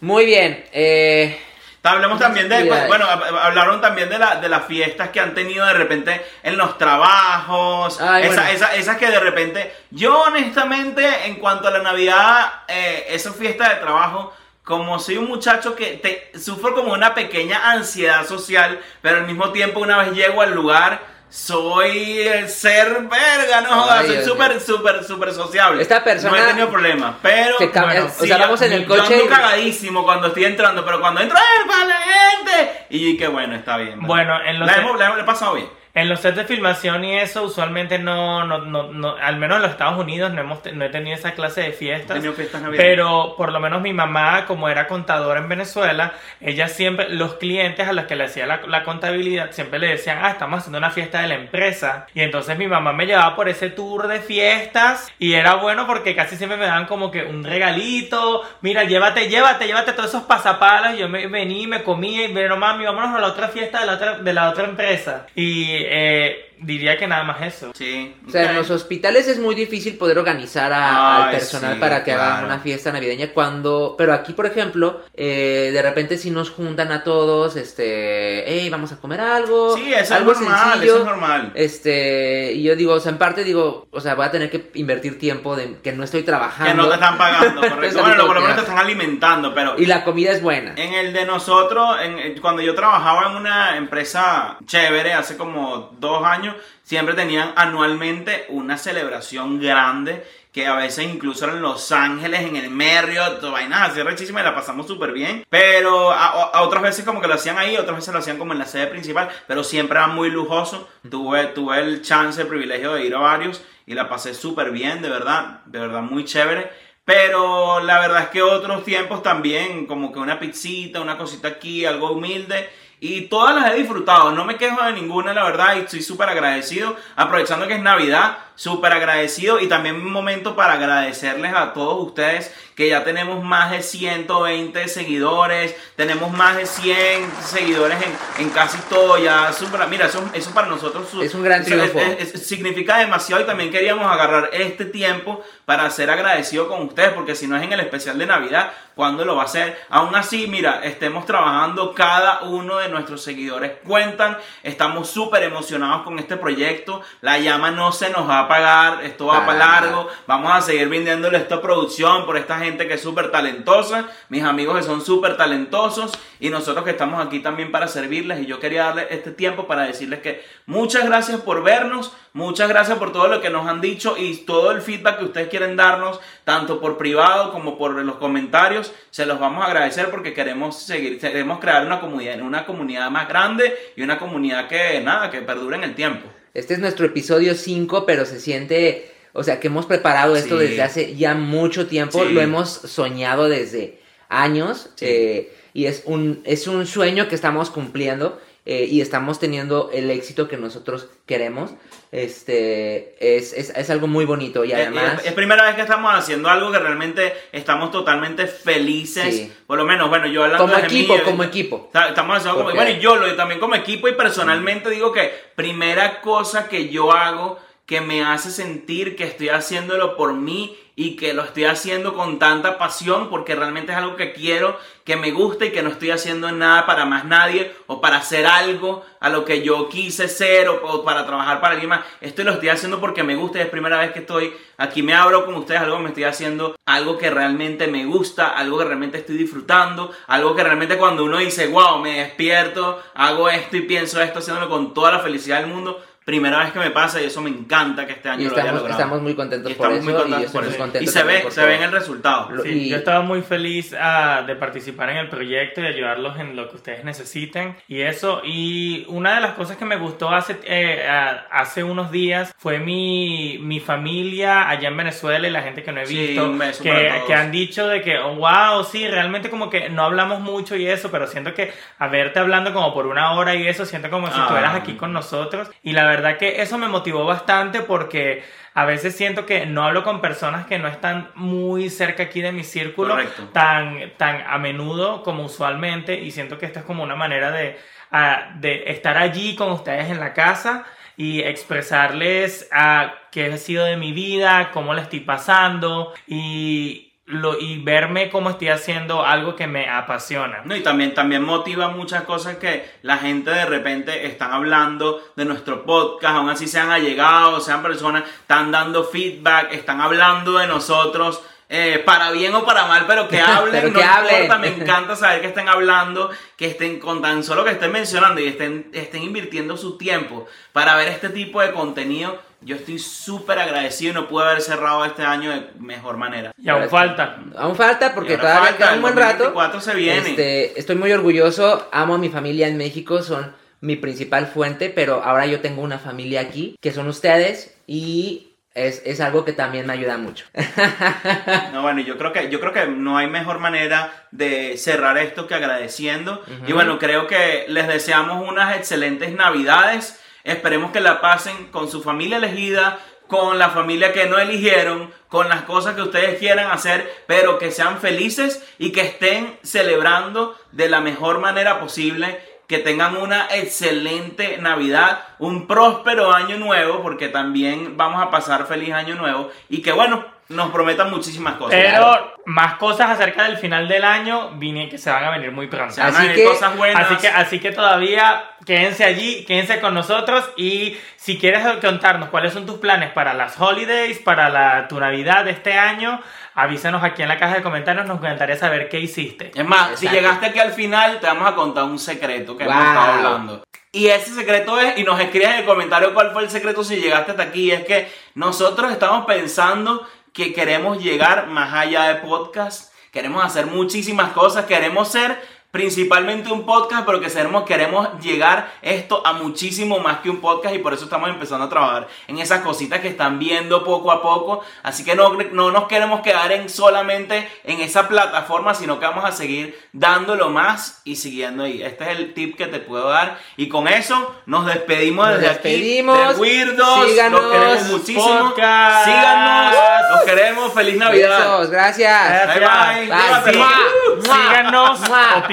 [0.00, 0.64] Muy bien.
[0.72, 1.40] Eh,
[1.84, 2.86] Hablemos también de, actividades.
[2.88, 6.56] bueno, hab- hablaron también de, la, de las fiestas que han tenido de repente en
[6.56, 8.50] los trabajos, Ay, esa- bueno.
[8.50, 13.68] esa- esas que de repente, yo honestamente en cuanto a la Navidad, eh, esas fiestas
[13.70, 14.32] de trabajo,
[14.64, 19.50] como soy un muchacho que te, sufro como una pequeña ansiedad social, pero al mismo
[19.50, 24.60] tiempo una vez llego al lugar, soy el ser verga, no jodas, Ay, soy súper,
[24.60, 25.82] súper, súper sociable.
[25.82, 27.56] Esta persona- No he tenido problemas, pero...
[27.56, 29.14] que cam- bueno, o Sí, sea, yo- vamos en el yo coche.
[29.14, 32.86] ando y- cagadísimo cuando estoy entrando, pero cuando entro, ¡eh, para la gente!
[32.90, 33.92] Y qué bueno, está bien.
[33.94, 34.06] ¿verdad?
[34.06, 35.68] Bueno, en los- La hemos, la hemos- la he pasado bien.
[35.94, 39.62] En los sets de filmación y eso, usualmente no, no, no, no- al menos en
[39.62, 42.16] los Estados Unidos no, hemos, no he tenido esa clase de fiestas.
[42.16, 42.62] He tenido fiestas.
[42.78, 47.86] Pero por lo menos mi mamá, como era contadora en Venezuela, ella siempre, los clientes
[47.86, 50.90] a los que le hacía la, la contabilidad, siempre le decían, ah, estamos haciendo una
[50.90, 52.06] fiesta de la empresa.
[52.14, 56.14] Y entonces mi mamá me llevaba por ese tour de fiestas y era bueno porque
[56.16, 60.96] casi siempre me daban como que un regalito, mira, llévate, llévate, llévate todos esos pasapalos.
[60.98, 63.86] Yo me venía y me comía y bueno, mami, vámonos a la otra fiesta de
[63.86, 65.26] la otra, de la otra empresa.
[65.34, 67.72] Y eh, diría que nada más eso.
[67.74, 68.14] Sí.
[68.26, 72.04] O sea, en los hospitales es muy difícil poder organizar a- al personal sí, para
[72.04, 72.46] que hagan claro.
[72.46, 73.94] una fiesta navideña cuando...
[73.98, 78.44] Pero aquí, por ejemplo, eh, de repente si nos juntan a todos, este...
[78.46, 79.76] Hey, vamos a comer algo.
[79.76, 80.92] Sí, eso algo es normal, sencillo.
[80.94, 81.52] eso es normal.
[81.54, 84.70] Este, y yo digo, o sea, en parte digo, o sea, voy a tener que
[84.74, 86.70] invertir tiempo de que no estoy trabajando.
[86.70, 88.00] Que no te están pagando, correcto.
[88.02, 90.74] Bueno, por lo menos te están alimentando, pero Y la comida es buena.
[90.76, 96.24] en el de nosotros, en- cuando yo trabajaba en una empresa chévere hace como dos
[96.24, 96.51] años,
[96.82, 102.56] siempre tenían anualmente una celebración grande que a veces incluso era en Los Ángeles, en
[102.56, 105.46] el Marriott, vainas así rechísimas y la pasamos súper bien.
[105.48, 108.52] Pero a, a otras veces como que lo hacían ahí, otras veces lo hacían como
[108.52, 110.90] en la sede principal, pero siempre era muy lujoso.
[111.10, 115.00] Tuve, tuve el chance, el privilegio de ir a varios y la pasé súper bien,
[115.00, 116.70] de verdad, de verdad muy chévere.
[117.04, 121.84] Pero la verdad es que otros tiempos también, como que una pizzita, una cosita aquí,
[121.84, 122.70] algo humilde.
[123.04, 126.28] Y todas las he disfrutado, no me quejo de ninguna, la verdad, y estoy súper
[126.28, 126.94] agradecido.
[127.16, 129.60] Aprovechando que es Navidad, súper agradecido.
[129.60, 134.88] Y también un momento para agradecerles a todos ustedes que ya tenemos más de 120
[134.88, 139.18] seguidores, tenemos más de 100 seguidores en, en casi todo.
[139.18, 141.98] Ya, súper- mira, eso, eso para nosotros Es un gran triunfo.
[141.98, 147.10] es- es- significa demasiado y también queríamos agarrar este tiempo para ser agradecido con ustedes,
[147.10, 149.78] porque si no es en el especial de Navidad, ¿cuándo lo va a hacer?
[149.90, 156.18] Aún así, mira, estemos trabajando, cada uno de nuestros seguidores cuentan, estamos súper emocionados con
[156.18, 160.52] este proyecto, la llama no se nos va a apagar, esto va Para largo, vamos
[160.52, 164.82] a seguir vendiéndole esta producción por esta gente que es súper talentosa, mis amigos que
[164.82, 169.06] son súper talentosos y nosotros que estamos aquí también para servirles y yo quería darle
[169.10, 173.50] este tiempo para decirles que muchas gracias por vernos, muchas gracias por todo lo que
[173.50, 177.78] nos han dicho y todo el feedback que ustedes quieren darnos, tanto por privado como
[177.78, 182.40] por los comentarios, se los vamos a agradecer porque queremos seguir, queremos crear una comunidad,
[182.40, 186.28] una comunidad más grande y una comunidad que nada, que perdure en el tiempo.
[186.54, 190.66] Este es nuestro episodio 5, pero se siente, o sea, que hemos preparado esto Sí.
[190.66, 192.32] desde hace ya mucho tiempo, Sí.
[192.32, 193.98] lo hemos soñado desde
[194.28, 195.06] años Sí.
[195.08, 200.10] eh, y es un, es un sueño que estamos cumpliendo eh, y estamos teniendo el
[200.10, 201.72] éxito que nosotros queremos.
[202.12, 205.20] Este, es, es, es algo muy bonito y Es- además...
[205.20, 209.34] Es, es primera vez que estamos haciendo algo que realmente estamos totalmente felices.
[209.34, 209.52] Sí.
[209.66, 211.90] Por lo menos, bueno, yo hablando como de mí, equipo, yo- como equipo.
[211.92, 215.30] Ta- Estamos haciendo como, bueno, y yo lo también como equipo y personalmente digo que
[215.56, 221.16] primera cosa que yo hago que me hace sentir que estoy haciéndolo por mí y
[221.16, 225.30] que lo estoy haciendo con tanta pasión porque realmente es algo que quiero, que me
[225.30, 229.30] gusta y que no estoy haciendo nada para más nadie o para hacer algo a
[229.30, 232.04] lo que yo quise ser o, para trabajar para alguien más.
[232.20, 235.14] Esto lo estoy haciendo porque me gusta y es primera vez que estoy aquí, me
[235.14, 238.84] abro con ustedes, algo que me estoy haciendo, algo que realmente me gusta, algo que
[238.84, 243.82] realmente estoy disfrutando, algo que realmente cuando uno dice, wow, me despierto, hago esto y
[243.82, 246.02] pienso esto, haciéndolo con toda la felicidad del mundo.
[246.24, 248.60] Primera vez que me pasa y eso me encanta que este año Y lo haya
[248.60, 249.00] estamos, logrado.
[249.00, 250.78] estamos muy contentos Y por estamos eso muy contentos y por eso.
[250.78, 252.50] contento Y se ve, se ve en el resultado.
[252.52, 256.38] Lo- Sí, y- yo estaba muy feliz ah, de participar en el proyecto y ayudarlos
[256.38, 258.40] en lo que ustedes necesiten y eso.
[258.44, 261.04] Y una de las cosas que me gustó hace, eh,
[261.50, 266.00] hace unos días fue mi, mi familia allá en Venezuela y la gente que no
[266.00, 269.68] he Sí, visto para que, que han dicho de que, oh, wow, sí, realmente como
[269.70, 273.32] que no hablamos mucho y eso, pero siento que a verte hablando como por una
[273.32, 274.42] hora y eso, siento como si Ah.
[274.42, 275.68] estuvieras aquí con nosotros.
[275.82, 278.42] Y la verdad que eso me motivó bastante porque
[278.74, 282.52] a veces siento que no hablo con personas que no están muy cerca aquí de
[282.52, 283.48] mi círculo Correcto.
[283.52, 287.78] tan, tan a menudo como usualmente y siento que esta es como una manera de,
[288.10, 290.84] ah, de estar allí con ustedes en la casa
[291.16, 297.58] y expresarles a qué ha sido de mi vida, cómo la estoy pasando y, lo,
[297.58, 300.62] y verme cómo estoy haciendo algo que me apasiona.
[300.64, 305.44] No, y también, también motiva muchas cosas que la gente de repente están hablando de
[305.44, 311.42] nuestro podcast, aún así sean allegados, sean personas, están dando feedback, están hablando de nosotros.
[311.74, 314.42] Eh, para bien o para mal, pero que hablen, Pero no que hablen.
[314.42, 318.42] importa, me encanta saber que estén hablando, que estén con tan solo que estén mencionando
[318.42, 322.38] y estén, estén invirtiendo su tiempo para ver este tipo de contenido.
[322.60, 326.52] Yo estoy súper agradecido y no pude haber cerrado este año de mejor manera.
[326.58, 327.38] Y aún falta.
[327.56, 329.44] Aún falta porque todavía falta, queda un buen rato.
[329.44, 330.30] 2024 se viene.
[330.30, 335.24] Este, estoy muy orgulloso, amo a mi familia en México, son mi principal fuente, pero
[335.24, 339.86] ahora yo tengo una familia aquí, que son ustedes, y es, es algo que también
[339.86, 340.46] me ayuda mucho.
[341.72, 345.46] No, bueno, yo creo que yo creo que no hay mejor manera de cerrar esto
[345.46, 346.44] que agradeciendo.
[346.66, 350.20] Y bueno, creo que les deseamos unas excelentes Navidades.
[350.44, 355.48] Esperemos que la pasen con su familia elegida, con la familia que no eligieron, con
[355.48, 360.90] las cosas que ustedes quieran hacer, pero que sean felices y que estén celebrando de
[360.90, 362.38] la mejor manera posible
[362.72, 368.94] que tengan una excelente Navidad, un próspero año nuevo, porque también vamos a pasar feliz
[368.94, 371.78] año nuevo y que bueno, nos prometan muchísimas cosas.
[371.78, 375.66] Pero más cosas acerca del final del año vine que se van a venir muy
[375.66, 375.92] pronto.
[375.94, 377.04] Se van a Así venir que- cosas buenas.
[377.10, 382.52] Así que, así que todavía quédense allí, quédense con nosotros y si quieres contarnos cuáles
[382.54, 386.20] son tus planes para las holidays, para la, tu Navidad de este año,
[386.54, 389.50] avísanos aquí en la caja de comentarios, nos encantaría saber qué hiciste.
[389.54, 392.76] Es más, si llegaste aquí al final, te vamos a contar un secreto que hemos
[392.76, 393.64] estado hablando.
[393.94, 396.96] Y ese secreto es, y nos escribes en el comentario cuál fue el secreto si
[396.96, 402.92] llegaste hasta aquí, es que nosotros estamos pensando que queremos llegar más allá de podcast,
[403.10, 405.38] queremos hacer muchísimas cosas, queremos ser
[405.72, 410.74] principalmente un podcast, pero que queremos, queremos llegar esto a muchísimo más que un podcast
[410.74, 414.20] y por eso estamos empezando a trabajar en esas cositas que están viendo poco a
[414.20, 414.62] poco.
[414.82, 419.24] Así que no, no nos queremos quedar en solamente en esa plataforma, sino que vamos
[419.24, 421.82] a seguir dándolo más y siguiendo ahí.
[421.82, 423.38] Este es el tip que te puedo dar.
[423.56, 426.18] Y con eso nos despedimos Nos desde despedimos.
[426.18, 426.34] aquí.
[426.34, 427.08] De Weirdos.
[427.08, 427.42] Síganos.
[427.42, 428.38] Los queremos muchísimo.
[428.40, 429.04] Podcast.
[429.06, 429.74] Síganos.
[430.10, 430.72] Los queremos.
[430.74, 431.38] Feliz Navidad.
[431.38, 432.46] Besos, gracias.
[432.46, 433.06] Bye, bye.
[433.06, 433.16] Bye.
[433.16, 433.58] Llévatelo.
[433.58, 433.70] Mua,
[434.16, 435.00] mua, Síganos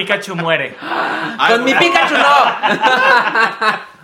[0.10, 0.76] Pikachu muere.
[1.38, 1.74] Ay, Con mi.
[1.76, 2.36] Pikachu no.